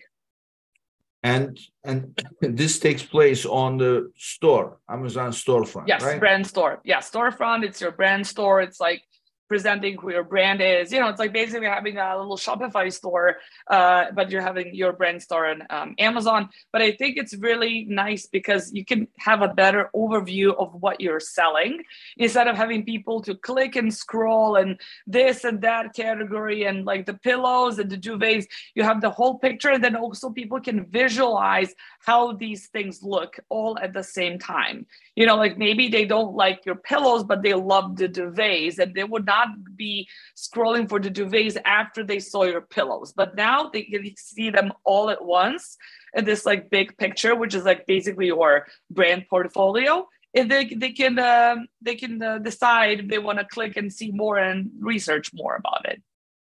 And 1.23 1.59
and 1.85 2.19
this 2.41 2.79
takes 2.79 3.03
place 3.03 3.45
on 3.45 3.77
the 3.77 4.13
store 4.17 4.79
amazon 4.89 5.33
storefront 5.33 5.89
yes 5.89 6.03
right? 6.03 6.21
brand 6.21 6.47
store. 6.47 6.81
Yeah 6.85 7.01
storefront 7.01 7.65
it's 7.65 7.81
your 7.81 7.93
brand 7.93 8.27
store. 8.27 8.61
It's 8.61 8.81
like 8.81 9.03
presenting 9.49 9.97
who 9.99 10.13
your 10.13 10.25
brand 10.25 10.61
is. 10.61 10.93
You 10.93 11.01
know, 11.01 11.09
it's 11.09 11.19
like 11.19 11.33
basically 11.33 11.67
having 11.67 11.97
a 11.97 12.19
little 12.19 12.37
Shopify 12.37 12.93
store, 12.93 13.37
uh, 13.69 14.07
but 14.15 14.31
you're 14.31 14.43
having 14.43 14.75
your 14.75 14.93
brand 14.93 15.23
store 15.23 15.47
on 15.47 15.63
um, 15.71 15.95
Amazon. 15.99 16.51
But 16.73 16.83
I 16.83 16.93
think 16.93 17.17
it's 17.17 17.35
really 17.37 17.87
nice 17.89 18.27
because 18.27 18.73
you 18.73 18.85
can 18.85 19.09
have 19.19 19.43
a 19.43 19.49
better 19.49 19.91
overview 19.95 20.55
of 20.57 20.75
what 20.75 21.01
you're 21.01 21.21
selling 21.21 21.83
instead 22.19 22.47
of 22.47 22.57
having 22.57 22.85
people 22.85 23.23
to 23.23 23.35
click 23.35 23.77
and 23.77 23.93
scroll 23.93 24.57
and 24.57 24.79
this 25.07 25.45
and 25.45 25.63
that 25.63 25.95
category 25.95 26.65
and 26.65 26.85
like 26.85 27.07
the 27.07 27.15
pillows 27.15 27.79
and 27.79 27.91
the 27.91 27.97
duvets. 27.97 28.47
You 28.75 28.83
have 28.83 29.01
the 29.01 29.11
whole 29.11 29.39
picture, 29.39 29.71
and 29.71 29.83
then 29.83 29.97
also 29.97 30.31
people 30.31 30.61
can 30.61 30.87
visualize 30.87 31.75
how 32.01 32.33
these 32.33 32.67
things 32.69 33.03
look 33.03 33.39
all 33.49 33.79
at 33.79 33.93
the 33.93 34.03
same 34.03 34.39
time. 34.39 34.87
You 35.17 35.27
know, 35.27 35.37
like 35.37 35.57
maybe 35.59 35.89
they 35.89 36.05
don't 36.05 36.35
like 36.35 36.67
your 36.67 36.77
pillows, 36.77 37.25
but 37.25 37.43
they 37.43 37.55
love 37.55 37.97
the 37.97 38.09
duvets, 38.09 38.79
and 38.79 38.95
they 38.95 39.05
would 39.05 39.27
not 39.27 39.38
not 39.39 39.77
be 39.77 40.09
scrolling 40.37 40.89
for 40.89 40.99
the 41.01 41.11
duvets 41.11 41.57
after 41.65 42.05
they 42.05 42.21
saw 42.21 42.45
your 42.45 42.63
pillows. 42.63 43.13
But 43.13 43.37
now 43.37 43.71
they 43.71 43.83
can 43.83 44.05
see 44.17 44.51
them 44.51 44.73
all 44.85 45.11
at 45.11 45.25
once 45.25 45.77
in 46.15 46.25
this 46.25 46.45
like 46.47 46.71
big 46.71 46.97
picture, 46.97 47.35
which 47.35 47.55
is 47.55 47.65
like 47.65 47.87
basically 47.87 48.27
your 48.27 48.67
brand 48.91 49.27
portfolio. 49.29 50.09
And 50.35 50.51
they, 50.51 50.67
they 50.67 50.93
can 50.93 51.19
um, 51.19 51.69
they 51.81 51.95
can 51.95 52.23
uh, 52.23 52.39
decide 52.39 53.01
if 53.01 53.09
they 53.09 53.19
want 53.19 53.39
to 53.39 53.45
click 53.45 53.77
and 53.77 53.93
see 53.93 54.11
more 54.13 54.37
and 54.37 54.71
research 54.81 55.31
more 55.33 55.57
about 55.57 55.89
it. 55.89 56.03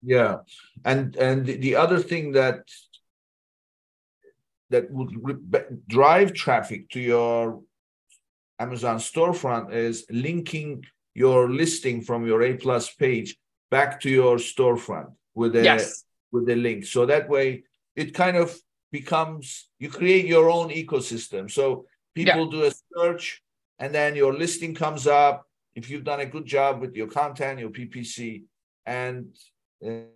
Yeah, 0.02 0.38
and 0.84 1.14
and 1.16 1.46
the 1.46 1.76
other 1.76 1.98
thing 1.98 2.32
that 2.32 2.60
that 4.70 4.90
would 4.90 5.12
re- 5.22 5.76
drive 5.86 6.32
traffic 6.32 6.88
to 6.90 7.00
your 7.00 7.62
Amazon 8.58 8.96
storefront 8.98 9.72
is 9.72 10.06
linking 10.10 10.84
your 11.16 11.50
listing 11.50 12.02
from 12.02 12.26
your 12.26 12.42
A 12.42 12.52
plus 12.58 12.92
page 12.92 13.38
back 13.70 13.98
to 14.02 14.10
your 14.10 14.36
storefront 14.36 15.10
with 15.34 15.56
a 15.56 15.64
yes. 15.64 16.04
with 16.30 16.46
a 16.50 16.54
link. 16.54 16.84
So 16.84 17.06
that 17.06 17.26
way 17.28 17.64
it 17.94 18.12
kind 18.12 18.36
of 18.36 18.54
becomes 18.92 19.70
you 19.78 19.88
create 19.88 20.26
your 20.26 20.50
own 20.50 20.68
ecosystem. 20.68 21.50
So 21.50 21.86
people 22.14 22.44
yeah. 22.44 22.50
do 22.50 22.64
a 22.64 22.72
search 22.94 23.42
and 23.78 23.94
then 23.94 24.14
your 24.14 24.34
listing 24.34 24.74
comes 24.74 25.06
up 25.06 25.46
if 25.74 25.88
you've 25.88 26.04
done 26.04 26.20
a 26.20 26.26
good 26.26 26.46
job 26.46 26.80
with 26.82 26.94
your 26.94 27.06
content, 27.06 27.60
your 27.60 27.70
PPC, 27.70 28.44
and 28.86 29.26
uh, 29.86 30.08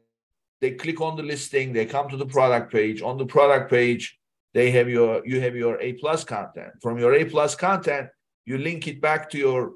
they 0.61 0.73
click 0.73 1.01
on 1.01 1.17
the 1.17 1.23
listing, 1.23 1.73
they 1.73 1.87
come 1.87 2.09
to 2.11 2.17
the 2.17 2.27
product 2.27 2.73
page. 2.73 3.01
On 3.03 3.17
the 3.17 3.27
product 3.27 3.71
page, 3.71 4.19
they 4.53 4.71
have 4.73 4.89
your 4.89 5.27
you 5.27 5.41
have 5.41 5.57
your 5.57 5.81
A 5.81 5.95
plus 5.95 6.25
content. 6.25 6.73
From 6.83 6.99
your 6.99 7.15
A 7.15 7.25
plus 7.25 7.55
content, 7.55 8.09
you 8.45 8.59
link 8.59 8.87
it 8.87 9.01
back 9.01 9.31
to 9.31 9.39
your 9.39 9.75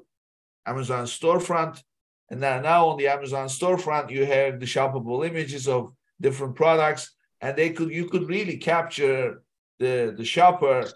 Amazon 0.65 1.05
storefront. 1.05 1.81
And 2.29 2.39
now 2.41 2.87
on 2.87 2.97
the 2.97 3.07
Amazon 3.07 3.47
storefront, 3.47 4.09
you 4.09 4.25
have 4.25 4.59
the 4.59 4.65
shoppable 4.65 5.27
images 5.27 5.67
of 5.67 5.93
different 6.19 6.55
products, 6.55 7.11
and 7.39 7.55
they 7.55 7.69
could 7.69 7.91
you 7.91 8.05
could 8.09 8.27
really 8.27 8.57
capture 8.57 9.43
the 9.79 10.13
the 10.17 10.25
shopper, 10.25 10.89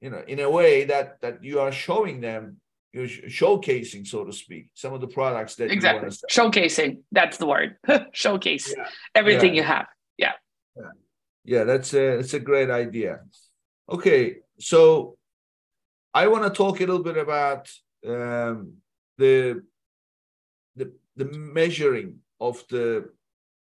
you 0.00 0.10
know, 0.10 0.22
in 0.26 0.40
a 0.40 0.50
way 0.50 0.84
that 0.84 1.20
that 1.22 1.42
you 1.42 1.60
are 1.60 1.72
showing 1.72 2.20
them, 2.20 2.58
you're 2.92 3.06
showcasing, 3.06 4.06
so 4.06 4.24
to 4.24 4.32
speak, 4.32 4.68
some 4.74 4.92
of 4.92 5.00
the 5.00 5.06
products 5.06 5.54
that 5.56 5.70
exactly 5.70 6.10
showcasing. 6.30 6.98
That's 7.12 7.38
the 7.38 7.46
word, 7.46 7.76
showcase 8.12 8.74
yeah. 8.76 8.88
everything 9.14 9.54
yeah. 9.54 9.60
you 9.60 9.62
have. 9.62 9.86
Yeah. 10.18 10.32
yeah, 10.76 10.90
yeah, 11.44 11.64
that's 11.64 11.94
a 11.94 12.16
that's 12.16 12.34
a 12.34 12.40
great 12.40 12.70
idea. 12.70 13.20
Okay, 13.88 14.36
so 14.58 15.16
I 16.12 16.26
want 16.28 16.44
to 16.44 16.50
talk 16.50 16.76
a 16.76 16.80
little 16.80 17.02
bit 17.02 17.16
about 17.16 17.70
um, 18.06 18.74
the, 19.18 19.62
the 20.76 20.92
the 21.16 21.26
measuring 21.26 22.20
of 22.40 22.64
the 22.70 23.10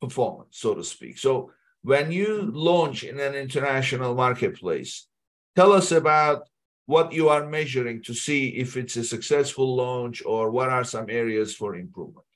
performance, 0.01 0.59
so 0.59 0.75
to 0.75 0.83
speak. 0.83 1.19
So 1.19 1.53
when 1.83 2.11
you 2.11 2.51
launch 2.53 3.05
in 3.05 3.21
an 3.21 3.35
international 3.35 4.15
marketplace, 4.15 5.07
tell 5.55 5.73
us 5.73 5.93
about 5.93 6.49
what 6.87 7.13
you 7.13 7.29
are 7.29 7.47
measuring 7.47 8.03
to 8.03 8.15
see 8.15 8.49
if 8.49 8.77
it's 8.77 8.97
a 8.97 9.05
successful 9.05 9.77
launch 9.77 10.23
or 10.25 10.51
what 10.51 10.69
are 10.69 10.85
some 10.85 11.09
areas 11.09 11.55
for 11.55 11.77
improvement. 11.77 12.27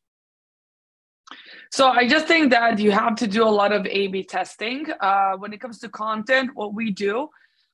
So 1.73 1.89
I 1.89 2.07
just 2.07 2.27
think 2.27 2.51
that 2.53 2.79
you 2.79 2.93
have 2.93 3.17
to 3.17 3.27
do 3.27 3.43
a 3.43 3.55
lot 3.61 3.73
of 3.73 3.87
A/B 3.87 4.25
testing 4.25 4.87
uh, 5.01 5.33
when 5.37 5.53
it 5.53 5.61
comes 5.61 5.79
to 5.81 5.89
content. 5.89 6.51
What 6.55 6.75
we 6.75 6.91
do 6.91 7.29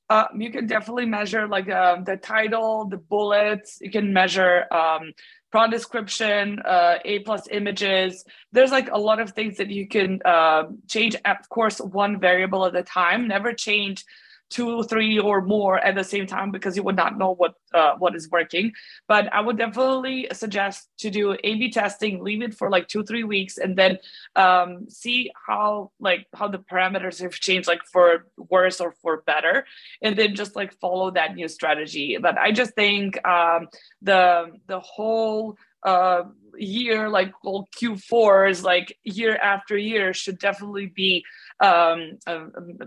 uh, 0.09 0.25
you 0.37 0.51
can 0.51 0.67
definitely 0.67 1.05
measure 1.05 1.47
like 1.47 1.69
uh, 1.69 2.01
the 2.01 2.17
title, 2.17 2.85
the 2.85 2.97
bullets. 2.97 3.77
You 3.81 3.91
can 3.91 4.13
measure 4.13 4.65
um, 4.71 5.13
product 5.51 5.73
description, 5.73 6.59
uh, 6.65 6.95
A 7.05 7.19
plus 7.19 7.47
images. 7.51 8.23
There's 8.51 8.71
like 8.71 8.89
a 8.91 8.97
lot 8.97 9.19
of 9.19 9.31
things 9.31 9.57
that 9.57 9.69
you 9.69 9.87
can 9.87 10.19
uh, 10.25 10.63
change. 10.87 11.15
Of 11.25 11.49
course, 11.49 11.79
one 11.79 12.19
variable 12.19 12.65
at 12.65 12.75
a 12.75 12.83
time. 12.83 13.27
Never 13.27 13.53
change 13.53 14.05
two, 14.53 14.83
three, 14.83 15.17
or 15.19 15.41
more 15.41 15.79
at 15.79 15.95
the 15.95 16.03
same 16.03 16.27
time 16.27 16.51
because 16.51 16.77
you 16.77 16.83
would 16.83 16.95
not 16.95 17.17
know 17.17 17.33
what 17.33 17.55
uh, 17.73 17.93
what 17.97 18.15
is 18.15 18.29
working. 18.29 18.71
But 19.07 19.33
I 19.33 19.41
would 19.41 19.57
definitely 19.57 20.27
suggest 20.31 20.89
to 20.99 21.09
do 21.09 21.35
A/B 21.43 21.71
testing. 21.71 22.23
Leave 22.23 22.43
it 22.43 22.53
for 22.53 22.69
like 22.69 22.87
two, 22.87 23.03
three 23.03 23.23
weeks, 23.23 23.57
and 23.57 23.75
then 23.75 23.97
um, 24.35 24.87
see 24.89 25.31
how 25.47 25.91
like 25.99 26.27
how 26.33 26.47
the 26.47 26.59
parameters 26.59 27.19
have 27.21 27.33
changed, 27.33 27.67
like 27.67 27.81
for 27.91 28.27
worse 28.37 28.79
or 28.79 28.93
for 29.01 29.23
better, 29.25 29.65
and 30.01 30.15
then 30.15 30.35
just 30.35 30.55
like 30.55 30.79
follow 30.79 31.09
that 31.11 31.35
new 31.35 31.47
strategy. 31.47 32.17
But 32.21 32.37
I 32.37 32.51
just 32.51 32.75
think 32.75 33.25
um, 33.27 33.67
the 34.01 34.51
the 34.67 34.79
whole 34.79 35.57
uh, 35.83 36.23
year, 36.57 37.09
like 37.09 37.33
well, 37.43 37.67
Q4 37.75 38.49
is 38.49 38.63
like 38.63 38.97
year 39.03 39.35
after 39.35 39.77
year 39.77 40.13
should 40.13 40.39
definitely 40.39 40.87
be 40.87 41.25
um, 41.59 42.17
uh, 42.27 42.45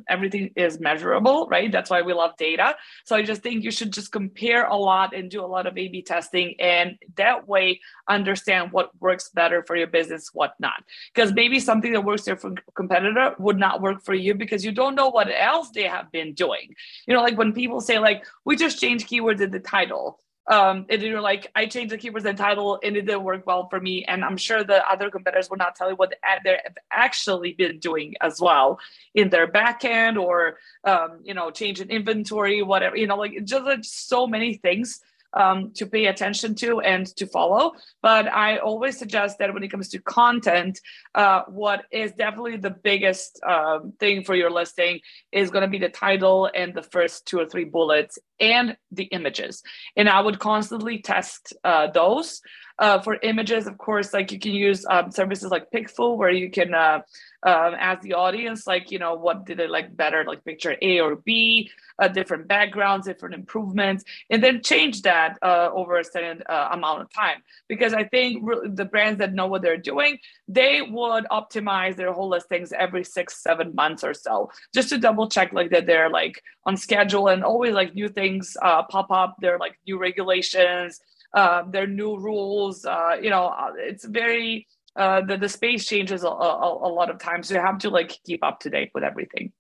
everything 0.09 0.51
is 0.57 0.81
measurable, 0.81 1.49
right? 1.51 1.71
That's 1.71 1.91
why 1.91 2.03
we 2.03 2.13
love 2.13 2.37
data. 2.37 2.77
So 3.05 3.17
I 3.17 3.23
just 3.23 3.43
think 3.43 3.65
you 3.65 3.71
should 3.71 3.93
just 3.93 4.13
compare 4.13 4.67
a 4.67 4.77
lot 4.77 5.15
and 5.15 5.31
do 5.31 5.45
a 5.45 5.47
lot 5.47 5.67
of 5.67 5.77
A/B 5.77 6.03
testing, 6.03 6.55
and 6.61 6.97
that 7.17 7.49
way 7.49 7.81
understand 8.09 8.73
what 8.73 8.91
works 9.01 9.31
better 9.31 9.63
for 9.63 9.77
your 9.77 9.87
business, 9.87 10.31
what 10.33 10.55
not. 10.59 10.85
Because 11.15 11.33
maybe 11.33 11.61
something 11.61 11.93
that 11.93 12.05
works 12.05 12.23
there 12.23 12.37
for 12.37 12.55
competitor 12.75 13.35
would 13.39 13.59
not 13.59 13.81
work 13.81 14.05
for 14.05 14.15
you 14.15 14.35
because 14.35 14.65
you 14.65 14.73
don't 14.73 14.95
know 14.95 15.09
what 15.09 15.29
else 15.33 15.71
they 15.71 15.85
have 15.85 16.11
been 16.13 16.35
doing. 16.35 16.75
You 17.07 17.15
know, 17.15 17.23
like 17.23 17.39
when 17.39 17.53
people 17.53 17.81
say 17.81 17.99
like 17.99 18.25
we 18.45 18.57
just 18.57 18.81
changed 18.81 19.09
keywords 19.09 19.41
in 19.41 19.51
the 19.51 19.61
title 19.61 20.21
um, 20.49 20.87
and 20.89 21.03
you're 21.03 21.21
like, 21.21 21.51
I 21.55 21.67
changed 21.67 21.93
the 21.93 21.99
keywords 21.99 22.25
and 22.25 22.39
title 22.39 22.79
and 22.83 22.97
it 22.97 23.03
didn't 23.03 23.25
work 23.25 23.47
well 23.47 23.69
for 23.69 23.81
me. 23.81 24.05
And 24.05 24.25
I'm 24.25 24.37
sure 24.37 24.63
the 24.63 24.89
other 24.89 25.11
competitors 25.11 25.51
will 25.51 25.57
not 25.57 25.75
tell 25.75 25.91
you 25.91 25.97
what 25.97 26.15
they've 26.45 26.57
actually 26.91 27.55
been 27.55 27.79
doing 27.79 28.15
as 28.21 28.41
well 28.41 28.79
in 29.15 29.31
their 29.31 29.49
backend 29.49 30.21
or, 30.21 30.59
um, 30.85 31.21
you 31.25 31.35
know, 31.35 31.51
change 31.51 31.81
in 31.81 31.91
inventory, 31.91 32.63
whatever, 32.63 32.97
you 32.97 33.09
know, 33.09 33.17
like 33.17 33.45
just 33.45 33.65
like 33.65 33.81
so 33.83 34.27
many 34.27 34.55
things 34.55 35.01
um, 35.37 35.73
to 35.75 35.87
pay 35.87 36.07
attention 36.07 36.55
to 36.57 36.81
and 36.81 37.07
to 37.17 37.27
follow. 37.27 37.73
But 38.03 38.27
I 38.27 38.57
always 38.59 38.99
suggest 38.99 39.39
that 39.39 39.53
when 39.53 39.63
it 39.63 39.69
comes 39.69 39.89
to 39.91 40.01
content, 40.01 40.81
uh, 41.15 41.43
what 41.49 41.85
is 41.93 42.13
definitely 42.13 42.57
the 42.57 42.71
biggest 42.71 43.41
um, 43.47 43.93
thing 44.01 44.25
for 44.25 44.35
your 44.35 44.51
listing 44.51 45.01
is 45.31 45.51
going 45.51 45.63
to 45.63 45.69
be 45.69 45.79
the 45.79 45.89
title 45.89 46.51
and 46.55 46.75
the 46.75 46.83
first 46.83 47.27
two 47.27 47.39
or 47.39 47.47
three 47.47 47.65
bullets 47.65 48.19
and 48.41 48.77
the 48.91 49.05
images. 49.05 49.63
And 49.97 50.09
I 50.09 50.21
would 50.21 50.39
constantly 50.39 50.99
test 50.99 51.55
uh, 51.65 51.89
those. 51.89 52.41
Uh, 52.79 53.01
for 53.01 53.17
images, 53.23 53.67
of 53.67 53.79
course, 53.79 54.13
like 54.13 54.31
you 54.31 54.39
can 54.39 54.53
use 54.53 54.85
um, 54.91 55.11
services 55.11 55.51
like 55.51 55.71
Pixel, 55.71 56.19
where 56.19 56.31
you 56.31 56.51
can 56.51 56.75
uh, 56.75 57.01
um, 57.43 57.75
ask 57.79 58.03
the 58.03 58.13
audience, 58.13 58.67
like, 58.67 58.91
you 58.91 58.99
know, 58.99 59.15
what 59.15 59.47
did 59.47 59.57
they 59.59 59.67
like 59.67 59.97
better, 59.97 60.25
like 60.27 60.45
picture 60.45 60.77
A 60.83 61.01
or 61.01 61.17
B, 61.17 61.71
uh, 61.99 62.09
different 62.09 62.49
backgrounds, 62.49 63.07
different 63.07 63.35
improvements, 63.35 64.05
and 64.29 64.45
then 64.45 64.63
change 64.63 65.03
that 65.03 65.39
uh, 65.43 65.71
over 65.73 65.99
a 65.99 66.05
certain 66.05 66.43
uh, 66.51 66.69
amount 66.73 67.01
of 67.01 67.11
time. 67.11 67.43
Because 67.67 67.95
I 67.95 68.05
think 68.05 68.41
re- 68.43 68.69
the 68.69 68.85
brands 68.85 69.21
that 69.21 69.33
know 69.33 69.47
what 69.47 69.63
they're 69.63 69.79
doing, 69.79 70.19
they 70.47 70.83
would 70.83 71.25
optimize 71.31 71.97
their 71.97 72.13
whole 72.13 72.29
listings 72.29 72.73
every 72.73 73.05
six, 73.05 73.43
seven 73.43 73.75
months 73.75 74.05
or 74.05 74.13
so, 74.13 74.51
just 74.75 74.91
to 74.91 74.99
double 74.99 75.31
check 75.31 75.53
like 75.55 75.71
that 75.71 75.87
they're 75.87 76.11
like 76.11 76.43
on 76.67 76.77
schedule 76.77 77.29
and 77.29 77.43
always 77.43 77.73
like 77.73 77.95
new 77.95 78.09
things 78.09 78.55
uh, 78.61 78.83
pop 78.83 79.11
up. 79.11 79.37
There 79.41 79.55
are 79.55 79.59
like 79.59 79.79
new 79.87 79.99
regulations 79.99 81.01
uh, 81.33 81.63
there 81.71 81.85
are 81.85 81.89
new 81.89 82.19
rules. 82.19 82.85
Uh, 82.85 83.17
you 83.21 83.31
know, 83.31 83.47
uh, 83.47 83.73
it's 83.77 84.05
very 84.05 84.67
uh, 84.97 85.21
the 85.21 85.37
the 85.37 85.49
space 85.49 85.87
changes 85.87 86.25
a, 86.25 86.29
a, 86.29 86.89
a, 86.89 86.91
lot 86.91 87.11
of 87.11 87.19
times. 87.19 87.49
So 87.49 87.55
you 87.55 87.61
have 87.61 87.79
to 87.79 87.91
like 87.91 88.19
keep 88.25 88.43
up 88.43 88.61
to 88.61 88.71
date 88.71 88.91
with 88.95 89.05
everything. 89.05 89.53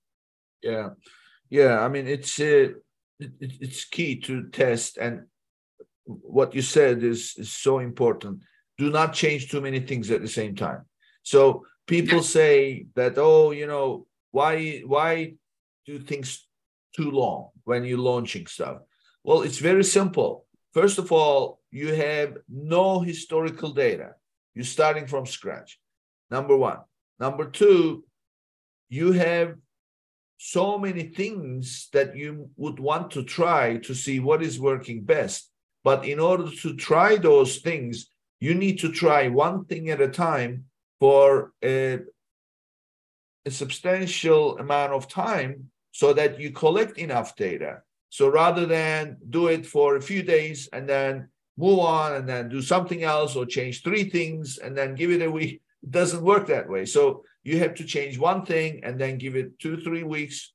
Yeah, 0.63 0.91
yeah. 1.51 1.81
I 1.81 1.89
mean, 1.89 2.07
it's 2.07 2.41
uh, 2.41 2.73
it, 3.19 3.33
it's 3.41 3.85
key 3.85 4.21
to 4.21 4.49
test, 4.49 4.97
and 4.97 5.27
what 6.05 6.55
you 6.55 6.63
said 6.63 7.03
is 7.03 7.35
is 7.37 7.53
so 7.53 7.81
important. 7.81 8.43
Do 8.79 8.91
not 8.91 9.15
change 9.15 9.51
too 9.51 9.61
many 9.61 9.81
things 9.81 10.11
at 10.11 10.23
the 10.23 10.29
same 10.29 10.55
time. 10.55 10.85
So 11.23 11.67
people 11.87 12.23
say 12.23 12.87
that, 12.95 13.15
oh, 13.17 13.51
you 13.51 13.67
know, 13.67 14.07
why 14.31 14.83
why 14.87 15.35
do 15.87 15.99
things 15.99 16.47
too 16.95 17.11
long 17.11 17.51
when 17.65 17.85
you're 17.85 17.99
launching 17.99 18.47
stuff? 18.47 18.79
Well, 19.23 19.43
it's 19.43 19.59
very 19.59 19.85
simple 19.85 20.46
First 20.77 20.99
of 20.99 21.11
all, 21.11 21.63
you 21.71 21.95
have 21.95 22.37
no 22.51 23.01
historical 23.01 23.71
data. 23.71 24.11
You're 24.55 24.67
starting 24.67 25.07
from 25.07 25.25
scratch. 25.25 25.81
Number 26.31 26.55
one. 26.55 26.81
Number 27.19 27.47
two, 27.47 28.05
you 28.91 29.13
have 29.13 29.55
so 30.37 30.77
many 30.77 31.05
things 31.05 31.89
that 31.95 32.15
you 32.15 32.51
would 32.59 32.79
want 32.79 33.11
to 33.13 33.23
try 33.23 33.79
to 33.79 33.95
see 33.95 34.21
what 34.21 34.43
is 34.43 34.61
working 34.61 35.03
best. 35.03 35.51
But 35.83 36.05
in 36.05 36.21
order 36.21 36.51
to 36.51 36.77
try 36.77 37.17
those 37.17 37.57
things, 37.61 38.11
you 38.39 38.53
need 38.53 38.79
to 38.81 38.93
try 38.93 39.29
one 39.29 39.65
thing 39.65 39.89
at 39.89 40.03
a 40.03 40.09
time 40.09 40.67
for 41.01 41.55
a, 41.65 42.01
a 43.47 43.51
substantial 43.51 44.59
amount 44.59 44.93
of 44.93 45.09
time 45.09 45.71
so 45.93 46.13
that 46.13 46.39
you 46.39 46.51
collect 46.51 46.99
enough 46.99 47.35
data 47.35 47.81
so 48.17 48.31
rather 48.31 48.65
than 48.65 49.19
do 49.29 49.49
it 49.49 49.67
for 49.67 49.97
a 49.97 50.01
few 50.01 50.23
days 50.23 50.71
and 50.73 50.89
then 50.89 51.29
move 51.59 51.81
on 51.81 52.15
and 52.15 52.27
then 52.27 52.49
do 52.49 52.63
something 52.63 53.03
else 53.03 53.37
or 53.37 53.45
change 53.45 53.83
three 53.83 54.09
things 54.09 54.57
and 54.57 54.75
then 54.75 54.95
give 54.95 55.11
it 55.11 55.21
a 55.21 55.31
week. 55.31 55.61
It 55.83 55.91
doesn't 55.91 56.23
work 56.23 56.47
that 56.47 56.67
way. 56.67 56.87
So 56.87 57.25
you 57.45 57.59
have 57.59 57.75
to 57.75 57.85
change 57.85 58.19
one 58.19 58.47
thing 58.47 58.81
and 58.85 58.99
then 58.99 59.19
give 59.19 59.37
it 59.37 59.59
two, 59.59 59.77
three 59.77 60.03
weeks 60.03 60.55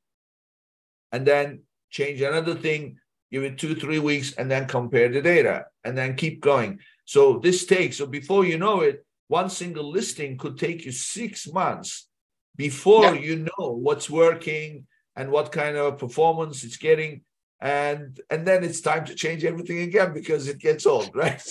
and 1.11 1.23
then 1.23 1.61
change 1.91 2.19
another 2.21 2.55
thing, 2.55 2.97
give 3.31 3.43
it 3.43 3.59
two, 3.59 3.75
three 3.75 3.99
weeks, 3.99 4.33
and 4.33 4.49
then 4.49 4.67
compare 4.67 5.09
the 5.09 5.21
data 5.21 5.65
and 5.83 5.95
then 5.95 6.15
keep 6.15 6.41
going. 6.41 6.79
So 7.05 7.37
this 7.37 7.67
takes, 7.67 7.97
so 7.97 8.07
before 8.07 8.43
you 8.43 8.57
know 8.57 8.81
it, 8.81 9.05
one 9.27 9.51
single 9.51 9.87
listing 9.87 10.35
could 10.35 10.57
take 10.57 10.83
you 10.83 10.91
six 10.91 11.47
months 11.47 12.07
before 12.55 13.13
yeah. 13.13 13.21
you 13.21 13.35
know 13.35 13.67
what's 13.85 14.09
working 14.09 14.87
and 15.15 15.29
what 15.29 15.51
kind 15.51 15.77
of 15.77 15.99
performance 15.99 16.63
it's 16.63 16.77
getting. 16.77 17.21
And 17.61 18.19
and 18.29 18.45
then 18.47 18.63
it's 18.63 18.81
time 18.81 19.05
to 19.05 19.15
change 19.15 19.45
everything 19.45 19.79
again 19.79 20.13
because 20.13 20.47
it 20.47 20.59
gets 20.59 20.85
old, 20.85 21.11
right? 21.15 21.43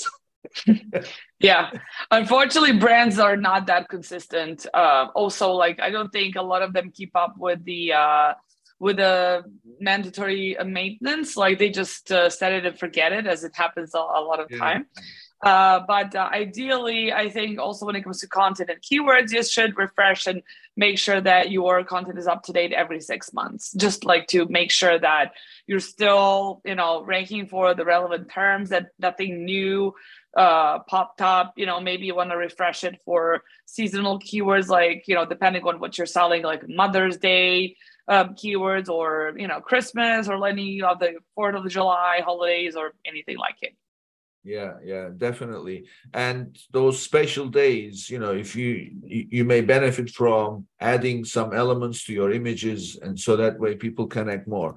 yeah 1.40 1.70
unfortunately 2.10 2.72
brands 2.72 3.18
are 3.18 3.36
not 3.36 3.66
that 3.66 3.88
consistent 3.88 4.66
uh, 4.74 5.06
also 5.14 5.52
like 5.52 5.78
i 5.80 5.90
don't 5.90 6.10
think 6.10 6.34
a 6.36 6.42
lot 6.42 6.62
of 6.62 6.72
them 6.72 6.90
keep 6.92 7.14
up 7.14 7.34
with 7.36 7.62
the 7.64 7.92
uh, 7.92 8.32
with 8.78 8.98
a 8.98 9.44
mandatory 9.80 10.56
maintenance 10.64 11.36
like 11.36 11.58
they 11.58 11.68
just 11.68 12.10
uh, 12.10 12.28
set 12.30 12.52
it 12.52 12.64
and 12.64 12.78
forget 12.78 13.12
it 13.12 13.26
as 13.26 13.44
it 13.44 13.54
happens 13.54 13.94
a, 13.94 13.98
a 13.98 14.22
lot 14.22 14.40
of 14.40 14.50
yeah. 14.50 14.58
time 14.58 14.86
uh, 15.42 15.80
but 15.86 16.14
uh, 16.14 16.28
ideally 16.32 17.12
i 17.12 17.28
think 17.28 17.58
also 17.58 17.86
when 17.86 17.96
it 17.96 18.02
comes 18.02 18.20
to 18.20 18.28
content 18.28 18.70
and 18.70 18.80
keywords 18.82 19.32
you 19.32 19.42
should 19.42 19.76
refresh 19.76 20.26
and 20.26 20.42
make 20.76 20.98
sure 20.98 21.20
that 21.20 21.50
your 21.50 21.84
content 21.84 22.18
is 22.18 22.26
up 22.26 22.42
to 22.42 22.52
date 22.52 22.72
every 22.72 23.00
six 23.00 23.32
months 23.32 23.72
just 23.74 24.04
like 24.04 24.26
to 24.26 24.46
make 24.46 24.70
sure 24.70 24.98
that 24.98 25.32
you're 25.66 25.80
still 25.80 26.60
you 26.64 26.74
know 26.74 27.04
ranking 27.04 27.46
for 27.46 27.74
the 27.74 27.84
relevant 27.84 28.30
terms 28.30 28.70
that 28.70 28.88
nothing 28.98 29.44
new 29.44 29.94
uh, 30.36 30.80
popped 30.80 31.20
up. 31.20 31.54
You 31.56 31.66
know, 31.66 31.80
maybe 31.80 32.06
you 32.06 32.14
want 32.14 32.30
to 32.30 32.36
refresh 32.36 32.84
it 32.84 33.00
for 33.04 33.42
seasonal 33.66 34.18
keywords, 34.20 34.68
like 34.68 35.04
you 35.06 35.14
know, 35.14 35.26
depending 35.26 35.64
on 35.64 35.80
what 35.80 35.98
you're 35.98 36.06
selling, 36.06 36.42
like 36.42 36.68
Mother's 36.68 37.16
Day 37.16 37.76
um, 38.08 38.34
keywords, 38.34 38.88
or 38.88 39.34
you 39.36 39.48
know, 39.48 39.60
Christmas, 39.60 40.28
or 40.28 40.46
any 40.46 40.82
of 40.82 40.98
the 40.98 41.14
Fourth 41.34 41.56
of 41.56 41.68
July 41.68 42.20
holidays, 42.24 42.76
or 42.76 42.92
anything 43.04 43.38
like 43.38 43.56
it. 43.62 43.74
Yeah, 44.42 44.74
yeah, 44.82 45.10
definitely. 45.14 45.86
And 46.14 46.56
those 46.72 47.02
special 47.02 47.48
days, 47.48 48.08
you 48.08 48.18
know, 48.18 48.32
if 48.32 48.56
you 48.56 48.90
you 49.04 49.44
may 49.44 49.60
benefit 49.60 50.08
from 50.10 50.66
adding 50.80 51.24
some 51.26 51.52
elements 51.52 52.04
to 52.06 52.14
your 52.14 52.32
images, 52.32 52.96
and 53.02 53.20
so 53.20 53.36
that 53.36 53.58
way 53.60 53.74
people 53.76 54.06
connect 54.06 54.48
more. 54.48 54.76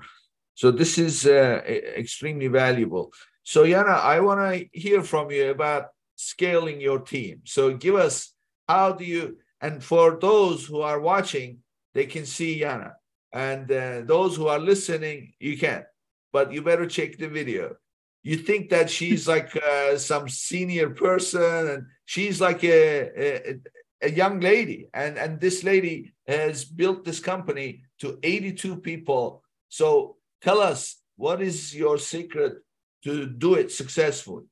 So 0.56 0.70
this 0.70 0.98
is 0.98 1.26
uh, 1.26 1.62
extremely 1.66 2.48
valuable. 2.48 3.14
So, 3.44 3.66
Jana, 3.66 3.92
I 3.92 4.20
want 4.20 4.40
to 4.42 4.80
hear 4.80 5.02
from 5.02 5.32
you 5.32 5.52
about 5.52 5.88
scaling 6.16 6.82
your 6.82 7.00
team. 7.00 7.42
So, 7.46 7.74
give 7.76 7.96
us 7.96 8.34
how 8.68 8.92
do 8.94 9.06
you, 9.06 9.38
and 9.62 9.84
for 9.84 10.18
those 10.20 10.66
who 10.66 10.82
are 10.82 11.00
watching, 11.00 11.60
they 11.94 12.06
can 12.06 12.26
see 12.26 12.60
Jana. 12.60 12.94
And 13.32 13.72
uh, 13.72 14.02
those 14.06 14.36
who 14.36 14.48
are 14.48 14.60
listening, 14.60 15.34
you 15.40 15.58
can, 15.58 15.86
but 16.34 16.52
you 16.52 16.62
better 16.62 16.86
check 16.86 17.18
the 17.18 17.28
video. 17.30 17.76
You 18.24 18.38
think 18.38 18.70
that 18.70 18.90
she's 18.90 19.28
like 19.28 19.56
uh, 19.56 19.98
some 19.98 20.30
senior 20.30 20.90
person, 20.92 21.68
and 21.68 21.86
she's 22.06 22.40
like 22.40 22.64
a, 22.64 23.52
a, 23.52 23.60
a 24.02 24.10
young 24.10 24.40
lady, 24.40 24.88
and 24.94 25.18
and 25.18 25.42
this 25.42 25.64
lady 25.64 26.14
has 26.26 26.64
built 26.64 27.04
this 27.04 27.20
company 27.20 27.84
to 28.00 28.18
82 28.24 28.78
people. 28.78 29.44
So 29.68 30.16
tell 30.42 30.60
us, 30.62 31.02
what 31.18 31.42
is 31.42 31.76
your 31.76 31.98
secret 31.98 32.64
to 33.04 33.26
do 33.26 33.56
it 33.56 33.72
successfully? 33.72 34.46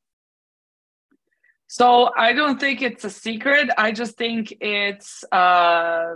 So 1.68 2.12
I 2.18 2.34
don't 2.34 2.60
think 2.60 2.82
it's 2.82 3.06
a 3.06 3.10
secret. 3.10 3.70
I 3.78 3.94
just 3.94 4.18
think 4.18 4.54
it's 4.60 5.24
uh, 5.32 6.16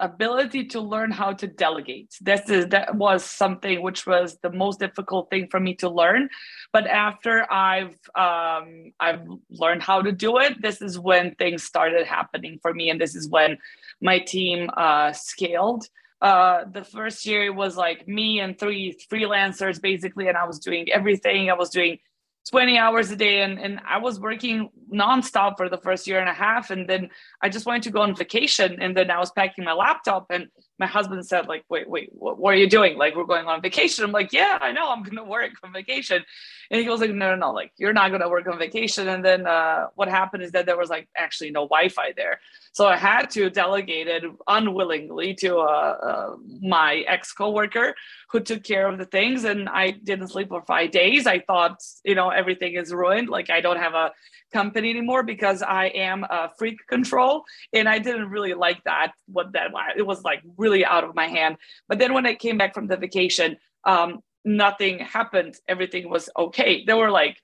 ability 0.00 0.64
to 0.66 0.80
learn 0.80 1.10
how 1.10 1.32
to 1.32 1.46
delegate. 1.46 2.14
This 2.20 2.48
is 2.50 2.68
that 2.68 2.94
was 2.94 3.24
something 3.24 3.82
which 3.82 4.06
was 4.06 4.38
the 4.42 4.52
most 4.52 4.78
difficult 4.78 5.30
thing 5.30 5.48
for 5.50 5.60
me 5.60 5.74
to 5.76 5.88
learn. 5.88 6.28
But 6.72 6.86
after 6.86 7.50
I've 7.52 7.98
um, 8.14 8.92
I've 9.00 9.26
learned 9.50 9.82
how 9.82 10.02
to 10.02 10.12
do 10.12 10.38
it, 10.38 10.60
this 10.60 10.82
is 10.82 10.98
when 10.98 11.34
things 11.36 11.62
started 11.62 12.06
happening 12.06 12.58
for 12.60 12.74
me, 12.74 12.90
and 12.90 13.00
this 13.00 13.14
is 13.14 13.28
when 13.28 13.58
my 14.00 14.18
team 14.18 14.70
uh, 14.76 15.12
scaled 15.12 15.88
uh, 16.22 16.64
the 16.72 16.84
first 16.84 17.26
year 17.26 17.44
it 17.44 17.54
was 17.54 17.76
like 17.76 18.08
me 18.08 18.40
and 18.40 18.58
three 18.58 18.96
freelancers 19.12 19.80
basically, 19.80 20.28
and 20.28 20.36
I 20.36 20.44
was 20.44 20.58
doing 20.58 20.90
everything. 20.90 21.50
I 21.50 21.54
was 21.54 21.70
doing 21.70 21.98
20 22.50 22.78
hours 22.78 23.10
a 23.10 23.16
day 23.16 23.42
and, 23.42 23.58
and 23.58 23.80
I 23.86 23.98
was 23.98 24.20
working 24.20 24.70
nonstop 24.92 25.56
for 25.56 25.68
the 25.68 25.78
first 25.78 26.06
year 26.06 26.20
and 26.20 26.28
a 26.28 26.32
half. 26.32 26.70
And 26.70 26.88
then 26.88 27.10
I 27.42 27.48
just 27.48 27.66
wanted 27.66 27.82
to 27.84 27.90
go 27.90 28.02
on 28.02 28.14
vacation. 28.14 28.80
And 28.80 28.96
then 28.96 29.10
I 29.10 29.18
was 29.18 29.32
packing 29.32 29.64
my 29.64 29.72
laptop 29.72 30.26
and 30.30 30.46
my 30.78 30.86
husband 30.86 31.26
said 31.26 31.48
like, 31.48 31.64
wait, 31.68 31.88
wait, 31.88 32.10
what, 32.12 32.38
what 32.38 32.54
are 32.54 32.56
you 32.56 32.68
doing? 32.68 32.96
Like 32.96 33.16
we're 33.16 33.24
going 33.24 33.46
on 33.46 33.62
vacation. 33.62 34.04
I'm 34.04 34.12
like, 34.12 34.32
yeah, 34.32 34.58
I 34.60 34.70
know 34.70 34.90
I'm 34.90 35.04
to 35.04 35.24
work 35.24 35.52
on 35.64 35.72
vacation. 35.72 36.24
And 36.70 36.78
he 36.78 36.86
goes 36.86 37.00
like, 37.00 37.10
no, 37.10 37.30
no, 37.30 37.36
no, 37.36 37.52
like 37.52 37.72
you're 37.78 37.92
not 37.92 38.08
to 38.08 38.28
work 38.28 38.46
on 38.46 38.58
vacation. 38.58 39.08
And 39.08 39.24
then 39.24 39.46
uh, 39.46 39.86
what 39.96 40.08
happened 40.08 40.44
is 40.44 40.52
that 40.52 40.66
there 40.66 40.76
was 40.76 40.88
like 40.88 41.08
actually 41.16 41.50
no 41.50 41.62
Wi-Fi 41.62 42.12
there. 42.16 42.38
So 42.76 42.86
I 42.86 42.98
had 42.98 43.30
to 43.30 43.48
delegate 43.48 44.06
it 44.06 44.22
unwillingly 44.46 45.32
to 45.36 45.60
uh, 45.60 45.96
uh, 46.08 46.36
my 46.60 46.96
ex 47.08 47.32
coworker 47.32 47.94
who 48.30 48.40
took 48.40 48.64
care 48.64 48.86
of 48.86 48.98
the 48.98 49.06
things. 49.06 49.44
And 49.44 49.66
I 49.66 49.92
didn't 49.92 50.28
sleep 50.28 50.50
for 50.50 50.60
five 50.60 50.90
days. 50.90 51.26
I 51.26 51.38
thought, 51.38 51.82
you 52.04 52.14
know, 52.14 52.28
everything 52.28 52.74
is 52.74 52.92
ruined. 52.92 53.30
Like 53.30 53.48
I 53.48 53.62
don't 53.62 53.78
have 53.78 53.94
a 53.94 54.12
company 54.52 54.90
anymore 54.90 55.22
because 55.22 55.62
I 55.62 55.86
am 55.86 56.24
a 56.24 56.50
freak 56.58 56.86
control. 56.86 57.44
And 57.72 57.88
I 57.88 57.98
didn't 57.98 58.28
really 58.28 58.52
like 58.52 58.84
that. 58.84 59.12
What 59.26 59.52
that 59.52 59.70
it 59.96 60.06
was 60.06 60.22
like 60.22 60.42
really 60.58 60.84
out 60.84 61.02
of 61.02 61.14
my 61.14 61.28
hand. 61.28 61.56
But 61.88 61.98
then 61.98 62.12
when 62.12 62.26
I 62.26 62.34
came 62.34 62.58
back 62.58 62.74
from 62.74 62.88
the 62.88 62.98
vacation, 62.98 63.56
um, 63.84 64.20
nothing 64.44 64.98
happened. 64.98 65.56
Everything 65.66 66.10
was 66.10 66.28
okay. 66.36 66.84
There 66.84 66.98
were 66.98 67.10
like 67.10 67.40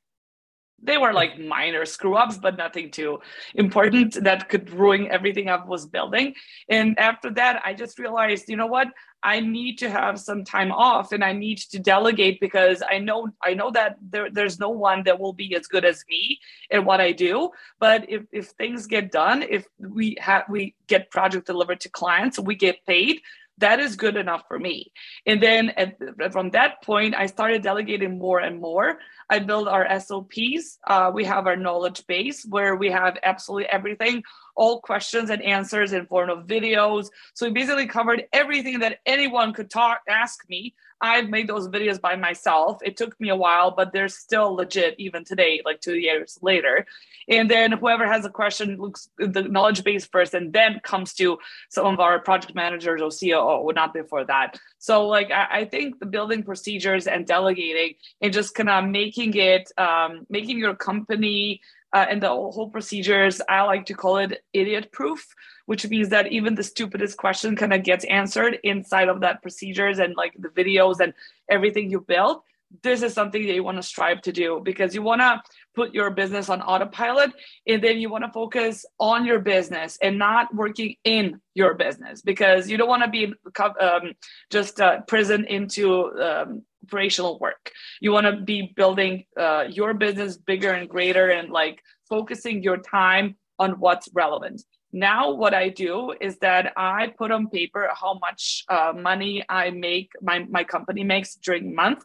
they 0.83 0.99
were 0.99 1.13
like 1.13 1.39
minor 1.39 1.85
screw 1.85 2.17
ups, 2.17 2.37
but 2.37 2.57
nothing 2.57 2.91
too 2.91 3.21
important 3.55 4.23
that 4.25 4.49
could 4.49 4.71
ruin 4.71 5.09
everything 5.11 5.49
I 5.49 5.65
was 5.65 5.87
building. 5.87 6.35
And 6.69 6.99
after 6.99 7.31
that, 7.35 7.63
I 7.65 7.75
just 7.75 7.99
realized, 7.99 8.49
you 8.49 8.57
know 8.57 8.67
what? 8.67 8.89
I 9.25 9.39
need 9.39 9.79
to 9.79 9.91
have 9.91 10.19
some 10.19 10.45
time 10.45 10.73
off 10.73 11.13
and 11.13 11.23
I 11.23 11.33
need 11.33 11.59
to 11.59 11.79
delegate 11.79 12.41
because 12.41 12.83
I 12.89 12.99
know 12.99 13.29
I 13.41 13.55
know 13.55 13.71
that 13.71 13.97
there, 14.11 14.29
there's 14.31 14.59
no 14.59 14.71
one 14.71 15.05
that 15.05 15.21
will 15.21 15.33
be 15.33 15.55
as 15.55 15.69
good 15.69 15.85
as 15.85 16.05
me 16.11 16.41
at 16.73 16.85
what 16.85 17.01
I 17.01 17.13
do. 17.13 17.51
But 17.79 18.11
if, 18.11 18.23
if 18.33 18.49
things 18.49 18.87
get 18.87 19.13
done, 19.13 19.43
if 19.43 19.65
we 19.79 20.17
have 20.21 20.45
we 20.49 20.75
get 20.89 21.11
project 21.11 21.47
delivered 21.47 21.81
to 21.83 21.89
clients, 21.89 22.39
we 22.41 22.57
get 22.57 22.85
paid, 22.85 23.21
that 23.59 23.81
is 23.81 23.97
good 23.97 24.17
enough 24.17 24.43
for 24.49 24.59
me. 24.59 24.93
And 25.27 25.43
then 25.43 25.71
at, 25.71 25.97
from 26.33 26.51
that 26.51 26.83
point, 26.83 27.15
I 27.15 27.27
started 27.27 27.63
delegating 27.63 28.19
more 28.19 28.41
and 28.41 28.61
more. 28.61 28.99
I 29.31 29.39
build 29.39 29.69
our 29.69 29.87
SOPs. 30.01 30.79
Uh, 30.87 31.11
we 31.15 31.25
have 31.25 31.47
our 31.47 31.57
knowledge 31.57 32.07
base 32.07 32.45
where 32.45 32.77
we 32.77 32.91
have 32.91 33.19
absolutely 33.23 33.69
everything, 33.69 34.23
all 34.57 34.81
questions 34.81 35.31
and 35.31 35.43
answers 35.43 35.93
in 35.93 36.07
form 36.07 36.31
of 36.31 36.47
videos. 36.47 37.09
So 37.35 37.47
we 37.47 37.53
basically 37.53 37.87
covered 37.87 38.25
everything 38.33 38.81
that 38.81 38.99
anyone 39.07 39.53
could 39.53 39.71
talk, 39.71 40.01
ask 40.09 40.41
me 40.49 40.75
I've 41.03 41.29
made 41.29 41.49
those 41.49 41.69
videos 41.69 42.01
by 42.01 42.15
myself. 42.15 42.81
It 42.85 42.97
took 42.97 43.19
me 43.21 43.29
a 43.29 43.37
while, 43.37 43.73
but 43.73 43.93
they're 43.93 44.09
still 44.09 44.55
legit 44.55 44.95
even 44.99 45.25
today, 45.25 45.61
like 45.65 45.81
two 45.81 45.97
years 45.97 46.39
later. 46.41 46.87
And 47.29 47.51
then 47.51 47.73
whoever 47.73 48.07
has 48.07 48.25
a 48.25 48.31
question 48.31 48.77
looks 48.77 49.09
the 49.19 49.43
knowledge 49.43 49.83
base 49.83 50.07
first, 50.07 50.33
and 50.33 50.53
then 50.53 50.81
comes 50.85 51.13
to 51.15 51.39
some 51.71 51.87
of 51.87 51.99
our 51.99 52.21
project 52.21 52.55
managers 52.55 53.03
or 53.03 53.11
COO, 53.11 53.73
not 53.75 53.93
before 53.93 54.25
that. 54.27 54.59
So, 54.79 55.09
like, 55.09 55.33
I, 55.33 55.47
I 55.51 55.65
think 55.65 55.99
the 55.99 56.07
building 56.07 56.45
procedures 56.45 57.09
and 57.09 57.27
delegating 57.27 57.95
and 58.21 58.33
just 58.33 58.55
kind 58.55 58.69
of 58.71 58.85
making 58.85 59.35
it, 59.35 59.71
um, 59.77 60.25
making 60.31 60.59
your 60.59 60.77
company 60.77 61.61
uh, 61.93 62.07
and 62.09 62.23
the 62.23 62.29
whole 62.29 62.71
procedures, 62.71 63.41
I 63.49 63.63
like 63.63 63.87
to 63.87 63.95
call 63.95 64.19
it 64.19 64.43
idiot 64.53 64.93
proof 64.93 65.27
which 65.67 65.89
means 65.89 66.09
that 66.09 66.33
even 66.33 66.55
the 66.55 66.63
stupidest 66.63 67.17
question 67.17 67.55
kind 67.57 67.73
of 67.73 67.85
gets 67.85 68.05
answered 68.07 68.59
inside 68.65 69.09
of 69.09 69.21
that 69.21 69.41
procedures 69.43 69.99
and 69.99 70.15
like 70.17 70.35
the 70.39 70.49
videos 70.49 71.01
and 71.01 71.15
everything 71.49 71.91
you 71.91 72.01
built 72.01 72.43
this 72.83 73.03
is 73.03 73.13
something 73.13 73.47
that 73.47 73.55
you 73.55 73.63
want 73.63 73.77
to 73.77 73.83
strive 73.83 74.23
to 74.23 74.33
do 74.33 74.61
because 74.65 74.95
you 74.95 75.03
want 75.03 75.21
to 75.21 75.43
put 75.75 75.93
your 75.93 76.11
business 76.11 76.49
on 76.49 76.63
autopilot 76.63 77.31
and 77.67 77.83
then 77.83 77.99
you 77.99 78.09
want 78.09 78.25
to 78.25 78.33
focus 78.33 78.87
on 78.99 79.25
your 79.25 79.41
business 79.41 79.99
and 80.03 80.19
not 80.19 80.55
working 80.55 80.95
in 81.05 81.41
your 81.55 81.75
business 81.75 82.23
because 82.23 82.71
you 82.71 82.77
don't 82.77 82.89
want 82.89 83.03
to 83.03 83.11
be 83.11 83.33
um, 83.81 84.13
just 84.51 84.81
uh, 84.81 85.01
prison 85.03 85.45
into 85.45 86.11
um, 86.21 86.63
operational 86.85 87.39
work. 87.39 87.73
You 88.01 88.13
want 88.13 88.27
to 88.27 88.37
be 88.37 88.73
building 88.75 89.25
uh, 89.37 89.65
your 89.69 89.95
business 89.95 90.37
bigger 90.37 90.73
and 90.73 90.89
greater 90.89 91.31
and 91.31 91.51
like 91.51 91.83
focusing 92.09 92.63
your 92.63 92.79
time 92.79 93.37
on 93.59 93.73
what's 93.73 94.09
relevant. 94.13 94.63
Now 94.93 95.33
what 95.33 95.55
i 95.55 95.71
do 95.71 96.13
is 96.21 96.39
that 96.39 96.73
i 96.77 97.13
put 97.17 97.31
on 97.31 97.49
paper 97.49 97.89
how 97.95 98.19
much 98.19 98.65
uh, 98.69 98.93
money 98.95 99.43
i 99.49 99.71
make 99.71 100.11
my, 100.21 100.41
my 100.51 100.65
company 100.65 101.03
makes 101.03 101.35
during 101.37 101.75
month. 101.75 102.05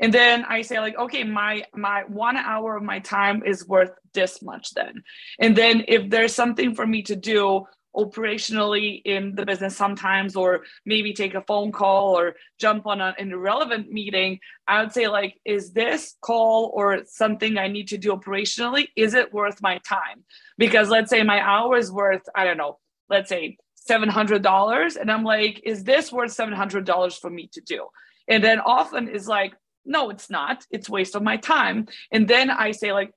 And 0.00 0.12
then 0.12 0.44
i 0.48 0.62
say 0.62 0.80
like 0.80 0.98
okay 0.98 1.22
my 1.22 1.64
my 1.74 2.02
one 2.08 2.36
hour 2.36 2.76
of 2.76 2.82
my 2.82 2.98
time 2.98 3.42
is 3.44 3.68
worth 3.68 3.92
this 4.12 4.42
much 4.42 4.74
then. 4.74 5.04
And 5.38 5.54
then 5.54 5.84
if 5.86 6.10
there's 6.10 6.34
something 6.34 6.74
for 6.74 6.86
me 6.86 7.02
to 7.02 7.16
do 7.16 7.66
operationally 7.96 9.00
in 9.04 9.34
the 9.34 9.46
business 9.46 9.76
sometimes 9.76 10.36
or 10.36 10.62
maybe 10.84 11.12
take 11.12 11.34
a 11.34 11.42
phone 11.42 11.72
call 11.72 12.18
or 12.18 12.34
jump 12.58 12.86
on 12.86 13.00
an 13.00 13.14
irrelevant 13.18 13.90
meeting. 13.90 14.38
I 14.68 14.82
would 14.82 14.92
say 14.92 15.08
like 15.08 15.40
is 15.44 15.72
this 15.72 16.16
call 16.20 16.70
or 16.74 17.02
something 17.06 17.56
i 17.58 17.68
need 17.68 17.88
to 17.88 17.98
do 17.98 18.12
operationally 18.12 18.88
is 18.96 19.14
it 19.14 19.32
worth 19.32 19.62
my 19.62 19.78
time? 19.78 20.24
Because 20.58 20.88
let's 20.88 21.10
say 21.10 21.22
my 21.22 21.40
hour 21.40 21.76
is 21.76 21.90
worth 21.90 22.22
i 22.34 22.44
don't 22.44 22.58
know 22.58 22.78
let's 23.08 23.28
say 23.28 23.56
$700 23.88 24.96
and 24.96 25.10
i'm 25.10 25.24
like 25.24 25.60
is 25.64 25.84
this 25.84 26.12
worth 26.12 26.36
$700 26.36 27.20
for 27.20 27.30
me 27.30 27.48
to 27.52 27.60
do? 27.60 27.86
And 28.28 28.42
then 28.42 28.60
often 28.60 29.08
is 29.08 29.28
like 29.28 29.54
no 29.86 30.10
it's 30.10 30.28
not. 30.30 30.64
It's 30.70 30.88
waste 30.88 31.14
of 31.14 31.22
my 31.22 31.36
time. 31.36 31.88
And 32.12 32.28
then 32.28 32.50
i 32.50 32.70
say 32.70 32.92
like 32.92 33.12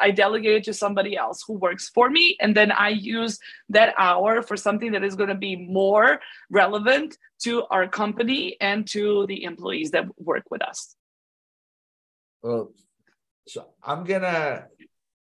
i 0.00 0.10
delegate 0.10 0.56
it 0.56 0.64
to 0.64 0.74
somebody 0.74 1.16
else 1.16 1.44
who 1.46 1.54
works 1.54 1.88
for 1.88 2.08
me. 2.10 2.36
And 2.40 2.56
then 2.56 2.72
i 2.72 2.88
use 2.88 3.38
that 3.68 3.94
hour 3.98 4.42
for 4.42 4.56
something 4.56 4.92
that 4.92 5.04
is 5.04 5.16
going 5.16 5.28
to 5.28 5.34
be 5.34 5.56
more 5.56 6.20
relevant 6.50 7.16
to 7.44 7.64
our 7.64 7.88
company 7.88 8.56
and 8.60 8.86
to 8.88 9.26
the 9.26 9.44
employees 9.44 9.90
that 9.90 10.06
work 10.18 10.44
with 10.50 10.62
us. 10.62 10.94
Well 12.42 12.72
so 13.48 13.66
i'm 13.82 14.04
gonna 14.04 14.66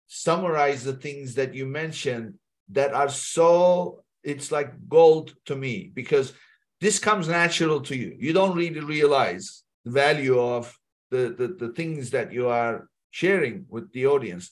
summarize 0.08 0.84
the 0.86 0.94
things 0.94 1.36
that 1.36 1.54
you 1.54 1.66
mentioned 1.66 2.36
that 2.70 2.94
are 2.94 3.10
so 3.10 4.04
it's 4.24 4.52
like 4.52 4.72
gold 4.90 5.36
to 5.46 5.56
me 5.56 5.92
because 5.94 6.34
this 6.80 7.00
comes 7.00 7.28
natural 7.28 7.82
to 7.82 7.96
you. 7.96 8.16
You 8.20 8.34
don't 8.34 8.56
really 8.56 8.80
realize 8.80 9.64
the 9.88 9.94
value 9.94 10.38
of 10.40 10.78
the, 11.12 11.34
the, 11.40 11.48
the 11.68 11.74
things 11.74 12.12
that 12.12 12.34
you 12.34 12.50
are 12.50 12.90
sharing 13.12 13.66
with 13.70 13.92
the 13.94 14.06
audience. 14.06 14.52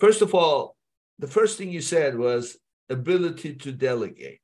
First 0.00 0.20
of 0.20 0.34
all, 0.34 0.76
the 1.20 1.28
first 1.28 1.58
thing 1.58 1.70
you 1.70 1.80
said 1.80 2.18
was 2.18 2.56
ability 2.90 3.54
to 3.54 3.70
delegate. 3.70 4.40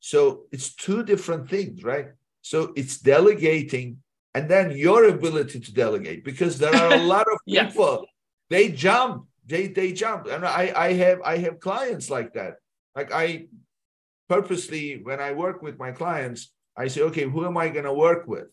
So 0.00 0.46
it's 0.50 0.74
two 0.74 1.04
different 1.04 1.48
things, 1.48 1.84
right? 1.84 2.08
So 2.42 2.72
it's 2.74 2.98
delegating 2.98 3.98
and 4.34 4.48
then 4.48 4.76
your 4.76 5.08
ability 5.08 5.60
to 5.60 5.72
delegate 5.72 6.24
because 6.24 6.58
there 6.58 6.74
are 6.74 6.94
a 6.94 7.04
lot 7.14 7.26
of 7.32 7.38
people 7.48 8.06
they 8.50 8.70
jump 8.70 9.26
they 9.46 9.66
they 9.68 9.92
jump 9.92 10.26
and 10.26 10.44
I 10.44 10.72
I 10.76 10.92
have 10.94 11.20
I 11.24 11.36
have 11.38 11.60
clients 11.60 12.10
like 12.10 12.32
that. 12.34 12.54
Like 12.96 13.10
I 13.12 13.46
purposely 14.28 15.00
when 15.02 15.20
I 15.20 15.32
work 15.32 15.62
with 15.62 15.78
my 15.78 15.92
clients 15.92 16.52
I 16.78 16.88
say 16.88 17.02
okay 17.02 17.24
who 17.24 17.44
am 17.44 17.56
I 17.58 17.68
going 17.68 17.84
to 17.84 17.92
work 17.92 18.26
with? 18.26 18.48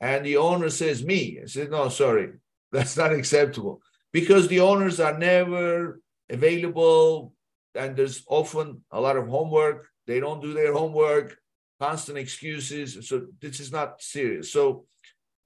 and 0.00 0.24
the 0.24 0.36
owner 0.36 0.70
says 0.70 1.04
me. 1.04 1.40
I 1.42 1.46
said, 1.46 1.70
no, 1.70 1.88
sorry, 1.88 2.32
that's 2.72 2.96
not 2.96 3.12
acceptable 3.12 3.80
because 4.12 4.48
the 4.48 4.60
owners 4.60 5.00
are 5.00 5.18
never 5.18 6.00
available 6.28 7.32
and 7.74 7.96
there's 7.96 8.24
often 8.28 8.82
a 8.90 9.00
lot 9.00 9.16
of 9.16 9.28
homework. 9.28 9.88
They 10.06 10.20
don't 10.20 10.40
do 10.40 10.54
their 10.54 10.72
homework, 10.72 11.36
constant 11.80 12.18
excuses. 12.18 13.08
So 13.08 13.26
this 13.40 13.60
is 13.60 13.72
not 13.72 14.00
serious. 14.00 14.52
So 14.52 14.86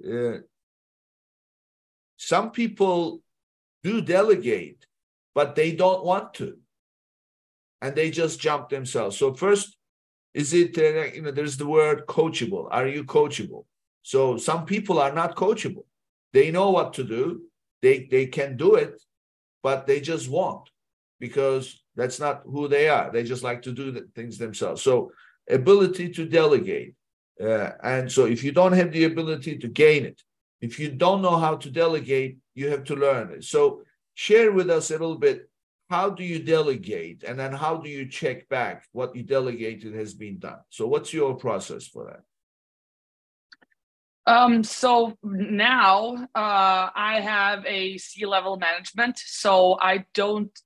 uh, 0.07 0.39
some 2.17 2.51
people 2.51 3.23
do 3.83 4.01
delegate, 4.01 4.87
but 5.35 5.55
they 5.55 5.73
don't 5.73 6.05
want 6.05 6.35
to. 6.35 6.59
And 7.83 7.95
they 7.97 8.11
just 8.11 8.39
jump 8.39 8.69
themselves. 8.69 9.17
So 9.17 9.33
first, 9.33 9.77
is 10.35 10.53
it, 10.53 10.78
uh, 10.78 11.14
you 11.14 11.22
know, 11.22 11.31
there's 11.31 11.57
the 11.57 11.66
word 11.66 12.07
coachable. 12.07 12.68
Are 12.70 12.87
you 12.87 13.05
coachable? 13.05 13.64
So 14.03 14.37
some 14.37 14.64
people 14.64 14.99
are 14.99 15.12
not 15.12 15.37
coachable. 15.37 15.85
They 16.33 16.51
know 16.51 16.70
what 16.70 16.95
to 16.95 17.05
do. 17.05 17.43
They 17.83 18.07
they 18.11 18.26
can 18.26 18.57
do 18.57 18.74
it, 18.74 19.03
but 19.62 19.87
they 19.87 20.01
just 20.01 20.28
won't 20.28 20.68
because 21.18 21.83
that's 21.97 22.20
not 22.20 22.43
who 22.45 22.68
they 22.68 22.89
are. 22.89 23.11
They 23.11 23.24
just 23.24 23.43
like 23.43 23.62
to 23.62 23.72
do 23.72 23.91
the 23.91 24.09
things 24.14 24.39
themselves. 24.39 24.83
So 24.83 25.12
ability 25.49 26.11
to 26.11 26.26
delegate. 26.26 26.95
Uh, 27.41 27.70
and 27.83 28.11
so 28.11 28.26
if 28.26 28.45
you 28.45 28.53
don't 28.53 28.72
have 28.72 28.93
the 28.93 29.05
ability 29.05 29.59
to 29.59 29.68
gain 29.68 30.05
it, 30.05 30.20
if 30.61 30.78
you 30.78 30.91
don't 30.91 31.22
know 31.22 31.37
how 31.39 31.57
to 31.57 31.70
delegate, 31.70 32.39
you 32.55 32.68
have 32.68 32.85
to 32.85 32.95
learn 32.95 33.33
it. 33.33 33.45
So 33.45 33.83
share 34.14 34.53
with 34.53 34.70
us 34.70 34.91
a 34.91 34.95
little 34.95 35.18
bit 35.18 35.50
how 35.91 36.09
do 36.09 36.22
you 36.22 36.38
delegate? 36.38 37.24
And 37.24 37.38
then 37.38 37.53
how 37.53 37.76
do 37.76 37.91
you 37.91 38.07
check 38.07 38.49
back 38.49 38.86
what 38.93 39.14
you 39.16 39.24
delegated 39.24 39.93
has 39.95 40.14
been 40.14 40.38
done? 40.38 40.61
So 40.70 40.86
what's 40.86 41.12
your 41.12 41.34
process 41.34 41.88
for 41.88 42.05
that? 42.05 42.22
Um, 44.32 44.62
so 44.62 45.16
now 45.24 46.28
uh, 46.34 46.91
I 46.95 47.20
have 47.20 47.66
a 47.66 47.99
C 47.99 48.24
level 48.24 48.57
management, 48.57 49.18
so 49.18 49.76
I 49.80 50.05
don't 50.14 50.57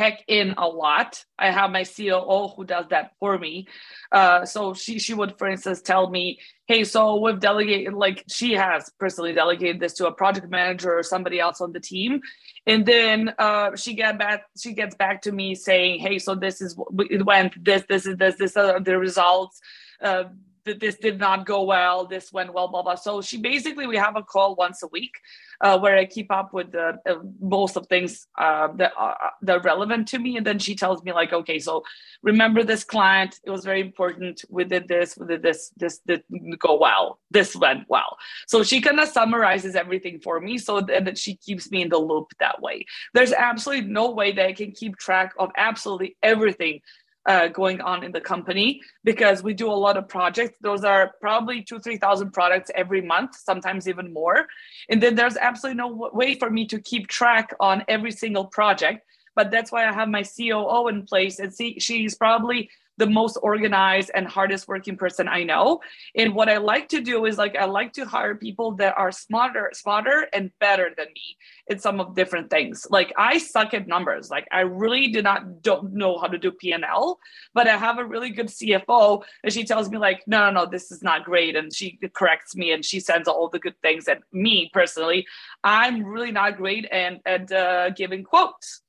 check 0.00 0.24
in 0.28 0.54
a 0.56 0.66
lot. 0.66 1.22
I 1.38 1.50
have 1.50 1.70
my 1.70 1.84
COO 1.84 2.48
who 2.54 2.64
does 2.64 2.86
that 2.88 3.12
for 3.20 3.38
me. 3.38 3.66
Uh, 4.10 4.44
so 4.44 4.74
she 4.74 4.98
she 4.98 5.14
would, 5.14 5.36
for 5.38 5.46
instance, 5.48 5.82
tell 5.82 6.08
me, 6.16 6.40
"Hey, 6.66 6.84
so 6.84 7.00
we've 7.22 7.40
delegated, 7.40 7.92
like 7.94 8.24
she 8.28 8.54
has 8.54 8.90
personally 8.98 9.34
delegated 9.34 9.78
this 9.80 9.94
to 9.94 10.06
a 10.06 10.12
project 10.12 10.48
manager 10.48 10.92
or 10.98 11.02
somebody 11.02 11.38
else 11.38 11.60
on 11.60 11.72
the 11.72 11.80
team, 11.80 12.20
and 12.66 12.86
then 12.86 13.34
uh, 13.38 13.76
she 13.76 13.94
get 13.94 14.18
back 14.18 14.38
she 14.62 14.72
gets 14.72 14.94
back 14.94 15.16
to 15.22 15.32
me 15.32 15.54
saying, 15.54 16.00
"Hey, 16.00 16.18
so 16.18 16.34
this 16.34 16.60
is 16.60 16.72
it 17.16 17.24
went 17.26 17.52
this 17.62 17.84
this 17.88 18.06
is 18.06 18.16
this 18.16 18.36
this 18.36 18.56
are 18.56 18.80
the 18.80 18.98
results." 18.98 19.60
Uh, 20.02 20.24
this 20.64 20.96
did 20.96 21.18
not 21.18 21.46
go 21.46 21.62
well, 21.62 22.06
this 22.06 22.32
went 22.32 22.52
well, 22.52 22.68
blah 22.68 22.82
blah. 22.82 22.94
So 22.94 23.20
she 23.22 23.38
basically 23.38 23.86
we 23.86 23.96
have 23.96 24.16
a 24.16 24.22
call 24.22 24.54
once 24.54 24.82
a 24.82 24.88
week 24.88 25.14
uh, 25.60 25.78
where 25.78 25.96
I 25.96 26.04
keep 26.04 26.30
up 26.32 26.52
with 26.52 26.72
the 26.72 26.98
uh, 27.08 27.16
most 27.40 27.76
of 27.76 27.86
things 27.86 28.26
uh, 28.38 28.68
that 28.76 28.92
are 28.96 29.32
that 29.42 29.56
are 29.58 29.62
relevant 29.62 30.08
to 30.08 30.18
me, 30.18 30.36
and 30.36 30.46
then 30.46 30.58
she 30.58 30.74
tells 30.74 31.02
me 31.02 31.12
like, 31.12 31.32
okay, 31.32 31.58
so 31.58 31.82
remember 32.22 32.62
this 32.62 32.84
client, 32.84 33.38
it 33.44 33.50
was 33.50 33.64
very 33.64 33.80
important. 33.80 34.44
We 34.48 34.64
did 34.64 34.88
this, 34.88 35.16
we 35.16 35.26
did 35.26 35.42
this, 35.42 35.72
this 35.76 35.98
did 36.06 36.22
go 36.58 36.78
well, 36.78 37.18
this 37.30 37.56
went 37.56 37.84
well. 37.88 38.16
So 38.46 38.62
she 38.62 38.80
kind 38.80 39.00
of 39.00 39.08
summarizes 39.08 39.74
everything 39.74 40.20
for 40.20 40.40
me, 40.40 40.58
so 40.58 40.80
that 40.80 41.18
she 41.18 41.36
keeps 41.36 41.70
me 41.70 41.82
in 41.82 41.88
the 41.88 41.98
loop 41.98 42.32
that 42.40 42.60
way. 42.60 42.86
There's 43.14 43.32
absolutely 43.32 43.88
no 43.90 44.10
way 44.10 44.32
that 44.32 44.46
I 44.46 44.52
can 44.52 44.72
keep 44.72 44.96
track 44.96 45.32
of 45.38 45.50
absolutely 45.56 46.16
everything 46.22 46.80
uh, 47.26 47.48
going 47.48 47.80
on 47.80 48.02
in 48.02 48.12
the 48.12 48.20
company 48.20 48.80
because 49.04 49.42
we 49.42 49.54
do 49.54 49.70
a 49.70 49.72
lot 49.72 49.96
of 49.96 50.08
projects. 50.08 50.58
Those 50.60 50.84
are 50.84 51.12
probably 51.20 51.62
two, 51.62 51.78
3,000 51.78 52.32
products 52.32 52.70
every 52.74 53.02
month, 53.02 53.36
sometimes 53.36 53.88
even 53.88 54.12
more. 54.12 54.46
And 54.88 55.02
then 55.02 55.14
there's 55.14 55.36
absolutely 55.36 55.78
no 55.78 56.10
way 56.12 56.34
for 56.34 56.50
me 56.50 56.66
to 56.66 56.80
keep 56.80 57.08
track 57.08 57.54
on 57.60 57.84
every 57.88 58.12
single 58.12 58.46
project. 58.46 59.04
But 59.36 59.50
that's 59.50 59.70
why 59.70 59.86
I 59.86 59.92
have 59.92 60.08
my 60.08 60.24
COO 60.24 60.88
in 60.88 61.04
place. 61.04 61.38
And 61.38 61.52
see, 61.52 61.78
she's 61.78 62.14
probably 62.14 62.70
the 63.00 63.06
most 63.06 63.38
organized 63.42 64.10
and 64.14 64.28
hardest 64.28 64.68
working 64.68 64.94
person 64.94 65.26
I 65.26 65.42
know. 65.42 65.80
And 66.14 66.34
what 66.34 66.50
I 66.50 66.58
like 66.58 66.86
to 66.90 67.00
do 67.00 67.24
is 67.24 67.38
like 67.38 67.56
I 67.56 67.64
like 67.64 67.94
to 67.94 68.04
hire 68.04 68.34
people 68.34 68.72
that 68.72 68.94
are 68.98 69.10
smarter, 69.10 69.70
smarter 69.72 70.28
and 70.34 70.50
better 70.60 70.90
than 70.98 71.06
me 71.06 71.38
in 71.68 71.78
some 71.78 71.98
of 71.98 72.14
different 72.14 72.50
things. 72.50 72.86
Like 72.90 73.10
I 73.16 73.38
suck 73.38 73.72
at 73.72 73.88
numbers. 73.88 74.28
Like 74.28 74.46
I 74.52 74.60
really 74.60 75.08
do 75.08 75.22
not 75.22 75.62
don't 75.62 75.94
know 75.94 76.18
how 76.18 76.26
to 76.26 76.36
do 76.36 76.52
P&L, 76.52 77.18
but 77.54 77.66
I 77.66 77.76
have 77.78 77.98
a 77.98 78.04
really 78.04 78.28
good 78.28 78.48
CFO 78.48 79.22
and 79.42 79.50
she 79.50 79.64
tells 79.64 79.88
me 79.88 79.96
like, 79.96 80.22
no, 80.26 80.38
no, 80.44 80.50
no, 80.50 80.70
this 80.70 80.92
is 80.92 81.02
not 81.02 81.24
great. 81.24 81.56
And 81.56 81.74
she 81.74 81.98
corrects 82.14 82.54
me 82.54 82.72
and 82.72 82.84
she 82.84 83.00
sends 83.00 83.28
all 83.28 83.48
the 83.48 83.58
good 83.58 83.80
things. 83.80 84.08
And 84.08 84.20
me 84.30 84.70
personally, 84.74 85.26
I'm 85.64 86.04
really 86.04 86.32
not 86.32 86.58
great 86.58 86.86
and 86.92 87.20
at 87.24 87.50
uh, 87.50 87.88
giving 87.90 88.24
quotes. 88.24 88.82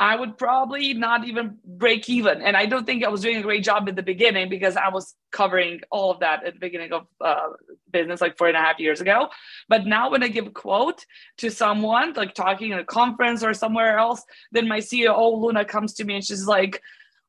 I 0.00 0.16
would 0.16 0.38
probably 0.38 0.94
not 0.94 1.26
even 1.26 1.58
break 1.62 2.08
even. 2.08 2.40
And 2.40 2.56
I 2.56 2.64
don't 2.64 2.86
think 2.86 3.04
I 3.04 3.10
was 3.10 3.20
doing 3.20 3.36
a 3.36 3.42
great 3.42 3.62
job 3.62 3.86
at 3.86 3.96
the 3.96 4.02
beginning 4.02 4.48
because 4.48 4.74
I 4.74 4.88
was 4.88 5.14
covering 5.30 5.82
all 5.90 6.10
of 6.10 6.20
that 6.20 6.42
at 6.42 6.54
the 6.54 6.58
beginning 6.58 6.94
of 6.94 7.06
uh, 7.20 7.50
business 7.92 8.22
like 8.22 8.38
four 8.38 8.48
and 8.48 8.56
a 8.56 8.60
half 8.60 8.80
years 8.80 9.02
ago. 9.02 9.28
But 9.68 9.84
now 9.84 10.10
when 10.10 10.22
I 10.22 10.28
give 10.28 10.46
a 10.46 10.50
quote 10.50 11.04
to 11.36 11.50
someone, 11.50 12.14
like 12.14 12.32
talking 12.32 12.72
at 12.72 12.80
a 12.80 12.84
conference 12.84 13.44
or 13.44 13.52
somewhere 13.52 13.98
else, 13.98 14.24
then 14.52 14.66
my 14.66 14.78
CEO, 14.78 15.38
Luna, 15.38 15.66
comes 15.66 15.92
to 15.94 16.04
me 16.04 16.14
and 16.14 16.24
she's 16.24 16.46
like, 16.46 16.80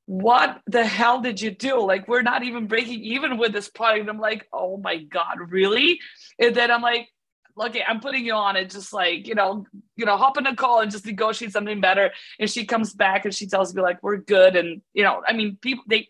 what 0.05 0.61
the 0.65 0.86
hell 0.86 1.19
did 1.19 1.41
you 1.41 1.51
do? 1.51 1.86
Like, 1.86 2.07
we're 2.07 2.22
not 2.22 2.43
even 2.43 2.67
breaking 2.67 3.01
even 3.01 3.38
with 3.38 3.51
this 3.51 3.67
product. 3.67 4.01
And 4.01 4.09
I'm 4.09 4.19
like, 4.19 4.47
oh 4.53 4.78
my 4.78 4.97
God, 4.97 5.38
really? 5.49 5.99
And 6.39 6.55
then 6.55 6.72
I'm 6.72 6.82
like, 6.82 7.09
okay, 7.58 7.84
I'm 7.88 7.99
putting 7.99 8.26
you 8.26 8.34
on 8.34 8.56
it, 8.56 8.70
just 8.70 8.93
like, 8.93 9.28
you 9.28 9.36
know, 9.36 9.66
you 9.95 10.06
know, 10.06 10.18
hop 10.18 10.38
in 10.38 10.47
a 10.47 10.56
call 10.56 10.80
and 10.80 10.91
just 10.91 11.06
negotiate 11.06 11.52
something 11.52 11.82
better. 11.82 12.12
And 12.39 12.49
she 12.49 12.66
comes 12.66 12.93
back 12.93 13.26
and 13.26 13.34
she 13.34 13.47
tells 13.47 13.74
me 13.74 13.82
like, 13.82 14.02
we're 14.02 14.18
good. 14.18 14.56
And, 14.56 14.82
you 14.93 15.04
know, 15.04 15.22
I 15.28 15.34
mean, 15.34 15.58
people, 15.62 15.84
they, 15.88 16.08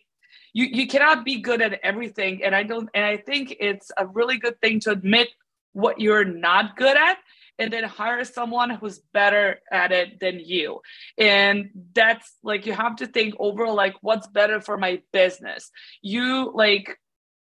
you, 0.53 0.65
you 0.65 0.87
cannot 0.87 1.25
be 1.25 1.41
good 1.41 1.61
at 1.61 1.79
everything. 1.83 2.43
And 2.43 2.55
I 2.55 2.63
don't, 2.63 2.89
and 2.93 3.05
I 3.05 3.17
think 3.17 3.55
it's 3.59 3.91
a 3.97 4.05
really 4.05 4.37
good 4.37 4.59
thing 4.61 4.79
to 4.81 4.91
admit 4.91 5.29
what 5.73 5.99
you're 5.99 6.25
not 6.25 6.75
good 6.75 6.97
at 6.97 7.17
and 7.59 7.71
then 7.71 7.83
hire 7.83 8.23
someone 8.23 8.69
who's 8.69 8.99
better 9.13 9.59
at 9.71 9.91
it 9.91 10.19
than 10.19 10.39
you. 10.39 10.81
And 11.17 11.69
that's 11.93 12.33
like, 12.43 12.65
you 12.65 12.73
have 12.73 12.97
to 12.97 13.07
think 13.07 13.35
overall, 13.39 13.75
like, 13.75 13.95
what's 14.01 14.27
better 14.27 14.61
for 14.61 14.77
my 14.77 15.01
business? 15.13 15.69
You 16.01 16.51
like, 16.53 16.97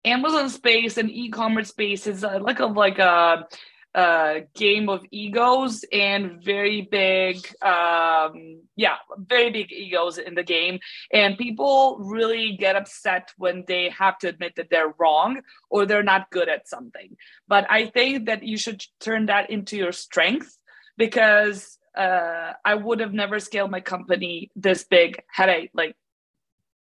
Amazon 0.04 0.50
space 0.50 0.98
and 0.98 1.12
e-commerce 1.12 1.70
space 1.70 2.08
is 2.08 2.24
uh, 2.24 2.40
like 2.42 2.60
a 2.60 2.66
like 2.66 2.98
a, 2.98 3.48
a 3.94 4.44
game 4.56 4.89
of 4.89 5.04
egos 5.12 5.84
and 5.92 6.42
very 6.44 6.82
big, 6.89 7.38
um, 7.62 8.62
yeah, 8.76 8.96
very 9.18 9.52
big 9.52 9.72
egos 9.72 10.18
in 10.18 10.36
the 10.36 10.44
game. 10.44 10.80
And 11.12 11.38
people 11.38 11.98
really 12.00 12.56
get 12.58 12.76
upset 12.76 13.32
when 13.38 13.66
they 13.68 13.89
have 13.89 14.18
to 14.20 14.30
admit 14.30 14.56
that 14.56 14.70
they're 14.70 14.94
wrong 14.98 15.42
or 15.70 15.86
they're 15.86 16.04
not 16.04 16.30
good 16.32 16.48
at 16.48 16.68
something. 16.68 17.18
But 17.48 17.68
I 17.70 17.88
think 17.88 18.28
that 18.28 18.44
you 18.44 18.58
should 18.58 18.82
turn 19.00 19.26
that 19.26 19.50
into 19.50 19.78
your 19.78 19.92
strength 19.92 20.58
because 20.98 21.78
uh, 21.98 22.54
I 22.64 22.76
would 22.76 23.02
have 23.02 23.14
never 23.14 23.39
scaled 23.39 23.72
my 23.72 23.82
company 23.82 24.52
this 24.56 24.86
big 24.86 25.22
had 25.30 25.50
I 25.50 25.70
like 25.74 25.96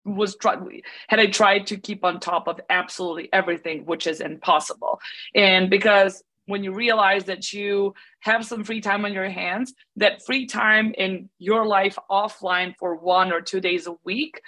was 0.05 0.35
try- 0.35 0.81
had 1.09 1.19
I 1.19 1.27
tried 1.27 1.67
to 1.67 1.77
keep 1.77 2.03
on 2.03 2.19
top 2.19 2.47
of 2.47 2.59
absolutely 2.69 3.29
everything, 3.31 3.85
which 3.85 4.07
is 4.07 4.21
impossible. 4.21 4.99
And 5.35 5.69
because 5.69 6.23
when 6.51 6.63
you 6.63 6.73
realize 6.73 7.23
that 7.25 7.51
you 7.51 7.93
have 8.19 8.45
some 8.45 8.63
free 8.63 8.81
time 8.81 9.05
on 9.05 9.13
your 9.13 9.29
hands, 9.29 9.73
that 9.95 10.23
free 10.25 10.45
time 10.45 10.93
in 10.97 11.29
your 11.39 11.65
life 11.65 11.97
offline 12.09 12.75
for 12.77 12.95
one 12.95 13.31
or 13.31 13.41
two 13.41 13.59
days 13.59 13.87
a 13.87 13.95
week 14.03 14.41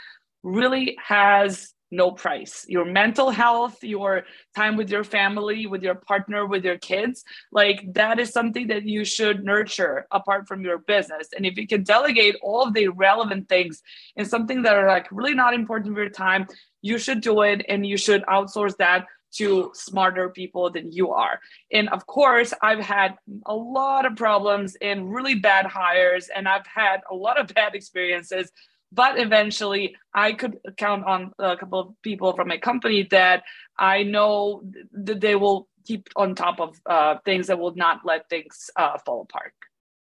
really 0.43 0.97
has 1.01 1.73
no 1.93 2.11
price. 2.11 2.65
Your 2.67 2.85
mental 2.85 3.29
health, 3.29 3.83
your 3.83 4.23
time 4.55 4.75
with 4.75 4.89
your 4.89 5.03
family, 5.03 5.67
with 5.67 5.83
your 5.83 5.95
partner, 5.95 6.45
with 6.45 6.65
your 6.65 6.77
kids, 6.79 7.23
like 7.51 7.85
that 7.93 8.19
is 8.19 8.31
something 8.31 8.67
that 8.67 8.83
you 8.83 9.05
should 9.05 9.45
nurture 9.45 10.07
apart 10.11 10.47
from 10.47 10.61
your 10.63 10.79
business. 10.79 11.29
And 11.35 11.45
if 11.45 11.55
you 11.55 11.67
can 11.67 11.83
delegate 11.83 12.35
all 12.41 12.63
of 12.63 12.73
the 12.73 12.87
relevant 12.89 13.47
things 13.47 13.81
and 14.17 14.27
something 14.27 14.63
that 14.63 14.75
are 14.75 14.87
like 14.87 15.07
really 15.11 15.35
not 15.35 15.53
important 15.53 15.93
for 15.93 16.01
your 16.01 16.09
time, 16.09 16.47
you 16.81 16.97
should 16.97 17.21
do 17.21 17.41
it 17.43 17.63
and 17.69 17.85
you 17.85 17.95
should 17.95 18.23
outsource 18.23 18.75
that 18.77 19.05
to 19.33 19.71
smarter 19.73 20.29
people 20.29 20.69
than 20.69 20.91
you 20.91 21.11
are. 21.11 21.39
And 21.71 21.89
of 21.89 22.05
course, 22.05 22.53
I've 22.61 22.79
had 22.79 23.15
a 23.45 23.55
lot 23.55 24.05
of 24.05 24.15
problems 24.15 24.75
and 24.81 25.13
really 25.13 25.35
bad 25.35 25.65
hires, 25.65 26.29
and 26.35 26.47
I've 26.47 26.67
had 26.67 27.01
a 27.09 27.15
lot 27.15 27.39
of 27.39 27.47
bad 27.55 27.75
experiences 27.75 28.51
but 28.93 29.19
eventually 29.19 29.95
i 30.13 30.31
could 30.31 30.57
count 30.77 31.03
on 31.05 31.31
a 31.39 31.57
couple 31.57 31.79
of 31.79 32.01
people 32.01 32.33
from 32.33 32.47
my 32.47 32.57
company 32.57 33.03
that 33.03 33.43
i 33.77 34.03
know 34.03 34.63
that 34.91 35.19
they 35.19 35.35
will 35.35 35.67
keep 35.85 36.07
on 36.15 36.33
top 36.33 36.61
of 36.61 36.79
uh, 36.85 37.17
things 37.25 37.47
that 37.47 37.59
will 37.59 37.75
not 37.75 37.99
let 38.05 38.29
things 38.29 38.69
uh, 38.77 38.97
fall 39.05 39.21
apart 39.23 39.53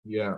yeah 0.04 0.34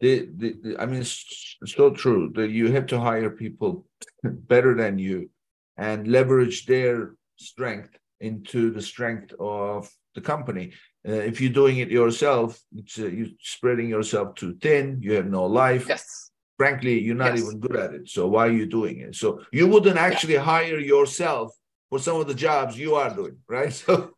the, 0.00 0.28
the, 0.36 0.54
the, 0.62 0.78
i 0.78 0.86
mean 0.86 1.00
it's 1.00 1.56
so 1.66 1.90
true 1.90 2.32
that 2.34 2.50
you 2.50 2.72
have 2.72 2.86
to 2.86 2.98
hire 2.98 3.30
people 3.30 3.86
better 4.24 4.74
than 4.74 4.98
you 4.98 5.30
and 5.76 6.08
leverage 6.08 6.66
their 6.66 7.14
strength 7.36 7.90
into 8.20 8.70
the 8.70 8.82
strength 8.82 9.32
of 9.38 9.90
the 10.14 10.20
company. 10.20 10.72
Uh, 11.06 11.12
if 11.12 11.40
you're 11.40 11.52
doing 11.52 11.78
it 11.78 11.90
yourself 11.90 12.60
it's 12.74 12.98
uh, 12.98 13.06
you're 13.06 13.28
spreading 13.40 13.88
yourself 13.88 14.34
too 14.34 14.56
thin 14.60 14.98
you 15.02 15.12
have 15.12 15.26
no 15.26 15.44
life. 15.46 15.86
Yes. 15.88 16.30
Frankly 16.56 17.00
you're 17.00 17.14
not 17.14 17.36
yes. 17.36 17.44
even 17.44 17.60
good 17.60 17.76
at 17.76 17.94
it. 17.94 18.08
So 18.08 18.26
why 18.26 18.46
are 18.46 18.52
you 18.52 18.66
doing 18.66 19.00
it? 19.00 19.14
So 19.14 19.42
you 19.52 19.66
wouldn't 19.66 19.98
actually 19.98 20.34
yeah. 20.34 20.40
hire 20.42 20.78
yourself 20.78 21.52
for 21.90 21.98
some 21.98 22.20
of 22.20 22.26
the 22.26 22.34
jobs 22.34 22.78
you 22.78 22.94
are 22.94 23.14
doing 23.14 23.38
right? 23.48 23.72
So 23.86 24.14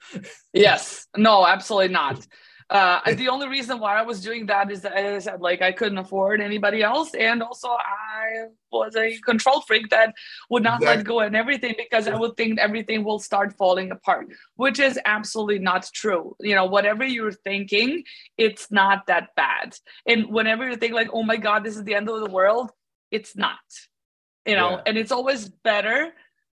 yes. 0.53 1.07
No 1.17 1.47
absolutely 1.47 1.93
not 1.93 2.27
uh, 2.71 3.01
the 3.15 3.29
only 3.29 3.49
reason 3.49 3.79
why 3.79 3.99
I 3.99 4.03
was 4.03 4.21
doing 4.21 4.47
that 4.47 4.71
is 4.71 4.83
that 4.83 4.93
as 4.93 5.27
I 5.27 5.31
said, 5.31 5.41
like 5.41 5.63
I 5.63 5.73
couldn't 5.73 5.99
afford 5.99 6.41
anybody 6.41 6.83
else, 6.83 7.15
and 7.15 7.43
also 7.43 7.69
I 7.69 8.47
was 8.71 8.97
a 8.97 9.19
control 9.21 9.61
freak 9.63 9.89
that 9.91 10.15
would 10.51 10.63
not 10.63 10.83
exactly. 10.83 10.97
let 10.97 11.07
go 11.07 11.21
and 11.21 11.37
everything 11.37 11.75
because 11.77 12.07
I 12.09 12.17
would 12.17 12.37
think 12.37 12.59
everything 12.59 13.05
will 13.05 13.19
start 13.19 13.55
falling 13.55 13.91
apart, 13.91 14.29
which 14.57 14.79
is 14.79 14.99
absolutely 15.05 15.59
not 15.59 15.89
true. 15.95 16.37
You 16.41 16.55
know, 16.55 16.67
whatever 16.67 17.05
you're 17.05 17.33
thinking, 17.33 18.05
it's 18.37 18.71
not 18.71 19.07
that 19.07 19.35
bad. 19.35 19.75
And 20.07 20.29
whenever 20.29 20.69
you 20.69 20.77
think 20.77 20.95
like, 20.95 21.11
oh 21.13 21.23
my 21.23 21.37
God, 21.37 21.65
this 21.65 21.77
is 21.77 21.85
the 21.85 21.95
end 21.95 22.09
of 22.09 22.21
the 22.21 22.31
world, 22.31 22.71
it's 23.11 23.37
not. 23.37 23.59
You 24.47 24.57
know, 24.57 24.71
yeah. 24.71 24.83
and 24.87 24.99
it's 24.99 25.13
always 25.13 25.49
better 25.49 26.13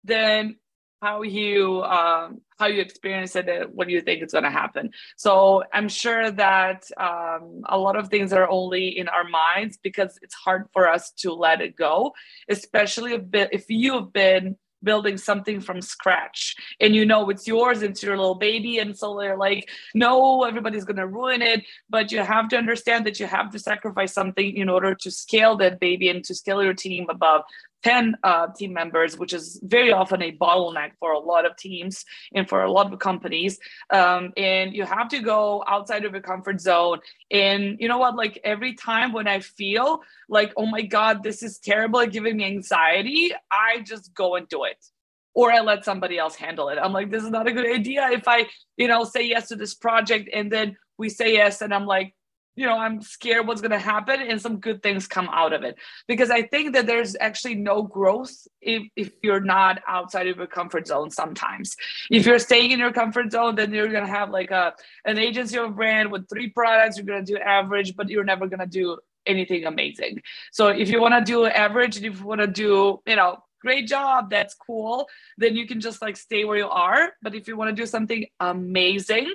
than 0.05 0.57
how 1.01 1.23
you 1.23 1.83
um, 1.83 2.41
how 2.59 2.67
you 2.67 2.81
experience 2.81 3.35
it 3.37 3.71
what 3.73 3.87
do 3.89 3.93
you 3.95 4.03
think 4.03 4.23
is 4.23 4.33
going 4.33 4.45
to 4.45 4.51
happen? 4.51 4.91
So 5.17 5.65
i'm 5.73 5.89
sure 5.89 6.31
that 6.31 6.85
um, 6.97 7.63
a 7.69 7.79
lot 7.79 7.97
of 7.97 8.09
things 8.09 8.33
are 8.33 8.49
only 8.49 8.99
in 8.99 9.09
our 9.09 9.25
minds 9.25 9.79
because 9.83 10.19
it's 10.23 10.35
hard 10.35 10.67
for 10.73 10.89
us 10.89 11.13
to 11.19 11.33
let 11.33 11.61
it 11.61 11.77
go 11.77 12.13
especially 12.49 13.13
if, 13.15 13.23
if 13.33 13.65
you've 13.69 14.13
been 14.13 14.57
building 14.83 15.17
something 15.17 15.61
from 15.61 15.81
scratch 15.81 16.55
and 16.81 16.95
you 16.95 17.05
know 17.05 17.29
it's 17.29 17.47
yours 17.47 17.83
it's 17.83 18.03
your 18.03 18.17
little 18.17 18.35
baby 18.35 18.79
and 18.79 18.97
so 18.97 19.19
they're 19.19 19.37
like 19.37 19.69
no 19.95 20.45
everybody's 20.45 20.85
going 20.85 20.97
to 20.97 21.07
ruin 21.07 21.43
it 21.43 21.65
but 21.89 22.11
you 22.11 22.21
have 22.21 22.49
to 22.49 22.57
understand 22.57 23.05
that 23.05 23.21
you 23.21 23.27
have 23.27 23.51
to 23.51 23.59
sacrifice 23.59 24.13
something 24.13 24.57
in 24.57 24.69
order 24.69 24.95
to 24.95 25.11
scale 25.11 25.57
that 25.57 25.81
baby 25.81 26.09
and 26.09 26.25
to 26.25 26.35
scale 26.35 26.63
your 26.63 26.75
team 26.75 27.07
above 27.11 27.43
10 27.83 28.17
uh, 28.23 28.49
team 28.49 28.73
members, 28.73 29.19
which 29.19 29.33
is 29.33 29.61
very 29.63 29.93
often 29.93 30.23
a 30.23 30.33
bottleneck 30.33 30.93
for 30.99 31.13
a 31.13 31.19
lot 31.19 31.47
of 31.47 31.57
teams 31.57 32.05
and 32.35 32.49
for 32.49 32.63
a 32.63 32.71
lot 32.71 32.93
of 32.93 32.99
companies. 32.99 33.59
Um, 33.91 34.33
and 34.37 34.75
you 34.75 34.85
have 34.85 35.09
to 35.09 35.21
go 35.21 35.65
outside 35.67 36.05
of 36.05 36.13
your 36.13 36.21
comfort 36.21 36.61
zone. 36.61 37.01
And 37.31 37.77
you 37.81 37.89
know 37.89 37.99
what? 37.99 38.17
Like 38.17 38.41
every 38.45 38.75
time 38.75 39.13
when 39.13 39.27
I 39.27 39.41
feel 39.41 40.03
like, 40.29 40.53
oh 40.57 40.67
my 40.67 40.83
God, 40.83 41.23
this 41.23 41.43
is 41.43 41.59
terrible, 41.59 42.05
giving 42.07 42.37
me 42.37 42.45
anxiety, 42.45 43.33
I 43.51 43.81
just 43.81 44.15
go 44.15 44.37
and 44.37 44.49
do 44.49 44.65
it. 44.65 44.85
Or 45.33 45.53
I 45.53 45.61
let 45.61 45.85
somebody 45.85 46.19
else 46.19 46.35
handle 46.35 46.69
it. 46.71 46.79
I'm 46.83 46.93
like, 46.93 47.11
this 47.11 47.23
is 47.23 47.31
not 47.31 47.47
a 47.47 47.53
good 47.53 47.67
idea. 47.67 48.09
If 48.11 48.27
I, 48.27 48.47
you 48.77 48.89
know, 48.89 49.05
say 49.05 49.27
yes 49.27 49.49
to 49.49 49.57
this 49.57 49.75
project 49.75 50.29
and 50.35 50.51
then 50.51 50.77
we 50.99 51.09
say 51.09 51.33
yes, 51.33 51.63
and 51.63 51.73
I'm 51.73 51.87
like, 51.87 52.15
you 52.57 52.67
know 52.67 52.77
i'm 52.77 53.01
scared 53.01 53.47
what's 53.47 53.61
going 53.61 53.71
to 53.71 53.79
happen 53.79 54.21
and 54.21 54.41
some 54.41 54.59
good 54.59 54.83
things 54.83 55.07
come 55.07 55.29
out 55.33 55.53
of 55.53 55.63
it. 55.63 55.77
Because 56.07 56.31
i 56.31 56.43
think 56.43 56.75
that 56.75 56.87
there's 56.87 57.17
actually 57.21 57.55
no 57.55 57.83
growth 57.83 58.33
if, 58.61 58.83
if 58.97 59.13
you're 59.23 59.41
not 59.41 59.81
outside 59.87 60.27
of 60.27 60.37
your 60.37 60.47
comfort 60.47 60.87
zone 60.87 61.11
sometimes. 61.11 61.77
If 62.11 62.27
you're 62.27 62.39
staying 62.39 62.73
in 62.73 62.79
your 62.79 62.93
comfort 62.93 63.33
zone 63.33 63.55
then 63.55 63.73
you're 63.73 63.89
going 63.89 64.07
to 64.07 64.11
have 64.11 64.31
like 64.31 64.51
a 64.51 64.75
an 65.05 65.19
agency 65.19 65.59
or 65.59 65.69
brand 65.71 66.11
with 66.11 66.29
three 66.29 66.51
products 66.51 66.97
you're 66.97 67.07
going 67.07 67.25
to 67.25 67.33
do 67.33 67.39
average 67.39 67.97
but 67.97 68.09
you're 68.09 68.25
never 68.25 68.47
going 68.47 68.61
to 68.61 68.67
do 68.67 68.99
anything 69.27 69.65
amazing. 69.67 70.23
So 70.53 70.69
if 70.69 70.89
you 70.89 71.01
want 71.01 71.15
to 71.15 71.33
do 71.33 71.47
average 71.47 71.97
and 71.97 72.07
if 72.07 72.21
you 72.21 72.27
want 72.27 72.41
to 72.41 72.47
do 72.47 73.01
you 73.07 73.17
know 73.17 73.39
great 73.61 73.87
job 73.87 74.31
that's 74.31 74.55
cool 74.55 75.07
then 75.37 75.55
you 75.55 75.67
can 75.67 75.81
just 75.81 76.01
like 76.01 76.17
stay 76.17 76.45
where 76.45 76.57
you 76.57 76.69
are. 76.69 77.13
But 77.23 77.35
if 77.35 77.49
you 77.49 77.57
want 77.57 77.75
to 77.75 77.83
do 77.83 77.87
something 77.87 78.27
amazing 78.41 79.33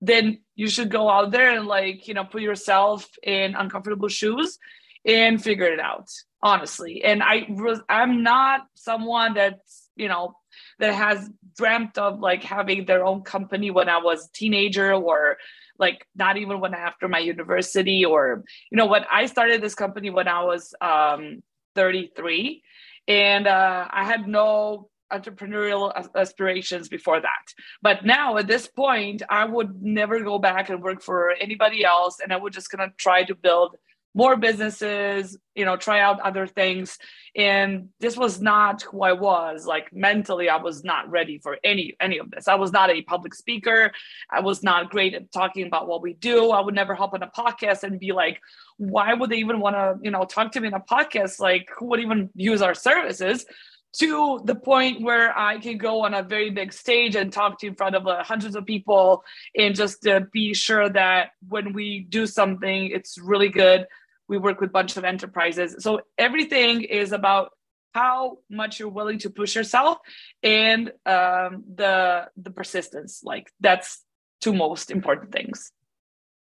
then 0.00 0.40
you 0.54 0.68
should 0.68 0.90
go 0.90 1.08
out 1.08 1.30
there 1.30 1.56
and 1.56 1.66
like 1.66 2.08
you 2.08 2.14
know 2.14 2.24
put 2.24 2.42
yourself 2.42 3.08
in 3.22 3.54
uncomfortable 3.54 4.08
shoes 4.08 4.58
and 5.04 5.42
figure 5.42 5.66
it 5.66 5.80
out 5.80 6.08
honestly. 6.42 7.02
And 7.04 7.22
i 7.22 7.46
was 7.48 7.80
i'm 7.88 8.22
not 8.22 8.62
someone 8.74 9.34
that's 9.34 9.88
you 9.96 10.08
know 10.08 10.34
that 10.78 10.94
has 10.94 11.30
dreamt 11.56 11.98
of 11.98 12.20
like 12.20 12.42
having 12.42 12.86
their 12.86 13.04
own 13.04 13.22
company 13.22 13.70
when 13.70 13.88
i 13.88 13.98
was 13.98 14.28
teenager 14.30 14.92
or 14.92 15.36
like 15.78 16.06
not 16.14 16.36
even 16.36 16.60
when 16.60 16.74
after 16.74 17.08
my 17.08 17.18
university 17.18 18.04
or 18.04 18.44
you 18.70 18.76
know 18.76 18.86
what 18.86 19.06
i 19.10 19.26
started 19.26 19.62
this 19.62 19.74
company 19.74 20.10
when 20.10 20.28
i 20.28 20.42
was 20.42 20.74
um 20.80 21.42
33 21.74 22.62
and 23.08 23.46
uh, 23.46 23.86
i 23.90 24.04
had 24.04 24.26
no 24.26 24.88
entrepreneurial 25.12 25.92
aspirations 26.14 26.88
before 26.88 27.20
that. 27.20 27.54
But 27.82 28.04
now 28.04 28.36
at 28.36 28.46
this 28.46 28.66
point, 28.66 29.22
I 29.28 29.44
would 29.44 29.82
never 29.82 30.20
go 30.20 30.38
back 30.38 30.70
and 30.70 30.82
work 30.82 31.02
for 31.02 31.32
anybody 31.32 31.84
else. 31.84 32.18
And 32.22 32.32
I 32.32 32.36
would 32.36 32.52
just 32.52 32.70
gonna 32.70 32.92
try 32.96 33.24
to 33.24 33.34
build 33.34 33.76
more 34.14 34.36
businesses, 34.36 35.38
you 35.54 35.64
know, 35.64 35.76
try 35.76 36.00
out 36.00 36.20
other 36.20 36.46
things. 36.46 36.98
And 37.36 37.90
this 38.00 38.16
was 38.16 38.40
not 38.40 38.82
who 38.82 39.02
I 39.02 39.12
was. 39.12 39.66
Like 39.66 39.92
mentally, 39.92 40.48
I 40.48 40.56
was 40.56 40.82
not 40.82 41.08
ready 41.10 41.38
for 41.38 41.58
any 41.62 41.94
any 42.00 42.18
of 42.18 42.30
this. 42.30 42.48
I 42.48 42.56
was 42.56 42.72
not 42.72 42.90
a 42.90 43.02
public 43.02 43.34
speaker. 43.34 43.92
I 44.30 44.40
was 44.40 44.62
not 44.62 44.90
great 44.90 45.14
at 45.14 45.30
talking 45.30 45.66
about 45.66 45.86
what 45.86 46.02
we 46.02 46.14
do. 46.14 46.50
I 46.50 46.60
would 46.60 46.74
never 46.74 46.94
hop 46.94 47.14
on 47.14 47.22
a 47.22 47.28
podcast 47.30 47.84
and 47.84 48.00
be 48.00 48.12
like, 48.12 48.40
why 48.78 49.14
would 49.14 49.30
they 49.30 49.36
even 49.36 49.60
want 49.60 49.76
to, 49.76 49.96
you 50.02 50.10
know, 50.10 50.24
talk 50.24 50.52
to 50.52 50.60
me 50.60 50.68
in 50.68 50.74
a 50.74 50.80
podcast? 50.80 51.38
Like, 51.38 51.68
who 51.78 51.86
would 51.86 52.00
even 52.00 52.30
use 52.34 52.62
our 52.62 52.74
services? 52.74 53.46
To 53.92 54.40
the 54.44 54.54
point 54.54 55.02
where 55.02 55.36
I 55.36 55.58
can 55.58 55.78
go 55.78 56.04
on 56.04 56.14
a 56.14 56.22
very 56.22 56.50
big 56.50 56.72
stage 56.72 57.16
and 57.16 57.32
talk 57.32 57.58
to 57.60 57.66
in 57.66 57.74
front 57.74 57.96
of 57.96 58.06
uh, 58.06 58.22
hundreds 58.22 58.54
of 58.54 58.64
people 58.64 59.24
and 59.56 59.74
just 59.74 60.06
uh, 60.06 60.20
be 60.32 60.54
sure 60.54 60.88
that 60.88 61.30
when 61.48 61.72
we 61.72 62.00
do 62.08 62.26
something, 62.26 62.86
it's 62.86 63.18
really 63.18 63.48
good. 63.48 63.86
We 64.28 64.38
work 64.38 64.60
with 64.60 64.70
a 64.70 64.72
bunch 64.72 64.96
of 64.96 65.04
enterprises. 65.04 65.76
So 65.80 66.02
everything 66.16 66.82
is 66.82 67.12
about 67.12 67.50
how 67.92 68.38
much 68.48 68.78
you're 68.78 68.88
willing 68.88 69.18
to 69.18 69.30
push 69.30 69.56
yourself 69.56 69.98
and 70.42 70.92
um, 71.04 71.64
the 71.74 72.28
the 72.36 72.50
persistence. 72.50 73.22
Like 73.24 73.50
that's 73.58 74.04
two 74.40 74.54
most 74.54 74.90
important 74.90 75.32
things. 75.32 75.72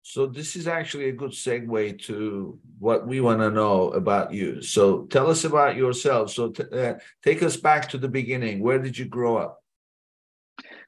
So 0.08 0.28
this 0.28 0.56
is 0.56 0.68
actually 0.68 1.10
a 1.10 1.14
good 1.14 1.32
segue 1.32 2.00
to 2.04 2.60
what 2.78 3.08
we 3.08 3.22
want 3.22 3.40
to 3.40 3.50
know 3.50 3.90
about 3.90 4.32
you. 4.32 4.62
So 4.62 5.06
tell 5.06 5.32
us 5.32 5.46
about 5.46 5.78
yourself. 5.78 6.30
So 6.30 6.52
t- 6.52 6.64
uh, 6.72 6.94
take 7.24 7.42
us 7.42 7.58
back 7.58 7.90
to 7.90 7.98
the 7.98 8.08
beginning. 8.08 8.60
Where 8.60 8.78
did 8.78 9.00
you 9.00 9.06
grow 9.06 9.38
up? 9.38 9.64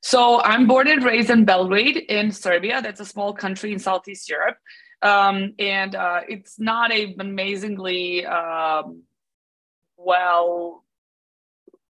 So 0.03 0.39
I'm 0.43 0.67
born 0.67 0.87
and 0.87 1.03
raised 1.03 1.31
in 1.31 1.45
Belgrade 1.45 1.97
in 1.97 2.31
Serbia. 2.31 2.79
That's 2.83 2.99
a 2.99 3.05
small 3.05 3.33
country 3.33 3.73
in 3.73 3.79
Southeast 3.79 4.29
Europe. 4.29 4.57
Um, 5.01 5.55
and 5.57 5.95
uh, 5.95 6.21
it's 6.29 6.59
not 6.59 6.91
a 6.91 7.15
amazingly 7.19 8.23
um, 8.23 9.01
well 9.97 10.83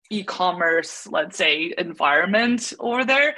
e-commerce, 0.10 1.06
let's 1.12 1.36
say, 1.36 1.74
environment 1.78 2.72
over 2.80 3.04
there. 3.04 3.36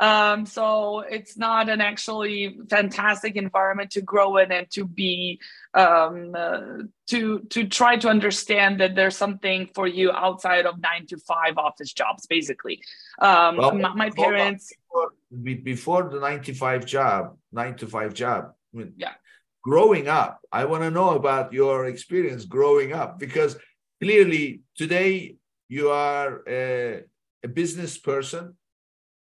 Um, 0.00 0.46
so 0.46 1.00
it's 1.00 1.36
not 1.36 1.68
an 1.68 1.80
actually 1.80 2.58
fantastic 2.70 3.34
environment 3.34 3.90
to 3.92 4.00
grow 4.00 4.36
in 4.36 4.52
and 4.52 4.70
to 4.70 4.84
be 4.84 5.40
um, 5.74 6.34
uh, 6.36 6.60
to 7.08 7.40
to 7.50 7.66
try 7.66 7.96
to 7.96 8.08
understand 8.08 8.80
that 8.80 8.94
there's 8.94 9.16
something 9.16 9.68
for 9.74 9.88
you 9.88 10.12
outside 10.12 10.66
of 10.66 10.80
nine 10.80 11.06
to 11.06 11.18
five 11.18 11.58
office 11.58 11.92
jobs, 11.92 12.26
basically. 12.26 12.80
Um, 13.18 13.56
well, 13.56 13.72
my, 13.72 13.94
my 13.94 14.10
parents 14.10 14.72
before, 14.88 15.62
before, 15.64 16.10
the 16.10 16.20
nine 16.20 16.42
to 16.42 16.54
five 16.54 16.86
job, 16.86 17.36
nine 17.52 17.74
to 17.76 17.86
five 17.86 18.14
job. 18.14 18.52
I 18.74 18.76
mean, 18.76 18.92
yeah. 18.96 19.14
Growing 19.64 20.08
up, 20.08 20.40
I 20.52 20.64
want 20.64 20.84
to 20.84 20.90
know 20.90 21.10
about 21.10 21.52
your 21.52 21.86
experience 21.86 22.44
growing 22.44 22.92
up 22.92 23.18
because 23.18 23.56
clearly 24.00 24.62
today 24.76 25.36
you 25.68 25.90
are 25.90 26.42
a, 26.48 27.02
a 27.44 27.48
business 27.48 27.98
person. 27.98 28.56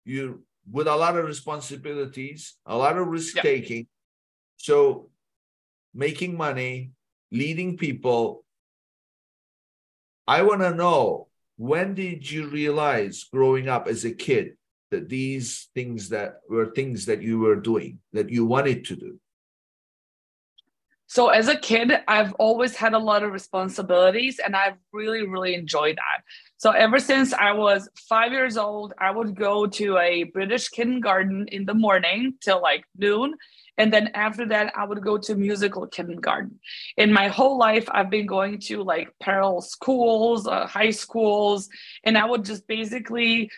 You 0.04 0.44
with 0.70 0.88
a 0.88 0.96
lot 0.96 1.18
of 1.18 1.26
responsibilities, 1.26 2.56
a 2.66 2.78
lot 2.78 2.98
of 2.98 3.08
risk 3.08 3.36
taking. 3.38 3.88
So 4.58 5.10
making 5.94 6.38
money, 6.38 6.92
leading 7.32 7.78
people. 7.78 8.46
I 10.28 10.44
want 10.44 10.62
to 10.62 10.74
know 10.74 11.28
when 11.58 11.94
did 11.94 12.30
you 12.30 12.48
realize 12.48 13.26
growing 13.26 13.68
up 13.68 13.88
as 13.88 14.06
a 14.06 14.12
kid 14.12 14.54
that 14.92 15.10
these 15.10 15.70
things 15.76 16.10
that 16.10 16.42
were 16.50 16.72
things 16.72 17.06
that 17.08 17.22
you 17.22 17.40
were 17.40 17.56
doing 17.56 18.00
that 18.14 18.30
you 18.30 18.46
wanted 18.46 18.86
to 18.86 18.96
do? 18.96 19.20
So 21.14 21.30
as 21.30 21.48
a 21.48 21.56
kid, 21.56 21.94
I've 22.08 22.34
always 22.40 22.76
had 22.76 22.96
a 22.96 22.98
lot 22.98 23.22
of 23.22 23.32
responsibilities 23.32 24.40
and 24.44 24.56
I've 24.56 24.78
really, 24.92 25.28
really 25.28 25.54
enjoyed 25.54 25.96
that. 25.98 26.24
So 26.58 26.72
ever 26.72 26.98
since 26.98 27.34
I 27.34 27.52
was 27.52 27.88
five 28.10 28.32
years 28.32 28.58
old, 28.58 28.96
I 28.98 29.12
would 29.12 29.36
go 29.36 29.68
to 29.68 30.00
a 30.00 30.24
British 30.24 30.70
kindergarten 30.70 31.48
in 31.50 31.68
the 31.68 31.76
morning 31.76 32.34
till 32.42 32.64
like 32.64 32.86
noon. 32.98 33.36
And 33.78 33.94
then 33.94 34.10
after 34.16 34.48
that, 34.48 34.74
I 34.76 34.86
would 34.86 35.04
go 35.04 35.20
to 35.20 35.36
musical 35.36 35.86
kindergarten. 35.86 36.60
In 36.98 37.14
my 37.14 37.28
whole 37.28 37.60
life, 37.60 37.88
I've 37.92 38.10
been 38.10 38.26
going 38.26 38.58
to 38.62 38.82
like 38.82 39.14
parallel 39.22 39.62
schools, 39.62 40.48
uh, 40.48 40.66
high 40.66 40.90
schools, 40.90 41.70
and 42.04 42.18
I 42.18 42.26
would 42.26 42.44
just 42.44 42.66
basically 42.66 43.52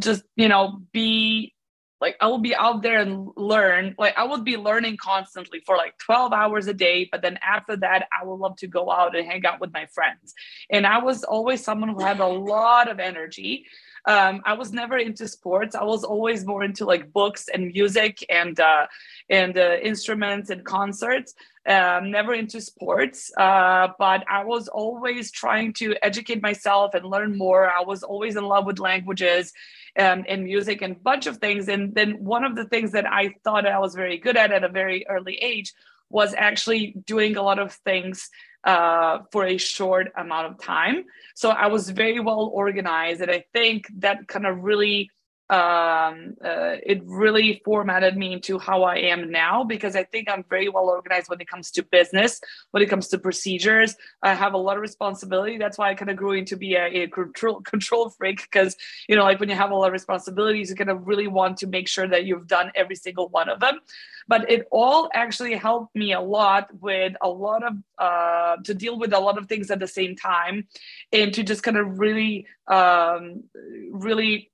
just, 0.00 0.24
you 0.34 0.48
know, 0.48 0.80
be 0.90 1.54
like 2.00 2.16
I 2.20 2.28
will 2.28 2.38
be 2.38 2.54
out 2.54 2.82
there 2.82 3.00
and 3.00 3.28
learn. 3.36 3.94
Like 3.98 4.16
I 4.16 4.24
would 4.24 4.44
be 4.44 4.56
learning 4.56 4.96
constantly 4.98 5.60
for 5.66 5.76
like 5.76 5.98
12 5.98 6.32
hours 6.32 6.66
a 6.66 6.74
day. 6.74 7.08
But 7.10 7.22
then 7.22 7.38
after 7.42 7.76
that, 7.76 8.08
I 8.12 8.24
would 8.24 8.36
love 8.36 8.56
to 8.58 8.66
go 8.66 8.90
out 8.90 9.16
and 9.16 9.26
hang 9.26 9.44
out 9.44 9.60
with 9.60 9.72
my 9.72 9.86
friends. 9.86 10.34
And 10.70 10.86
I 10.86 10.98
was 10.98 11.24
always 11.24 11.64
someone 11.64 11.90
who 11.90 12.02
had 12.02 12.20
a 12.20 12.26
lot 12.26 12.88
of 12.88 13.00
energy. 13.00 13.66
Um, 14.08 14.40
I 14.46 14.54
was 14.54 14.72
never 14.72 14.96
into 14.96 15.28
sports. 15.28 15.74
I 15.74 15.84
was 15.84 16.02
always 16.02 16.46
more 16.46 16.64
into 16.64 16.86
like 16.86 17.12
books 17.12 17.48
and 17.52 17.66
music 17.66 18.24
and 18.30 18.58
uh, 18.58 18.86
and 19.28 19.56
uh, 19.56 19.76
instruments 19.82 20.48
and 20.48 20.64
concerts. 20.64 21.34
Um, 21.66 22.10
never 22.10 22.32
into 22.32 22.62
sports, 22.62 23.30
uh, 23.36 23.88
but 23.98 24.24
I 24.26 24.42
was 24.44 24.68
always 24.68 25.30
trying 25.30 25.74
to 25.74 25.94
educate 26.02 26.40
myself 26.40 26.94
and 26.94 27.04
learn 27.04 27.36
more. 27.36 27.68
I 27.68 27.82
was 27.82 28.02
always 28.02 28.36
in 28.36 28.44
love 28.44 28.64
with 28.64 28.78
languages 28.78 29.52
um, 29.98 30.24
and 30.26 30.44
music 30.44 30.80
and 30.80 30.96
a 30.96 30.98
bunch 30.98 31.26
of 31.26 31.36
things. 31.36 31.68
And 31.68 31.94
then 31.94 32.24
one 32.24 32.44
of 32.44 32.56
the 32.56 32.64
things 32.64 32.92
that 32.92 33.04
I 33.06 33.34
thought 33.44 33.66
I 33.66 33.78
was 33.78 33.94
very 33.94 34.16
good 34.16 34.38
at 34.38 34.50
at 34.50 34.64
a 34.64 34.70
very 34.70 35.06
early 35.06 35.34
age 35.34 35.74
was 36.08 36.32
actually 36.32 36.94
doing 37.04 37.36
a 37.36 37.42
lot 37.42 37.58
of 37.58 37.74
things 37.84 38.30
uh, 38.64 39.20
for 39.32 39.46
a 39.46 39.56
short 39.56 40.12
amount 40.16 40.46
of 40.46 40.62
time. 40.62 41.04
So 41.34 41.50
I 41.50 41.68
was 41.68 41.90
very 41.90 42.20
well 42.20 42.50
organized. 42.52 43.20
And 43.20 43.30
I 43.30 43.44
think 43.52 43.86
that 43.98 44.28
kind 44.28 44.46
of 44.46 44.62
really 44.62 45.10
um, 45.50 46.34
uh, 46.44 46.76
it 46.84 47.00
really 47.04 47.62
formatted 47.64 48.16
me 48.16 48.34
into 48.34 48.58
how 48.58 48.82
I 48.82 48.96
am 48.96 49.30
now 49.30 49.64
because 49.64 49.96
I 49.96 50.04
think 50.04 50.28
I'm 50.28 50.44
very 50.50 50.68
well 50.68 50.84
organized 50.84 51.30
when 51.30 51.40
it 51.40 51.48
comes 51.48 51.70
to 51.72 51.82
business, 51.82 52.40
when 52.72 52.82
it 52.82 52.90
comes 52.90 53.08
to 53.08 53.18
procedures. 53.18 53.96
I 54.22 54.34
have 54.34 54.52
a 54.52 54.58
lot 54.58 54.76
of 54.76 54.82
responsibility. 54.82 55.56
That's 55.56 55.78
why 55.78 55.90
I 55.90 55.94
kind 55.94 56.10
of 56.10 56.16
grew 56.16 56.32
into 56.32 56.56
be 56.56 56.74
a, 56.74 57.04
a 57.04 57.08
control 57.08 57.60
control 57.62 58.10
freak 58.10 58.42
because 58.42 58.76
you 59.08 59.16
know, 59.16 59.22
like 59.22 59.40
when 59.40 59.48
you 59.48 59.54
have 59.54 59.70
a 59.70 59.74
lot 59.74 59.86
of 59.86 59.92
responsibilities, 59.92 60.68
you 60.68 60.76
kind 60.76 60.90
of 60.90 61.06
really 61.06 61.28
want 61.28 61.56
to 61.58 61.66
make 61.66 61.88
sure 61.88 62.06
that 62.06 62.24
you've 62.24 62.46
done 62.46 62.70
every 62.74 62.96
single 62.96 63.28
one 63.28 63.48
of 63.48 63.60
them. 63.60 63.80
But 64.26 64.50
it 64.50 64.68
all 64.70 65.08
actually 65.14 65.54
helped 65.54 65.96
me 65.96 66.12
a 66.12 66.20
lot 66.20 66.68
with 66.78 67.14
a 67.22 67.28
lot 67.28 67.62
of 67.64 67.72
uh, 67.96 68.56
to 68.64 68.74
deal 68.74 68.98
with 68.98 69.14
a 69.14 69.18
lot 69.18 69.38
of 69.38 69.46
things 69.46 69.70
at 69.70 69.80
the 69.80 69.88
same 69.88 70.14
time, 70.14 70.68
and 71.10 71.32
to 71.32 71.42
just 71.42 71.62
kind 71.62 71.78
of 71.78 71.98
really, 71.98 72.46
um, 72.66 73.44
really 73.90 74.50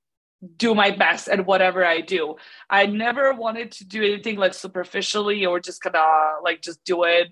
do 0.56 0.74
my 0.74 0.90
best 0.90 1.28
at 1.28 1.46
whatever 1.46 1.84
I 1.84 2.00
do. 2.00 2.36
I 2.68 2.86
never 2.86 3.32
wanted 3.34 3.72
to 3.72 3.84
do 3.84 4.02
anything 4.02 4.36
like 4.36 4.54
superficially 4.54 5.46
or 5.46 5.60
just 5.60 5.80
kind 5.80 5.96
of 5.96 6.42
like 6.42 6.62
just 6.62 6.82
do 6.84 7.04
it 7.04 7.28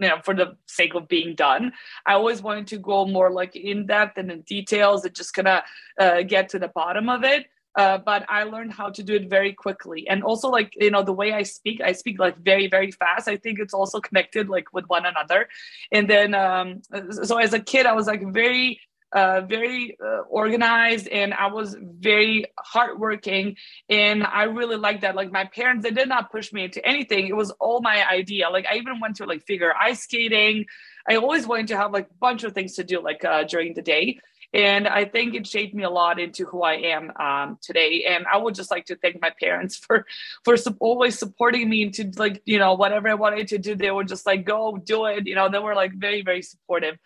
you 0.00 0.08
know 0.08 0.20
for 0.22 0.34
the 0.34 0.56
sake 0.66 0.94
of 0.94 1.08
being 1.08 1.34
done. 1.34 1.72
I 2.06 2.14
always 2.14 2.42
wanted 2.42 2.68
to 2.68 2.78
go 2.78 3.06
more 3.06 3.30
like 3.30 3.56
in 3.56 3.86
depth 3.86 4.18
and 4.18 4.30
in 4.30 4.42
details 4.42 5.04
and 5.04 5.14
just 5.14 5.34
kind 5.34 5.48
of 5.48 5.62
uh, 5.98 6.22
get 6.22 6.48
to 6.50 6.58
the 6.58 6.68
bottom 6.68 7.08
of 7.08 7.24
it 7.24 7.46
uh, 7.76 7.98
but 7.98 8.24
i 8.28 8.42
learned 8.42 8.72
how 8.72 8.90
to 8.90 9.02
do 9.02 9.14
it 9.14 9.28
very 9.28 9.52
quickly. 9.52 10.08
And 10.08 10.22
also 10.22 10.48
like 10.48 10.72
you 10.76 10.90
know 10.90 11.02
the 11.02 11.12
way 11.12 11.32
i 11.32 11.42
speak 11.42 11.80
i 11.80 11.92
speak 11.92 12.18
like 12.18 12.36
very 12.38 12.66
very 12.66 12.90
fast. 12.90 13.28
I 13.28 13.36
think 13.36 13.58
it's 13.58 13.74
also 13.74 14.00
connected 14.00 14.48
like 14.48 14.72
with 14.72 14.86
one 14.88 15.06
another. 15.06 15.48
And 15.92 16.08
then 16.08 16.34
um 16.34 16.82
so 17.10 17.38
as 17.38 17.52
a 17.52 17.60
kid 17.60 17.86
i 17.86 17.92
was 17.92 18.06
like 18.06 18.22
very 18.32 18.80
uh, 19.12 19.40
very 19.42 19.96
uh, 20.04 20.20
organized 20.28 21.08
and 21.08 21.34
I 21.34 21.48
was 21.48 21.76
very 21.80 22.44
hardworking. 22.58 23.56
And 23.88 24.24
I 24.24 24.44
really 24.44 24.76
liked 24.76 25.02
that. 25.02 25.16
Like 25.16 25.32
my 25.32 25.44
parents, 25.44 25.84
they 25.84 25.90
did 25.90 26.08
not 26.08 26.30
push 26.30 26.52
me 26.52 26.64
into 26.64 26.84
anything. 26.86 27.26
It 27.26 27.36
was 27.36 27.50
all 27.52 27.80
my 27.80 28.08
idea. 28.08 28.48
Like 28.50 28.66
I 28.66 28.76
even 28.76 29.00
went 29.00 29.16
to 29.16 29.26
like 29.26 29.44
figure 29.46 29.74
ice 29.74 30.02
skating. 30.02 30.66
I 31.08 31.16
always 31.16 31.46
wanted 31.46 31.68
to 31.68 31.76
have 31.76 31.92
like 31.92 32.08
a 32.08 32.14
bunch 32.20 32.44
of 32.44 32.52
things 32.52 32.74
to 32.76 32.84
do 32.84 33.02
like 33.02 33.24
uh, 33.24 33.44
during 33.44 33.74
the 33.74 33.82
day. 33.82 34.20
And 34.52 34.88
I 34.88 35.04
think 35.04 35.34
it 35.34 35.46
shaped 35.46 35.74
me 35.74 35.84
a 35.84 35.90
lot 35.90 36.18
into 36.18 36.44
who 36.44 36.62
I 36.62 36.74
am 36.74 37.12
um, 37.20 37.58
today. 37.62 38.04
And 38.08 38.26
I 38.32 38.36
would 38.36 38.56
just 38.56 38.70
like 38.70 38.86
to 38.86 38.96
thank 38.96 39.20
my 39.20 39.30
parents 39.40 39.76
for 39.86 40.06
for 40.44 40.56
su- 40.56 40.76
always 40.80 41.18
supporting 41.18 41.68
me 41.68 41.82
into 41.82 42.10
like 42.16 42.42
you 42.46 42.58
know 42.58 42.74
whatever 42.74 43.08
I 43.08 43.14
wanted 43.14 43.48
to 43.48 43.58
do. 43.58 43.74
They 43.74 43.90
were 43.90 44.04
just 44.04 44.26
like 44.26 44.44
go 44.44 44.76
do 44.76 45.06
it. 45.06 45.26
You 45.26 45.36
know 45.36 45.48
they 45.48 45.60
were 45.60 45.74
like 45.74 45.94
very 45.94 46.22
very 46.22 46.42
supportive. 46.42 46.98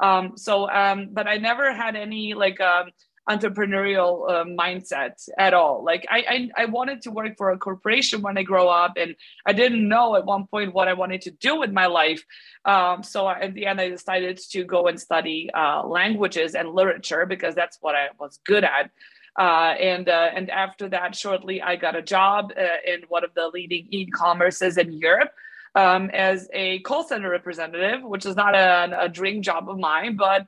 Um, 0.00 0.36
so, 0.36 0.68
um, 0.70 1.08
but 1.12 1.26
I 1.26 1.36
never 1.38 1.74
had 1.74 1.96
any 1.96 2.34
like 2.34 2.60
um, 2.60 2.90
entrepreneurial 3.28 4.28
uh, 4.28 4.44
mindset 4.44 5.28
at 5.36 5.52
all. 5.52 5.84
Like 5.84 6.06
I, 6.10 6.50
I, 6.56 6.62
I 6.62 6.64
wanted 6.64 7.02
to 7.02 7.10
work 7.10 7.36
for 7.36 7.50
a 7.50 7.58
corporation 7.58 8.22
when 8.22 8.38
I 8.38 8.42
grow 8.42 8.68
up, 8.68 8.92
and 8.96 9.14
I 9.46 9.52
didn't 9.52 9.86
know 9.86 10.16
at 10.16 10.24
one 10.24 10.46
point 10.46 10.72
what 10.72 10.88
I 10.88 10.94
wanted 10.94 11.20
to 11.22 11.30
do 11.30 11.56
with 11.56 11.70
my 11.70 11.86
life. 11.86 12.24
Um, 12.64 13.02
so 13.02 13.28
at 13.28 13.54
the 13.54 13.66
end, 13.66 13.80
I 13.80 13.88
decided 13.90 14.38
to 14.50 14.64
go 14.64 14.86
and 14.86 14.98
study 14.98 15.50
uh, 15.54 15.86
languages 15.86 16.54
and 16.54 16.70
literature 16.70 17.26
because 17.26 17.54
that's 17.54 17.78
what 17.80 17.94
I 17.94 18.08
was 18.18 18.40
good 18.46 18.64
at. 18.64 18.90
Uh, 19.38 19.74
and 19.78 20.08
uh, 20.08 20.30
and 20.34 20.50
after 20.50 20.88
that, 20.88 21.14
shortly, 21.14 21.62
I 21.62 21.76
got 21.76 21.94
a 21.94 22.02
job 22.02 22.52
uh, 22.56 22.62
in 22.84 23.02
one 23.08 23.24
of 23.24 23.34
the 23.34 23.48
leading 23.48 23.86
e-commerces 23.90 24.78
in 24.78 24.92
Europe 24.92 25.30
um, 25.78 26.10
as 26.10 26.48
a 26.52 26.80
call 26.80 27.04
center 27.04 27.30
representative, 27.30 28.02
which 28.02 28.26
is 28.26 28.34
not 28.34 28.54
a, 28.56 29.04
a 29.04 29.08
dream 29.08 29.42
job 29.42 29.68
of 29.68 29.78
mine, 29.78 30.16
but 30.16 30.46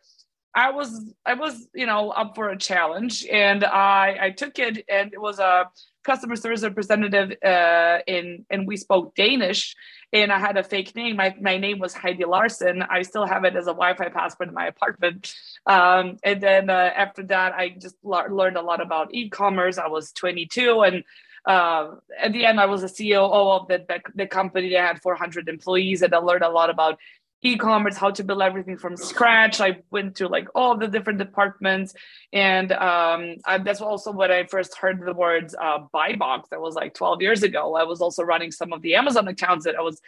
I 0.53 0.73
was 0.73 1.15
I 1.25 1.35
was 1.35 1.69
you 1.73 1.87
know 1.87 2.11
up 2.11 2.35
for 2.35 2.49
a 2.49 2.59
challenge 2.59 3.25
and 3.31 3.65
I 3.65 4.17
I 4.21 4.31
took 4.31 4.59
it 4.59 4.85
and 4.89 5.13
it 5.13 5.21
was 5.21 5.39
a 5.39 5.71
customer 6.03 6.35
service 6.35 6.65
representative 6.65 7.37
uh, 7.45 7.99
in 8.09 8.45
and 8.51 8.67
we 8.67 8.77
spoke 8.77 9.15
Danish 9.15 9.77
and 10.13 10.33
I 10.33 10.41
had 10.41 10.57
a 10.57 10.65
fake 10.65 10.97
name. 10.97 11.15
My 11.15 11.37
my 11.41 11.57
name 11.59 11.79
was 11.79 11.95
Heidi 11.95 12.25
Larson. 12.25 12.83
I 12.83 13.03
still 13.03 13.27
have 13.27 13.45
it 13.45 13.55
as 13.55 13.69
a 13.69 13.77
Wi-Fi 13.83 14.09
password 14.09 14.49
in 14.49 14.55
my 14.55 14.67
apartment. 14.67 15.33
Um, 15.67 16.17
and 16.25 16.41
then 16.41 16.69
uh, 16.69 16.91
after 17.05 17.23
that, 17.35 17.53
I 17.53 17.69
just 17.69 17.95
learned 18.03 18.57
a 18.57 18.63
lot 18.63 18.81
about 18.81 19.15
e-commerce. 19.15 19.79
I 19.79 19.87
was 19.87 20.11
22 20.11 20.81
and 20.81 21.05
uh, 21.47 21.93
at 22.19 22.33
the 22.33 22.45
end, 22.45 22.61
I 22.61 22.67
was 22.67 22.83
a 22.83 22.87
CEO 22.87 23.31
of 23.31 23.69
the, 23.69 23.85
the, 23.89 24.01
the 24.15 24.27
company 24.27 24.71
that 24.71 24.87
had 24.87 25.03
400 25.03 25.49
employees, 25.49 26.03
and 26.03 26.15
I 26.15 26.19
learned 26.19 26.45
a 26.45 26.51
lot 26.51 26.71
about 26.71 26.99
e-commerce, 27.43 27.97
how 27.97 28.11
to 28.11 28.23
build 28.23 28.43
everything 28.43 28.77
from 28.77 28.97
scratch. 28.97 29.61
I 29.61 29.79
went 29.91 30.17
to 30.17 30.29
like 30.29 30.49
all 30.55 30.77
the 30.77 30.89
different 30.89 31.19
departments, 31.19 31.95
and 32.33 32.73
um, 32.73 33.37
I, 33.47 33.59
that's 33.59 33.81
also 33.81 34.13
when 34.13 34.31
I 34.31 34.45
first 34.45 34.77
heard 34.77 35.01
the 35.05 35.15
words 35.15 35.55
uh, 35.61 35.79
buy 35.93 36.17
box. 36.17 36.51
That 36.51 36.61
was 36.61 36.75
like 36.75 36.95
12 36.95 37.23
years 37.23 37.43
ago. 37.43 37.75
I 37.75 37.85
was 37.85 38.01
also 38.01 38.23
running 38.23 38.53
some 38.53 38.73
of 38.73 38.83
the 38.83 38.95
Amazon 38.95 39.27
accounts 39.29 39.65
that 39.65 39.77
I 39.77 39.81
was 39.81 40.01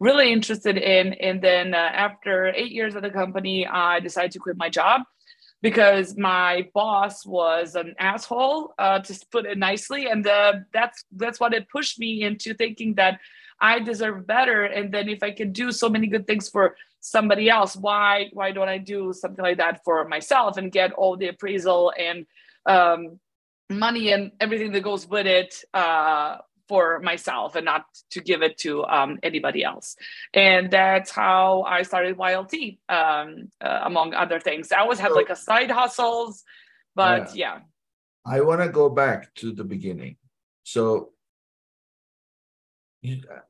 really 0.00 0.32
interested 0.32 0.76
in, 0.76 1.12
and 1.14 1.40
then 1.40 1.74
uh, 1.74 1.76
after 1.76 2.48
eight 2.48 2.72
years 2.72 2.96
at 2.96 3.02
the 3.02 3.10
company, 3.10 3.66
I 3.66 4.00
decided 4.00 4.32
to 4.32 4.38
quit 4.40 4.56
my 4.56 4.68
job 4.68 5.02
because 5.62 6.16
my 6.16 6.68
boss 6.74 7.26
was 7.26 7.74
an 7.74 7.94
asshole, 7.98 8.74
uh, 8.78 9.00
to 9.00 9.26
put 9.30 9.46
it 9.46 9.58
nicely, 9.58 10.06
and 10.06 10.26
uh, 10.26 10.54
that's 10.72 11.04
that's 11.12 11.38
what 11.40 11.52
it 11.52 11.68
pushed 11.68 11.98
me 11.98 12.22
into 12.22 12.54
thinking 12.54 12.94
that 12.94 13.20
I 13.60 13.78
deserve 13.78 14.26
better. 14.26 14.64
And 14.64 14.92
then 14.92 15.08
if 15.08 15.22
I 15.22 15.32
can 15.32 15.52
do 15.52 15.70
so 15.70 15.88
many 15.88 16.06
good 16.06 16.26
things 16.26 16.48
for 16.48 16.76
somebody 17.00 17.50
else, 17.50 17.76
why 17.76 18.30
why 18.32 18.52
don't 18.52 18.68
I 18.68 18.78
do 18.78 19.12
something 19.12 19.42
like 19.42 19.58
that 19.58 19.84
for 19.84 20.06
myself 20.08 20.56
and 20.56 20.72
get 20.72 20.92
all 20.92 21.16
the 21.16 21.28
appraisal 21.28 21.92
and 21.98 22.26
um, 22.66 23.20
money 23.68 24.12
and 24.12 24.32
everything 24.40 24.72
that 24.72 24.82
goes 24.82 25.06
with 25.06 25.26
it 25.26 25.62
uh, 25.74 26.38
for 26.70 27.00
myself 27.00 27.56
and 27.56 27.64
not 27.64 27.82
to 28.14 28.20
give 28.20 28.42
it 28.42 28.56
to 28.56 28.84
um, 28.84 29.18
anybody 29.24 29.64
else. 29.64 29.96
And 30.32 30.70
that's 30.70 31.10
how 31.10 31.62
I 31.62 31.82
started 31.82 32.16
YLT, 32.16 32.78
um, 32.88 33.50
uh, 33.60 33.80
among 33.90 34.14
other 34.14 34.38
things. 34.38 34.70
I 34.70 34.78
always 34.78 35.00
had 35.00 35.10
like 35.10 35.30
a 35.30 35.34
side 35.34 35.68
hustles, 35.68 36.44
but 36.94 37.34
yeah. 37.34 37.56
yeah. 37.56 37.60
I 38.24 38.42
want 38.42 38.60
to 38.60 38.68
go 38.68 38.88
back 38.88 39.34
to 39.40 39.50
the 39.50 39.64
beginning. 39.64 40.14
So 40.62 41.10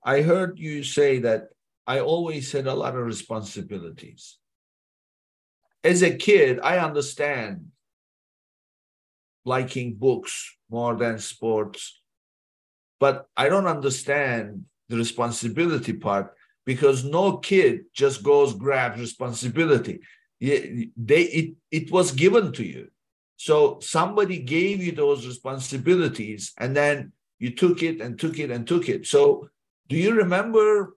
I 0.02 0.22
heard 0.22 0.58
you 0.58 0.82
say 0.82 1.18
that 1.18 1.48
I 1.86 2.00
always 2.00 2.50
had 2.50 2.66
a 2.66 2.74
lot 2.74 2.96
of 2.96 3.04
responsibilities. 3.04 4.38
As 5.84 6.00
a 6.02 6.16
kid, 6.16 6.58
I 6.62 6.78
understand 6.78 7.66
liking 9.44 9.96
books 9.96 10.56
more 10.70 10.96
than 10.96 11.18
sports 11.18 11.99
but 13.00 13.26
I 13.36 13.48
don't 13.48 13.66
understand 13.66 14.66
the 14.88 14.96
responsibility 14.96 15.94
part 15.94 16.34
because 16.66 17.02
no 17.04 17.38
kid 17.38 17.86
just 17.94 18.22
goes 18.22 18.54
grabs 18.54 19.00
responsibility. 19.00 20.00
They 20.40 21.22
it, 21.22 21.54
it 21.70 21.90
was 21.90 22.12
given 22.12 22.52
to 22.52 22.64
you. 22.64 22.88
So 23.36 23.80
somebody 23.80 24.38
gave 24.38 24.82
you 24.82 24.92
those 24.92 25.26
responsibilities 25.26 26.52
and 26.58 26.76
then 26.76 27.12
you 27.38 27.54
took 27.54 27.82
it 27.82 28.00
and 28.00 28.20
took 28.20 28.38
it 28.38 28.50
and 28.50 28.66
took 28.66 28.88
it. 28.88 29.06
So 29.06 29.48
do 29.88 29.96
you 29.96 30.12
remember 30.12 30.94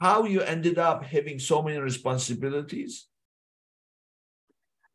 how 0.00 0.24
you 0.24 0.40
ended 0.40 0.78
up 0.78 1.04
having 1.04 1.38
so 1.38 1.62
many 1.62 1.78
responsibilities? 1.78 3.06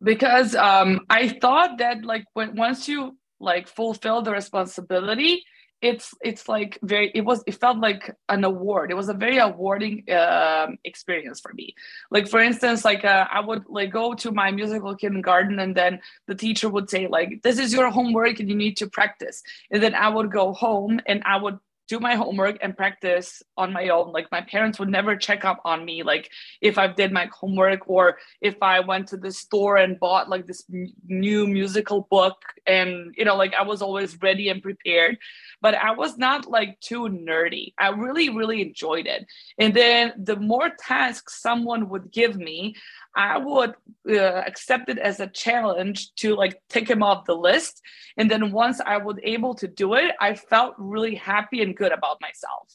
Because 0.02 0.56
um, 0.56 1.02
I 1.10 1.30
thought 1.30 1.78
that 1.78 2.04
like 2.04 2.26
when 2.34 2.56
once 2.56 2.88
you 2.88 3.18
like 3.40 3.68
fulfill 3.68 4.22
the 4.24 4.32
responsibility, 4.32 5.44
it's 5.84 6.16
it's 6.22 6.48
like 6.48 6.80
very 6.82 7.12
it 7.14 7.22
was 7.22 7.44
it 7.46 7.56
felt 7.56 7.78
like 7.78 8.16
an 8.30 8.46
award. 8.46 8.90
It 8.90 8.96
was 8.96 9.10
a 9.10 9.14
very 9.14 9.38
awarding 9.38 10.06
um, 10.12 10.78
experience 10.86 11.42
for 11.42 11.54
me. 11.54 11.76
Like 12.10 12.28
for 12.28 12.40
instance 12.40 12.86
like 12.86 13.04
uh, 13.04 13.28
i 13.30 13.42
would 13.42 13.64
like 13.68 13.92
go 13.92 14.14
to 14.14 14.32
my 14.32 14.50
musical 14.50 14.96
kindergarten 14.96 15.60
and 15.60 15.76
then 15.76 16.00
the 16.28 16.36
teacher 16.36 16.70
would 16.70 16.90
say 16.90 17.08
like 17.08 17.42
this 17.44 17.60
is 17.60 17.74
your 17.74 17.90
homework 17.90 18.40
and 18.40 18.50
you 18.50 18.56
need 18.56 18.78
to 18.78 18.88
practice. 18.88 19.44
And 19.72 19.84
then 19.84 19.94
i 19.94 20.08
would 20.08 20.32
go 20.32 20.54
home 20.54 21.02
and 21.06 21.22
i 21.26 21.36
would 21.36 21.60
do 21.88 22.00
my 22.00 22.16
homework 22.16 22.58
and 22.62 22.76
practice 22.76 23.44
on 23.58 23.74
my 23.74 23.90
own. 23.90 24.12
Like 24.12 24.32
my 24.32 24.42
parents 24.42 24.80
would 24.80 24.90
never 24.90 25.16
check 25.16 25.44
up 25.46 25.62
on 25.66 25.84
me 25.86 26.04
like 26.04 26.30
if 26.62 26.78
i 26.78 26.88
did 26.88 27.12
my 27.12 27.30
homework 27.40 27.90
or 27.90 28.18
if 28.42 28.56
i 28.62 28.80
went 28.80 29.08
to 29.08 29.18
the 29.18 29.32
store 29.32 29.78
and 29.78 30.00
bought 30.00 30.30
like 30.30 30.48
this 30.48 30.64
new 31.08 31.48
musical 31.48 32.08
book. 32.10 32.42
And 32.66 33.14
you 33.18 33.26
know 33.26 33.36
like 33.36 33.54
i 33.54 33.64
was 33.64 33.82
always 33.82 34.22
ready 34.22 34.50
and 34.50 34.62
prepared. 34.62 35.18
But 35.62 35.76
i 35.76 35.92
was 35.92 36.18
not 36.18 36.50
like 36.50 36.80
too 36.80 37.04
nerdy. 37.10 37.74
I 37.78 37.90
really 37.90 38.30
really 38.30 38.62
enjoyed 38.62 39.08
it. 39.08 39.26
And 39.58 39.74
then 39.74 40.14
the 40.18 40.38
more 40.38 40.70
tasks 40.80 41.42
someone 41.42 41.90
would 41.90 42.12
give 42.12 42.36
me 42.38 42.76
I 43.16 43.38
would 43.38 43.76
uh, 44.10 44.18
accept 44.18 44.90
it 44.90 44.98
as 44.98 45.20
a 45.20 45.28
challenge 45.28 46.14
to 46.16 46.36
like 46.36 46.62
take 46.68 46.90
him 46.90 47.04
off 47.04 47.26
the 47.26 47.36
list. 47.36 47.82
And 48.18 48.30
then 48.30 48.52
once 48.52 48.82
I 48.84 48.98
was 48.98 49.18
able 49.24 49.54
to 49.56 49.68
do 49.68 49.94
it, 49.94 50.16
I 50.20 50.34
felt 50.34 50.74
really 50.78 51.16
happy 51.16 51.62
and 51.62 51.76
good 51.76 51.83
about 51.92 52.22
myself. 52.22 52.74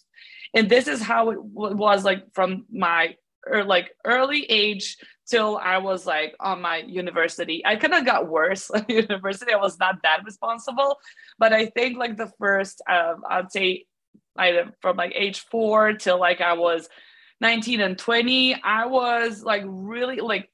And 0.54 0.68
this 0.68 0.88
is 0.88 1.02
how 1.02 1.30
it 1.30 1.36
w- 1.36 1.76
was 1.76 2.04
like 2.04 2.34
from 2.34 2.64
my 2.70 3.16
or 3.46 3.58
er, 3.60 3.64
like 3.64 3.90
early 4.04 4.44
age 4.44 4.96
till 5.28 5.56
I 5.56 5.78
was 5.78 6.06
like 6.06 6.34
on 6.40 6.62
my 6.62 6.78
university. 6.78 7.64
I 7.64 7.76
kind 7.76 7.94
of 7.94 8.04
got 8.04 8.28
worse 8.28 8.70
at 8.74 8.88
university. 8.88 9.52
I 9.52 9.58
was 9.58 9.78
not 9.78 10.02
that 10.02 10.24
responsible, 10.24 10.98
but 11.38 11.52
I 11.52 11.66
think 11.66 11.98
like 11.98 12.16
the 12.16 12.32
first, 12.38 12.82
uh, 12.88 13.14
I'd 13.28 13.52
say, 13.52 13.84
I 14.36 14.64
from 14.80 14.96
like 14.96 15.12
age 15.16 15.40
four 15.50 15.94
till 15.94 16.18
like 16.18 16.40
I 16.40 16.52
was 16.52 16.88
19 17.40 17.80
and 17.80 17.98
20 17.98 18.60
i 18.62 18.86
was 18.86 19.42
like 19.42 19.62
really 19.66 20.16
like 20.16 20.50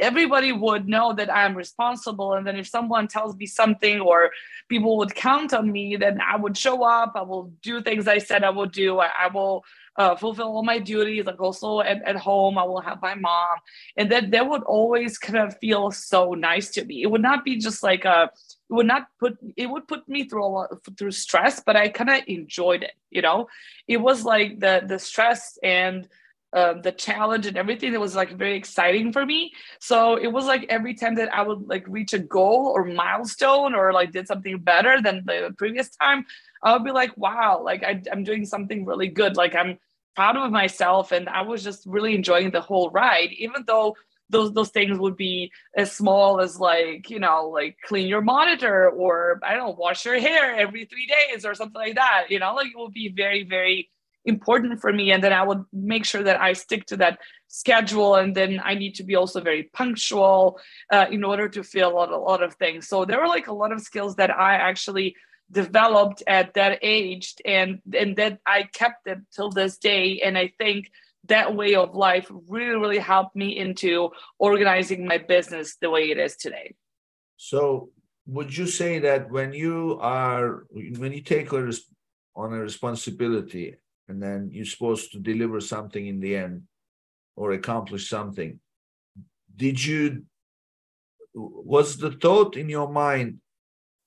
everybody 0.00 0.52
would 0.52 0.88
know 0.88 1.12
that 1.12 1.32
i'm 1.34 1.54
responsible. 1.56 2.34
And 2.34 2.46
then 2.46 2.56
if 2.56 2.68
someone 2.68 3.08
tells 3.08 3.36
me 3.36 3.46
something 3.46 4.00
or 4.00 4.30
people 4.68 4.96
would 4.98 5.14
count 5.14 5.52
on 5.52 5.70
me 5.72 5.96
then 5.96 6.20
i 6.20 6.36
would 6.36 6.56
show 6.56 6.84
up 6.84 7.12
i 7.16 7.22
will 7.22 7.52
do 7.62 7.80
things 7.82 8.06
i 8.06 8.18
said 8.18 8.44
i 8.44 8.50
would 8.50 8.72
do. 8.72 8.98
I, 9.00 9.10
I 9.18 9.28
will 9.28 9.64
uh, 9.96 10.14
fulfill 10.14 10.46
all 10.46 10.62
my 10.62 10.78
duties 10.78 11.26
like 11.26 11.40
also 11.40 11.80
at, 11.80 12.02
at 12.06 12.16
home 12.16 12.56
i 12.56 12.62
will 12.62 12.80
have 12.80 13.02
my 13.02 13.14
mom. 13.14 13.56
And 13.96 14.10
that 14.12 14.30
that 14.30 14.48
would 14.48 14.62
always 14.62 15.18
kind 15.18 15.38
of 15.38 15.58
feel 15.58 15.90
so 15.90 16.34
nice 16.34 16.70
to 16.70 16.84
me. 16.84 17.02
It 17.02 17.10
would 17.10 17.22
not 17.22 17.44
be 17.44 17.56
just 17.56 17.82
like 17.82 18.04
a 18.04 18.30
it 18.70 18.74
would 18.74 18.86
not 18.86 19.08
put 19.18 19.38
it 19.56 19.66
would 19.66 19.86
put 19.88 20.08
me 20.08 20.24
through 20.24 20.44
a 20.44 20.46
lot 20.46 20.68
through 20.96 21.10
stress 21.10 21.60
but 21.64 21.76
i 21.76 21.88
kind 21.88 22.10
of 22.10 22.22
enjoyed 22.26 22.82
it 22.82 22.92
you 23.10 23.22
know? 23.22 23.48
It 23.86 23.98
was 23.98 24.24
like 24.24 24.60
the 24.60 24.82
the 24.86 24.98
stress 24.98 25.58
and 25.62 26.08
uh, 26.54 26.74
the 26.80 26.92
challenge 26.92 27.46
and 27.46 27.58
everything 27.58 27.92
that 27.92 28.00
was 28.00 28.16
like 28.16 28.32
very 28.32 28.56
exciting 28.56 29.12
for 29.12 29.26
me. 29.26 29.52
So 29.80 30.16
it 30.16 30.28
was 30.28 30.46
like 30.46 30.64
every 30.70 30.94
time 30.94 31.14
that 31.16 31.32
i 31.34 31.42
would 31.42 31.68
like 31.68 31.84
reach 31.86 32.14
a 32.14 32.18
goal 32.18 32.72
or 32.74 32.84
milestone 32.84 33.74
or 33.74 33.92
like 33.92 34.12
did 34.12 34.26
something 34.26 34.58
better 34.58 35.02
than 35.02 35.24
the 35.26 35.54
previous 35.58 35.90
time 35.90 36.24
i 36.62 36.72
would 36.72 36.84
be 36.84 36.90
like 36.90 37.14
wow 37.18 37.60
like 37.62 37.82
I, 37.84 38.02
i'm 38.10 38.24
doing 38.24 38.44
something 38.46 38.84
really 38.84 39.08
good. 39.08 39.36
Like 39.36 39.54
i'm 39.54 39.78
proud 40.16 40.36
of 40.36 40.50
myself. 40.50 41.12
And 41.12 41.28
i 41.28 41.42
was 41.42 41.62
just 41.62 41.84
really 41.86 42.14
enjoying 42.14 42.50
the 42.50 42.62
whole 42.62 42.90
ride 42.90 43.32
even 43.32 43.64
though 43.66 43.94
those 44.30 44.52
those 44.52 44.70
things 44.70 44.98
would 44.98 45.16
be 45.16 45.50
as 45.76 45.92
small 45.92 46.40
as 46.40 46.58
like 46.60 47.10
you 47.10 47.18
know 47.18 47.48
like 47.48 47.76
clean 47.84 48.06
your 48.08 48.20
monitor 48.20 48.90
or 48.90 49.40
i 49.42 49.54
don't 49.54 49.66
know 49.66 49.76
wash 49.78 50.04
your 50.04 50.18
hair 50.18 50.54
every 50.56 50.84
three 50.84 51.06
days 51.06 51.44
or 51.44 51.54
something 51.54 51.80
like 51.80 51.94
that 51.94 52.26
you 52.28 52.38
know? 52.38 52.54
Like 52.54 52.68
it 52.68 52.78
would 52.78 52.92
be 52.92 53.08
very 53.08 53.44
very 53.44 53.88
important 54.24 54.80
for 54.80 54.92
me 54.92 55.12
and 55.12 55.22
then 55.22 55.32
i 55.32 55.42
would 55.42 55.64
make 55.72 56.04
sure 56.04 56.22
that 56.22 56.40
i 56.40 56.52
stick 56.52 56.84
to 56.86 56.96
that 56.96 57.18
schedule 57.46 58.16
and 58.16 58.34
then 58.34 58.60
i 58.64 58.74
need 58.74 58.94
to 58.94 59.02
be 59.02 59.14
also 59.14 59.40
very 59.40 59.64
punctual 59.72 60.58
uh, 60.92 61.06
in 61.10 61.24
order 61.24 61.48
to 61.48 61.62
feel 61.62 61.88
a 61.88 61.94
lot, 61.94 62.10
a 62.10 62.16
lot 62.16 62.42
of 62.42 62.54
things. 62.54 62.86
So 62.88 63.04
there 63.04 63.20
were 63.20 63.28
like 63.28 63.46
a 63.46 63.54
lot 63.54 63.72
of 63.72 63.80
skills 63.80 64.16
that 64.16 64.30
i 64.30 64.54
actually 64.54 65.16
developed 65.50 66.22
at 66.26 66.52
that 66.54 66.78
age 66.82 67.34
and 67.44 67.80
and 67.98 68.16
that 68.16 68.38
i 68.44 68.64
kept 68.64 69.04
them 69.06 69.26
till 69.34 69.50
this 69.50 69.78
day 69.78 70.20
and 70.22 70.36
i 70.36 70.52
think 70.58 70.90
that 71.28 71.54
way 71.54 71.74
of 71.74 71.94
life 71.94 72.30
really 72.48 72.76
really 72.76 72.98
helped 72.98 73.36
me 73.36 73.56
into 73.56 74.10
organizing 74.38 75.06
my 75.06 75.18
business 75.18 75.76
the 75.80 75.90
way 75.90 76.10
it 76.10 76.18
is 76.18 76.36
today. 76.36 76.74
So 77.36 77.90
would 78.26 78.56
you 78.56 78.66
say 78.66 78.98
that 79.00 79.30
when 79.30 79.52
you 79.52 79.98
are 80.00 80.66
when 80.98 81.12
you 81.12 81.22
take 81.22 81.52
a, 81.52 81.72
on 82.34 82.52
a 82.52 82.58
responsibility 82.58 83.76
and 84.08 84.22
then 84.22 84.50
you're 84.52 84.64
supposed 84.64 85.12
to 85.12 85.18
deliver 85.18 85.60
something 85.60 86.06
in 86.06 86.20
the 86.20 86.36
end 86.36 86.62
or 87.36 87.52
accomplish 87.52 88.08
something 88.08 88.58
did 89.54 89.84
you 89.84 90.24
was 91.34 91.96
the 91.98 92.12
thought 92.12 92.56
in 92.56 92.68
your 92.68 92.90
mind 92.90 93.40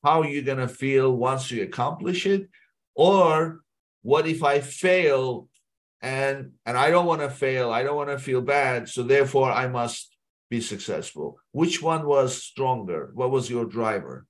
how 0.03 0.23
you're 0.23 0.41
going 0.43 0.57
to 0.57 0.67
feel 0.67 1.15
once 1.15 1.51
you 1.51 1.61
accomplish 1.63 2.25
it? 2.25 2.49
Or 2.95 3.61
what 4.01 4.27
if 4.27 4.41
i 4.43 4.59
fail 4.59 5.47
and 6.01 6.51
and 6.65 6.77
i 6.77 6.89
don't 6.89 7.05
want 7.05 7.21
to 7.21 7.29
fail 7.29 7.71
i 7.71 7.83
don't 7.83 7.95
want 7.95 8.09
to 8.09 8.19
feel 8.19 8.41
bad 8.41 8.89
so 8.89 9.03
therefore 9.03 9.51
i 9.51 9.67
must 9.67 10.15
be 10.49 10.59
successful 10.59 11.37
which 11.51 11.81
one 11.81 12.05
was 12.05 12.41
stronger 12.41 13.11
what 13.13 13.31
was 13.31 13.49
your 13.49 13.65
driver 13.65 14.25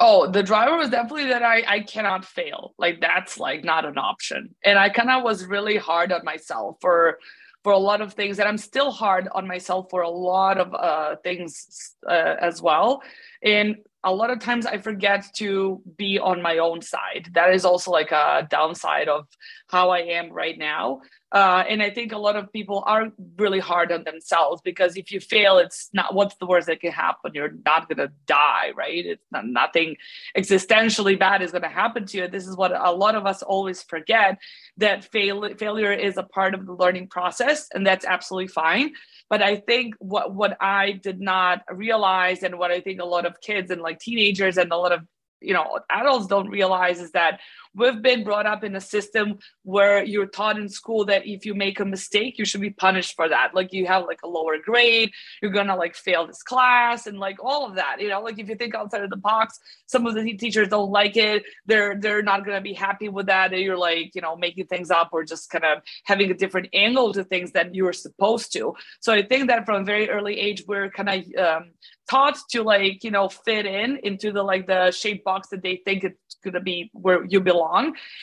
Oh, 0.00 0.28
the 0.28 0.42
driver 0.42 0.76
was 0.76 0.90
definitely 0.90 1.26
that 1.26 1.42
I 1.42 1.62
I 1.66 1.80
cannot 1.80 2.24
fail. 2.24 2.74
Like 2.78 3.00
that's 3.00 3.38
like 3.38 3.64
not 3.64 3.84
an 3.84 3.96
option. 3.96 4.54
And 4.64 4.78
I 4.78 4.88
kind 4.88 5.08
of 5.08 5.22
was 5.22 5.46
really 5.46 5.76
hard 5.76 6.10
on 6.12 6.24
myself 6.24 6.76
for 6.80 7.18
for 7.62 7.72
a 7.72 7.78
lot 7.78 8.02
of 8.02 8.12
things 8.12 8.38
and 8.38 8.48
I'm 8.48 8.58
still 8.58 8.90
hard 8.90 9.28
on 9.32 9.46
myself 9.46 9.86
for 9.90 10.02
a 10.02 10.10
lot 10.10 10.58
of 10.58 10.74
uh 10.74 11.16
things 11.22 11.94
uh, 12.06 12.34
as 12.40 12.60
well. 12.60 13.02
And 13.42 13.76
a 14.04 14.12
lot 14.12 14.30
of 14.30 14.38
times 14.38 14.66
I 14.66 14.78
forget 14.78 15.24
to 15.36 15.80
be 15.96 16.18
on 16.18 16.42
my 16.42 16.58
own 16.58 16.82
side. 16.82 17.30
That 17.32 17.54
is 17.54 17.64
also 17.64 17.90
like 17.90 18.12
a 18.12 18.46
downside 18.50 19.08
of 19.08 19.26
how 19.68 19.90
I 19.90 20.00
am 20.00 20.30
right 20.30 20.58
now. 20.58 21.00
Uh, 21.34 21.64
and 21.68 21.82
I 21.82 21.90
think 21.90 22.12
a 22.12 22.18
lot 22.18 22.36
of 22.36 22.52
people 22.52 22.84
are 22.86 23.10
really 23.36 23.58
hard 23.58 23.90
on 23.90 24.04
themselves 24.04 24.62
because 24.62 24.96
if 24.96 25.10
you 25.10 25.18
fail, 25.18 25.58
it's 25.58 25.90
not 25.92 26.14
what's 26.14 26.36
the 26.36 26.46
worst 26.46 26.68
that 26.68 26.80
can 26.80 26.92
happen. 26.92 27.32
You're 27.34 27.54
not 27.66 27.88
going 27.88 27.98
to 27.98 28.14
die, 28.26 28.70
right? 28.76 29.04
It's 29.04 29.26
not, 29.32 29.44
nothing 29.44 29.96
existentially 30.38 31.18
bad 31.18 31.42
is 31.42 31.50
going 31.50 31.62
to 31.62 31.68
happen 31.68 32.06
to 32.06 32.18
you. 32.18 32.28
This 32.28 32.46
is 32.46 32.56
what 32.56 32.70
a 32.70 32.92
lot 32.92 33.16
of 33.16 33.26
us 33.26 33.42
always 33.42 33.82
forget 33.82 34.38
that 34.76 35.10
fail, 35.10 35.52
failure 35.56 35.92
is 35.92 36.16
a 36.18 36.22
part 36.22 36.54
of 36.54 36.66
the 36.66 36.72
learning 36.72 37.08
process, 37.08 37.68
and 37.74 37.84
that's 37.84 38.04
absolutely 38.04 38.48
fine. 38.48 38.92
But 39.28 39.42
I 39.42 39.56
think 39.56 39.96
what 39.98 40.32
what 40.32 40.56
I 40.60 40.92
did 40.92 41.20
not 41.20 41.64
realize, 41.68 42.44
and 42.44 42.60
what 42.60 42.70
I 42.70 42.80
think 42.80 43.00
a 43.00 43.04
lot 43.04 43.26
of 43.26 43.40
kids 43.40 43.72
and 43.72 43.82
like 43.82 43.98
teenagers 43.98 44.56
and 44.56 44.70
a 44.70 44.76
lot 44.76 44.92
of 44.92 45.00
you 45.40 45.52
know 45.52 45.80
adults 45.90 46.26
don't 46.26 46.48
realize 46.48 47.00
is 47.00 47.10
that 47.12 47.40
we've 47.74 48.02
been 48.02 48.24
brought 48.24 48.46
up 48.46 48.64
in 48.64 48.76
a 48.76 48.80
system 48.80 49.38
where 49.62 50.04
you're 50.04 50.26
taught 50.26 50.58
in 50.58 50.68
school 50.68 51.04
that 51.04 51.26
if 51.26 51.44
you 51.44 51.54
make 51.54 51.80
a 51.80 51.84
mistake 51.84 52.38
you 52.38 52.44
should 52.44 52.60
be 52.60 52.70
punished 52.70 53.14
for 53.16 53.28
that. 53.28 53.54
Like 53.54 53.72
you 53.72 53.86
have 53.86 54.04
like 54.06 54.20
a 54.22 54.28
lower 54.28 54.58
grade 54.58 55.10
you're 55.42 55.50
gonna 55.50 55.76
like 55.76 55.94
fail 55.94 56.26
this 56.26 56.42
class 56.42 57.06
and 57.06 57.18
like 57.18 57.42
all 57.42 57.66
of 57.66 57.74
that 57.76 58.00
you 58.00 58.08
know? 58.08 58.20
Like 58.20 58.38
if 58.38 58.48
you 58.48 58.54
think 58.54 58.74
outside 58.74 59.02
of 59.02 59.10
the 59.10 59.16
box 59.16 59.58
some 59.86 60.06
of 60.06 60.14
the 60.14 60.36
teachers 60.36 60.68
don't 60.68 60.90
like 60.90 61.16
it 61.16 61.42
they're 61.66 61.98
they're 62.00 62.22
not 62.22 62.44
gonna 62.44 62.60
be 62.60 62.72
happy 62.72 63.08
with 63.08 63.26
that 63.26 63.52
and 63.52 63.62
you're 63.62 63.78
like 63.78 64.14
you 64.14 64.20
know 64.20 64.36
making 64.36 64.66
things 64.66 64.90
up 64.90 65.10
or 65.12 65.24
just 65.24 65.50
kind 65.50 65.64
of 65.64 65.82
having 66.04 66.30
a 66.30 66.34
different 66.34 66.68
angle 66.72 67.12
to 67.12 67.24
things 67.24 67.52
that 67.52 67.74
you 67.74 67.84
were 67.84 67.92
supposed 67.92 68.52
to. 68.52 68.74
So 69.00 69.12
i 69.12 69.22
think 69.22 69.48
that 69.48 69.66
from 69.66 69.82
a 69.82 69.84
very 69.84 70.08
early 70.10 70.38
age 70.38 70.64
we're 70.66 70.90
kind 70.90 71.08
of 71.08 71.44
um, 71.44 71.70
taught 72.08 72.38
to 72.50 72.62
like 72.62 73.02
you 73.02 73.10
know 73.10 73.28
fit 73.28 73.66
in 73.66 73.98
into 74.02 74.32
the 74.32 74.42
like 74.42 74.66
the 74.66 74.90
shape 74.90 75.24
box 75.24 75.48
that 75.48 75.62
they 75.62 75.76
think 75.84 76.04
it's 76.04 76.36
gonna 76.44 76.60
be 76.60 76.90
where 76.92 77.24
you 77.24 77.40
belong 77.40 77.63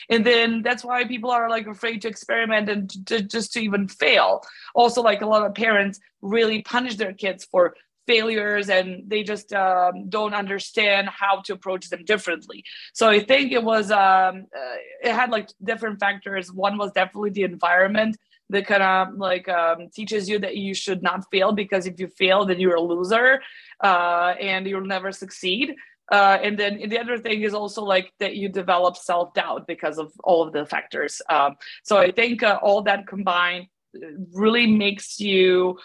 and 0.09 0.25
then 0.25 0.61
that's 0.61 0.83
why 0.83 1.05
people 1.05 1.31
are 1.31 1.49
like 1.49 1.67
afraid 1.67 2.01
to 2.01 2.07
experiment 2.07 2.69
and 2.69 3.07
to, 3.07 3.21
just 3.21 3.53
to 3.53 3.61
even 3.61 3.87
fail. 3.87 4.41
Also 4.75 5.01
like 5.01 5.21
a 5.21 5.25
lot 5.25 5.45
of 5.45 5.53
parents 5.53 5.99
really 6.21 6.61
punish 6.61 6.95
their 6.95 7.13
kids 7.13 7.45
for 7.45 7.75
failures 8.07 8.69
and 8.69 9.03
they 9.07 9.23
just 9.23 9.53
um, 9.53 10.09
don't 10.09 10.33
understand 10.33 11.07
how 11.09 11.41
to 11.41 11.53
approach 11.53 11.89
them 11.89 12.03
differently. 12.05 12.63
So 12.93 13.09
i 13.09 13.19
think 13.19 13.51
it 13.51 13.63
was 13.63 13.91
um, 13.91 14.47
uh, 14.55 14.77
it 15.03 15.13
had 15.13 15.29
like 15.29 15.49
different 15.63 15.99
factors. 15.99 16.51
One 16.51 16.77
was 16.77 16.91
definitely 16.91 17.31
the 17.31 17.43
environment 17.43 18.17
that 18.51 18.67
kind 18.67 18.83
of 18.83 19.17
like 19.17 19.47
um, 19.49 19.89
teaches 19.93 20.27
you 20.29 20.37
that 20.39 20.57
you 20.57 20.73
should 20.73 21.01
not 21.01 21.25
fail 21.31 21.51
because 21.53 21.87
if 21.87 21.99
you 21.99 22.07
fail 22.07 22.45
then 22.45 22.59
you're 22.59 22.75
a 22.75 22.81
loser 22.81 23.41
uh, 23.81 24.33
and 24.39 24.67
you'll 24.67 24.85
never 24.85 25.11
succeed 25.11 25.75
uh, 26.12 26.38
and 26.43 26.57
then 26.59 26.89
the 26.89 26.99
other 26.99 27.18
thing 27.18 27.41
is 27.41 27.53
also 27.53 27.84
like 27.84 28.12
that 28.20 28.36
you 28.36 28.49
develop 28.49 28.97
self-doubt 28.97 29.66
because 29.68 29.97
of 29.97 30.12
all 30.24 30.45
of 30.45 30.53
the 30.53 30.66
factors. 30.66 31.22
Um, 31.30 31.55
so 31.84 31.97
i 31.97 32.12
think 32.12 32.43
uh, 32.43 32.59
all 32.62 32.82
that 32.84 33.07
combined 33.07 33.68
uh, 33.95 34.07
really 34.34 34.68
makes 34.68 35.20
you 35.20 35.78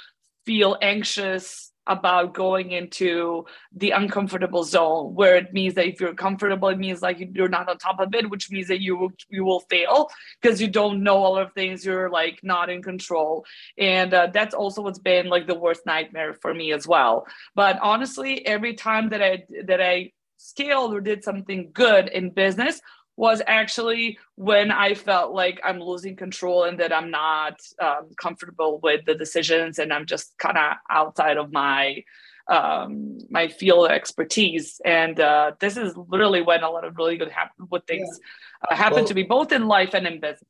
feel 0.45 0.77
anxious 0.83 1.73
about 1.87 2.35
going 2.35 2.73
into 2.73 3.45
the 3.73 3.93
uncomfortable 3.93 4.65
zone 4.65 5.15
where 5.15 5.37
it 5.37 5.53
means 5.53 5.75
that 5.75 5.87
if 5.87 6.01
you're 6.01 6.15
comfortable 6.15 6.69
it 6.69 6.79
means 6.79 7.01
like 7.01 7.19
you're 7.33 7.49
not 7.49 7.69
on 7.69 7.79
top 7.79 8.01
of 8.01 8.13
it 8.15 8.29
which 8.29 8.51
means 8.51 8.67
that 8.69 8.81
you 8.81 8.97
will 8.97 9.13
you 9.29 9.45
will 9.45 9.61
fail 9.61 10.09
because 10.41 10.61
you 10.61 10.69
don't 10.69 11.03
know 11.03 11.17
all 11.17 11.39
of 11.39 11.53
things 11.53 11.85
you're 11.85 12.11
like 12.11 12.41
not 12.43 12.69
in 12.71 12.83
control. 12.83 13.45
And 13.79 14.13
uh, 14.13 14.29
that's 14.33 14.55
also 14.55 14.83
what's 14.83 14.99
been 14.99 15.29
like 15.29 15.47
the 15.47 15.55
worst 15.55 15.87
nightmare 15.87 16.35
for 16.35 16.53
me 16.53 16.73
as 16.73 16.89
well. 16.89 17.27
But 17.55 17.79
honestly 17.81 18.45
every 18.47 18.75
time 18.75 19.11
that 19.11 19.23
i 19.23 19.45
that 19.65 19.81
i 19.81 20.13
scaled 20.37 20.95
or 20.95 21.01
did 21.01 21.25
something 21.25 21.71
good 21.73 22.09
in 22.09 22.31
business 22.31 22.81
was 23.17 23.41
actually 23.47 24.19
when 24.35 24.71
I 24.71 24.95
felt 24.95 25.33
like 25.33 25.61
I'm 25.65 25.81
losing 25.81 26.17
control 26.17 26.65
and 26.65 26.79
that 26.81 26.93
I'm 26.93 27.11
not 27.11 27.61
um, 27.81 28.11
comfortable 28.21 28.79
with 28.83 29.07
the 29.07 29.15
decisions 29.15 29.79
and 29.79 29.93
I'm 29.93 30.05
just 30.05 30.37
kind 30.39 30.59
of 30.59 30.77
outside 30.91 31.39
of 31.39 31.53
my 31.53 32.05
um, 32.49 33.19
my 33.29 33.49
field 33.49 33.87
of 33.87 33.91
expertise. 33.91 34.81
And 34.85 35.19
uh, 35.19 35.53
this 35.59 35.77
is 35.77 35.97
literally 35.97 36.43
when 36.43 36.63
a 36.63 36.71
lot 36.71 36.85
of 36.85 36.97
really 36.97 37.17
good 37.17 37.31
happen 37.31 37.67
with 37.71 37.85
things 37.87 38.09
yeah. 38.21 38.73
uh, 38.73 38.77
happen 38.77 38.99
well, 38.99 39.07
to 39.07 39.15
me, 39.15 39.25
both 39.25 39.51
in 39.51 39.67
life 39.67 39.95
and 39.95 40.07
in 40.07 40.21
business. 40.21 40.49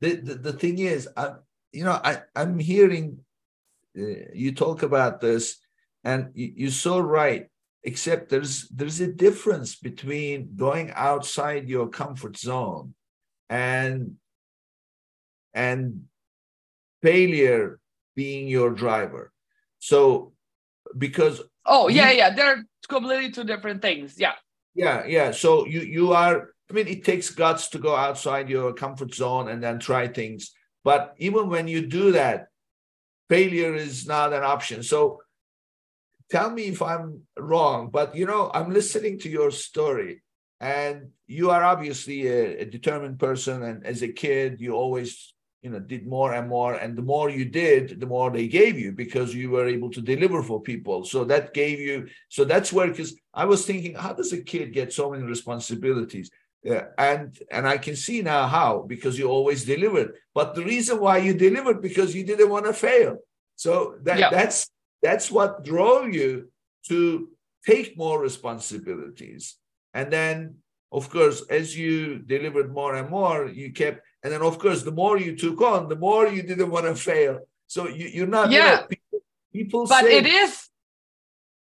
The 0.00 0.14
the, 0.14 0.34
the 0.36 0.52
thing 0.52 0.78
is, 0.78 1.08
I, 1.16 1.34
you 1.72 1.84
know, 1.84 2.00
I 2.02 2.22
I'm 2.34 2.58
hearing 2.58 3.18
uh, 3.98 4.32
you 4.32 4.54
talk 4.54 4.82
about 4.82 5.20
this, 5.20 5.58
and 6.04 6.30
you, 6.34 6.52
you're 6.56 6.70
so 6.70 6.98
right 6.98 7.48
except 7.86 8.28
there's 8.28 8.68
there's 8.68 9.00
a 9.00 9.06
difference 9.06 9.76
between 9.76 10.56
going 10.56 10.90
outside 10.94 11.68
your 11.68 11.88
comfort 11.88 12.36
zone 12.36 12.94
and 13.48 14.16
and 15.54 16.02
failure 17.00 17.78
being 18.16 18.48
your 18.48 18.70
driver. 18.70 19.32
So 19.78 20.32
because 20.98 21.40
oh 21.64 21.86
yeah 21.88 22.10
you, 22.10 22.18
yeah 22.18 22.34
they're 22.34 22.64
completely 22.88 23.30
two 23.30 23.44
different 23.44 23.82
things 23.82 24.14
yeah. 24.18 24.34
Yeah 24.74 25.06
yeah 25.06 25.30
so 25.30 25.66
you 25.66 25.80
you 25.80 26.12
are 26.12 26.50
i 26.70 26.72
mean 26.72 26.86
it 26.86 27.04
takes 27.04 27.30
guts 27.30 27.68
to 27.70 27.78
go 27.78 27.94
outside 27.96 28.48
your 28.48 28.72
comfort 28.72 29.14
zone 29.14 29.48
and 29.48 29.62
then 29.62 29.78
try 29.78 30.08
things. 30.08 30.52
But 30.82 31.14
even 31.18 31.48
when 31.48 31.68
you 31.68 31.86
do 31.86 32.12
that 32.12 32.48
failure 33.28 33.74
is 33.74 34.06
not 34.06 34.32
an 34.32 34.42
option. 34.42 34.82
So 34.82 35.22
tell 36.30 36.50
me 36.50 36.64
if 36.64 36.82
I'm 36.82 37.22
wrong, 37.38 37.90
but 37.90 38.14
you 38.14 38.26
know, 38.26 38.50
I'm 38.52 38.72
listening 38.72 39.18
to 39.20 39.28
your 39.28 39.50
story, 39.50 40.22
and 40.60 41.10
you 41.26 41.50
are 41.50 41.62
obviously 41.62 42.26
a, 42.26 42.62
a, 42.62 42.64
determined 42.64 43.18
person. 43.18 43.62
And 43.62 43.84
as 43.84 44.02
a 44.02 44.08
kid, 44.08 44.60
you 44.60 44.72
always, 44.72 45.34
you 45.62 45.70
know, 45.70 45.80
did 45.80 46.06
more 46.06 46.32
and 46.32 46.48
more. 46.48 46.74
And 46.74 46.96
the 46.96 47.02
more 47.02 47.28
you 47.28 47.44
did, 47.44 48.00
the 48.00 48.06
more 48.06 48.30
they 48.30 48.48
gave 48.48 48.78
you 48.78 48.92
because 48.92 49.34
you 49.34 49.50
were 49.50 49.66
able 49.66 49.90
to 49.90 50.00
deliver 50.00 50.42
for 50.42 50.62
people. 50.62 51.04
So 51.04 51.24
that 51.24 51.52
gave 51.52 51.78
you. 51.78 52.08
So 52.28 52.44
that's 52.44 52.72
where, 52.72 52.88
because 52.88 53.14
I 53.34 53.44
was 53.44 53.66
thinking, 53.66 53.94
how 53.94 54.14
does 54.14 54.32
a 54.32 54.42
kid 54.42 54.72
get 54.72 54.92
so 54.92 55.10
many 55.10 55.24
responsibilities? 55.24 56.30
Yeah, 56.62 56.86
and 56.98 57.38
and 57.52 57.68
I 57.68 57.78
can 57.78 57.94
see 57.94 58.22
now 58.22 58.48
how 58.48 58.84
because 58.88 59.16
you 59.16 59.28
always 59.28 59.64
delivered. 59.64 60.14
But 60.34 60.56
the 60.56 60.64
reason 60.64 60.98
why 60.98 61.18
you 61.18 61.32
delivered 61.34 61.80
because 61.80 62.12
you 62.12 62.24
didn't 62.24 62.48
want 62.48 62.64
to 62.64 62.72
fail. 62.72 63.18
So 63.54 63.98
that 64.02 64.18
yeah. 64.18 64.30
that's 64.30 64.68
that's 65.06 65.30
what 65.30 65.64
drove 65.64 66.12
you 66.12 66.50
to 66.88 67.28
take 67.64 67.96
more 67.96 68.20
responsibilities. 68.20 69.54
And 69.94 70.12
then, 70.12 70.56
of 70.90 71.08
course, 71.14 71.38
as 71.48 71.78
you 71.78 72.18
delivered 72.18 72.74
more 72.80 72.96
and 72.96 73.08
more, 73.08 73.46
you 73.60 73.72
kept, 73.72 74.00
and 74.22 74.32
then, 74.32 74.42
of 74.42 74.58
course, 74.58 74.82
the 74.82 74.96
more 75.02 75.16
you 75.16 75.36
took 75.36 75.60
on, 75.60 75.88
the 75.88 76.00
more 76.08 76.26
you 76.26 76.42
didn't 76.42 76.72
want 76.72 76.86
to 76.86 76.96
fail. 76.96 77.34
So 77.68 77.86
you, 77.88 78.24
are 78.24 78.26
not, 78.38 78.50
yeah. 78.50 78.58
You 78.58 78.76
know, 78.76 78.86
people, 78.88 79.20
people 79.52 79.86
but 79.86 80.04
say, 80.04 80.18
it 80.18 80.26
is 80.26 80.68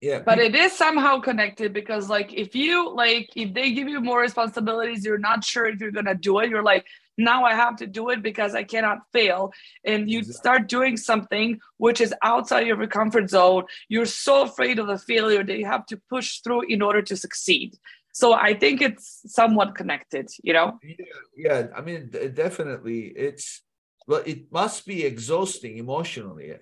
yeah 0.01 0.19
but 0.19 0.39
it 0.39 0.53
is 0.53 0.73
somehow 0.73 1.21
connected 1.21 1.71
because 1.71 2.09
like 2.09 2.33
if 2.33 2.53
you 2.53 2.93
like 2.93 3.29
if 3.35 3.53
they 3.53 3.71
give 3.71 3.87
you 3.87 4.01
more 4.01 4.19
responsibilities 4.19 5.05
you're 5.05 5.25
not 5.29 5.41
sure 5.41 5.65
if 5.67 5.79
you're 5.79 5.97
gonna 5.99 6.13
do 6.13 6.39
it 6.39 6.49
you're 6.49 6.67
like 6.73 6.85
now 7.17 7.45
I 7.45 7.53
have 7.53 7.77
to 7.77 7.87
do 7.87 8.09
it 8.09 8.21
because 8.21 8.55
I 8.55 8.63
cannot 8.63 8.99
fail. 9.13 9.53
And 9.83 10.09
you 10.09 10.19
exactly. 10.19 10.39
start 10.39 10.67
doing 10.67 10.97
something 10.97 11.59
which 11.77 12.01
is 12.01 12.13
outside 12.23 12.69
of 12.69 12.79
your 12.79 12.87
comfort 12.87 13.29
zone. 13.29 13.63
You're 13.89 14.05
so 14.05 14.43
afraid 14.43 14.79
of 14.79 14.87
the 14.87 14.97
failure 14.97 15.43
that 15.43 15.57
you 15.57 15.65
have 15.65 15.85
to 15.87 16.01
push 16.09 16.39
through 16.39 16.63
in 16.67 16.81
order 16.81 17.01
to 17.01 17.15
succeed. 17.15 17.77
So 18.13 18.33
I 18.33 18.53
think 18.53 18.81
it's 18.81 19.21
somewhat 19.27 19.75
connected, 19.75 20.29
you 20.41 20.53
know? 20.53 20.79
Yeah, 20.83 20.95
yeah. 21.35 21.67
I 21.75 21.81
mean, 21.81 22.09
definitely. 22.33 23.07
It's, 23.07 23.61
well, 24.07 24.23
it 24.25 24.51
must 24.51 24.85
be 24.85 25.03
exhausting 25.03 25.77
emotionally. 25.77 26.53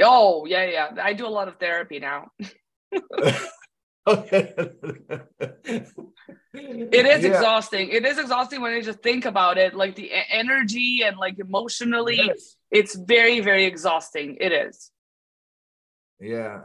Oh, 0.00 0.46
yeah, 0.46 0.64
yeah. 0.64 0.90
I 1.02 1.12
do 1.12 1.26
a 1.26 1.28
lot 1.28 1.48
of 1.48 1.56
therapy 1.56 1.98
now. 1.98 2.30
it 6.54 7.06
is 7.06 7.24
yeah. 7.24 7.30
exhausting. 7.30 7.88
It 7.90 8.04
is 8.04 8.18
exhausting 8.18 8.60
when 8.60 8.72
you 8.72 8.82
just 8.82 9.02
think 9.02 9.24
about 9.24 9.58
it, 9.58 9.74
like 9.74 9.94
the 9.94 10.10
energy 10.30 11.02
and 11.04 11.16
like 11.16 11.38
emotionally, 11.38 12.16
yes. 12.16 12.56
it's 12.70 12.94
very, 12.94 13.40
very 13.40 13.64
exhausting. 13.64 14.36
It 14.40 14.52
is. 14.52 14.90
Yeah, 16.20 16.60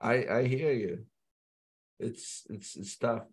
I 0.00 0.26
I 0.26 0.44
hear 0.44 0.72
you. 0.72 1.06
It's 1.98 2.46
it's 2.50 2.76
it's 2.76 2.96
tough. 2.96 3.24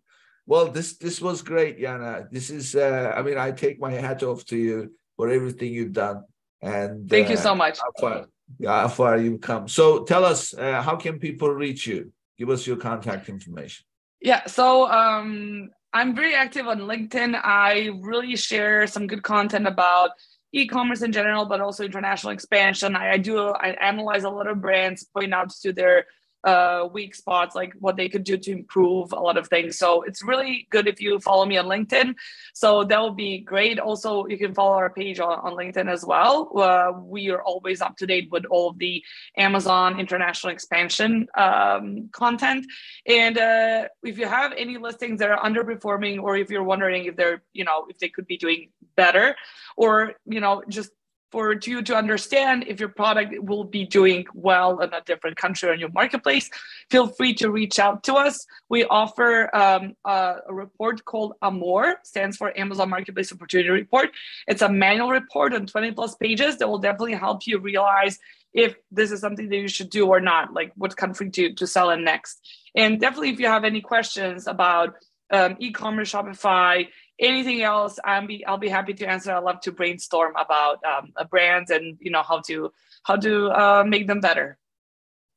Well, 0.46 0.68
this 0.68 0.96
this 0.96 1.20
was 1.20 1.42
great, 1.42 1.78
Jana. 1.80 2.28
This 2.30 2.50
is 2.50 2.74
uh 2.74 3.12
I 3.16 3.22
mean, 3.22 3.38
I 3.38 3.50
take 3.50 3.80
my 3.80 3.92
hat 3.92 4.22
off 4.22 4.44
to 4.46 4.56
you 4.56 4.92
for 5.16 5.28
everything 5.28 5.72
you've 5.72 5.92
done. 5.92 6.24
And 6.62 7.08
thank 7.10 7.28
uh, 7.28 7.30
you 7.32 7.36
so 7.36 7.54
much. 7.54 7.78
How 7.78 7.92
far, 8.00 8.26
yeah, 8.58 8.82
how 8.82 8.88
far 8.88 9.18
you've 9.18 9.40
come. 9.40 9.68
So 9.68 10.04
tell 10.04 10.24
us, 10.24 10.54
uh, 10.54 10.80
how 10.82 10.96
can 10.96 11.18
people 11.18 11.50
reach 11.50 11.86
you? 11.86 12.12
give 12.38 12.50
us 12.50 12.66
your 12.66 12.76
contact 12.76 13.28
information. 13.28 13.84
Yeah, 14.20 14.46
so 14.46 14.90
um, 14.90 15.70
I'm 15.96 16.14
very 16.14 16.34
active 16.34 16.66
on 16.66 16.80
LinkedIn. 16.80 17.40
I 17.42 17.88
really 18.02 18.36
share 18.36 18.86
some 18.86 19.06
good 19.06 19.22
content 19.22 19.66
about 19.66 20.10
e-commerce 20.52 21.00
in 21.00 21.10
general, 21.10 21.46
but 21.46 21.62
also 21.62 21.84
international 21.84 22.34
expansion. 22.34 22.94
I, 22.94 23.12
I 23.12 23.16
do 23.16 23.38
I 23.38 23.68
analyze 23.80 24.24
a 24.24 24.28
lot 24.28 24.46
of 24.46 24.60
brands, 24.60 25.04
point 25.04 25.32
out 25.32 25.48
to 25.62 25.72
their 25.72 26.04
uh, 26.46 26.88
weak 26.92 27.14
spots, 27.14 27.54
like 27.54 27.74
what 27.80 27.96
they 27.96 28.08
could 28.08 28.24
do 28.24 28.36
to 28.38 28.52
improve 28.52 29.12
a 29.12 29.20
lot 29.20 29.36
of 29.36 29.48
things. 29.48 29.76
So 29.76 30.02
it's 30.02 30.22
really 30.22 30.68
good 30.70 30.86
if 30.86 31.00
you 31.00 31.18
follow 31.18 31.44
me 31.44 31.56
on 31.58 31.66
LinkedIn. 31.66 32.14
So 32.54 32.84
that 32.84 33.02
would 33.02 33.16
be 33.16 33.38
great. 33.38 33.78
Also, 33.80 34.26
you 34.26 34.38
can 34.38 34.54
follow 34.54 34.76
our 34.76 34.90
page 34.90 35.18
on, 35.18 35.38
on 35.40 35.52
LinkedIn 35.54 35.90
as 35.90 36.06
well. 36.06 36.50
Uh, 36.56 36.92
we 37.02 37.30
are 37.30 37.42
always 37.42 37.82
up 37.82 37.96
to 37.98 38.06
date 38.06 38.28
with 38.30 38.44
all 38.46 38.70
of 38.70 38.78
the 38.78 39.02
Amazon 39.36 39.98
international 39.98 40.52
expansion 40.52 41.26
um, 41.36 42.08
content. 42.12 42.64
And 43.06 43.36
uh, 43.36 43.88
if 44.04 44.16
you 44.16 44.26
have 44.26 44.52
any 44.56 44.78
listings 44.78 45.18
that 45.18 45.30
are 45.30 45.42
underperforming, 45.42 46.22
or 46.22 46.36
if 46.36 46.48
you're 46.48 46.62
wondering 46.62 47.06
if 47.06 47.16
they're, 47.16 47.42
you 47.52 47.64
know, 47.64 47.86
if 47.88 47.98
they 47.98 48.08
could 48.08 48.26
be 48.26 48.36
doing 48.36 48.70
better, 48.96 49.34
or 49.76 50.14
you 50.26 50.40
know, 50.40 50.62
just 50.68 50.90
for 51.30 51.54
you 51.64 51.82
to 51.82 51.94
understand 51.94 52.64
if 52.66 52.78
your 52.78 52.88
product 52.88 53.34
will 53.40 53.64
be 53.64 53.84
doing 53.84 54.24
well 54.32 54.80
in 54.80 54.92
a 54.94 55.00
different 55.02 55.36
country 55.36 55.68
or 55.68 55.74
your 55.74 55.90
marketplace, 55.90 56.48
feel 56.90 57.08
free 57.08 57.34
to 57.34 57.50
reach 57.50 57.78
out 57.78 58.02
to 58.04 58.14
us. 58.14 58.46
We 58.68 58.84
offer 58.84 59.54
um, 59.54 59.94
a, 60.04 60.36
a, 60.48 60.54
report 60.54 61.04
called 61.04 61.34
AMOR, 61.42 61.96
stands 62.04 62.36
for 62.36 62.56
Amazon 62.58 62.90
Marketplace 62.90 63.32
Opportunity 63.32 63.70
Report. 63.70 64.10
It's 64.46 64.62
a 64.62 64.68
manual 64.68 65.10
report 65.10 65.52
on 65.52 65.66
20 65.66 65.92
plus 65.92 66.14
pages 66.14 66.58
that 66.58 66.68
will 66.68 66.78
definitely 66.78 67.14
help 67.14 67.46
you 67.46 67.58
realize 67.58 68.18
if 68.54 68.76
this 68.90 69.10
is 69.10 69.20
something 69.20 69.48
that 69.48 69.56
you 69.56 69.68
should 69.68 69.90
do 69.90 70.06
or 70.06 70.20
not, 70.20 70.54
like 70.54 70.72
what 70.76 70.96
country 70.96 71.30
to, 71.30 71.52
to 71.54 71.66
sell 71.66 71.90
in 71.90 72.04
next. 72.04 72.40
And 72.74 73.00
definitely, 73.00 73.30
if 73.30 73.40
you 73.40 73.46
have 73.46 73.64
any 73.64 73.80
questions 73.80 74.46
about 74.46 74.94
um, 75.30 75.56
e-commerce, 75.58 76.12
Shopify, 76.12 76.88
anything 77.18 77.62
else, 77.62 77.98
I'll 78.04 78.26
be 78.26 78.44
I'll 78.46 78.58
be 78.58 78.68
happy 78.68 78.94
to 78.94 79.08
answer. 79.08 79.32
I 79.32 79.38
love 79.38 79.60
to 79.62 79.72
brainstorm 79.72 80.34
about 80.36 80.78
um, 80.84 81.12
brands 81.30 81.70
and 81.70 81.96
you 82.00 82.10
know 82.10 82.22
how 82.22 82.40
to 82.42 82.72
how 83.04 83.16
to 83.16 83.48
uh, 83.48 83.84
make 83.86 84.06
them 84.06 84.20
better. 84.20 84.58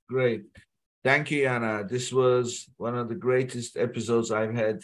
Great, 0.08 0.44
thank 1.04 1.32
you, 1.32 1.44
Jana. 1.44 1.86
This 1.88 2.12
was 2.12 2.70
one 2.78 2.98
of 2.98 3.10
the 3.10 3.16
greatest 3.16 3.78
episodes 3.78 4.32
I've 4.32 4.54
had, 4.54 4.82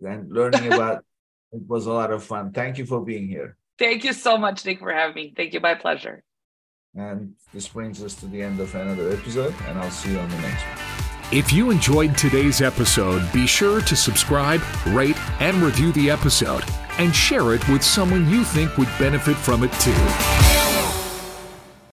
and 0.00 0.32
learning 0.32 0.66
about 0.72 1.04
it 1.52 1.62
was 1.66 1.86
a 1.86 1.92
lot 1.92 2.10
of 2.10 2.24
fun. 2.24 2.52
Thank 2.52 2.78
you 2.78 2.86
for 2.86 3.04
being 3.04 3.28
here. 3.28 3.56
Thank 3.78 4.04
you 4.04 4.12
so 4.12 4.38
much, 4.38 4.64
Nick, 4.64 4.78
for 4.78 4.92
having 4.92 5.14
me. 5.14 5.34
Thank 5.36 5.52
you. 5.52 5.60
My 5.60 5.74
pleasure. 5.74 6.22
And 6.96 7.34
this 7.52 7.66
brings 7.66 8.02
us 8.02 8.14
to 8.16 8.26
the 8.26 8.40
end 8.40 8.60
of 8.60 8.72
another 8.74 9.10
episode, 9.10 9.54
and 9.66 9.78
I'll 9.78 9.90
see 9.90 10.12
you 10.12 10.18
on 10.18 10.28
the 10.28 10.38
next 10.38 10.62
one. 10.62 10.93
If 11.32 11.52
you 11.52 11.70
enjoyed 11.70 12.16
today's 12.16 12.60
episode, 12.60 13.32
be 13.32 13.46
sure 13.46 13.80
to 13.80 13.96
subscribe, 13.96 14.62
rate, 14.88 15.16
and 15.40 15.56
review 15.56 15.90
the 15.92 16.10
episode, 16.10 16.64
and 16.98 17.14
share 17.14 17.54
it 17.54 17.66
with 17.68 17.82
someone 17.82 18.28
you 18.28 18.44
think 18.44 18.76
would 18.76 18.90
benefit 18.98 19.36
from 19.36 19.64
it 19.64 19.72
too. 19.80 20.53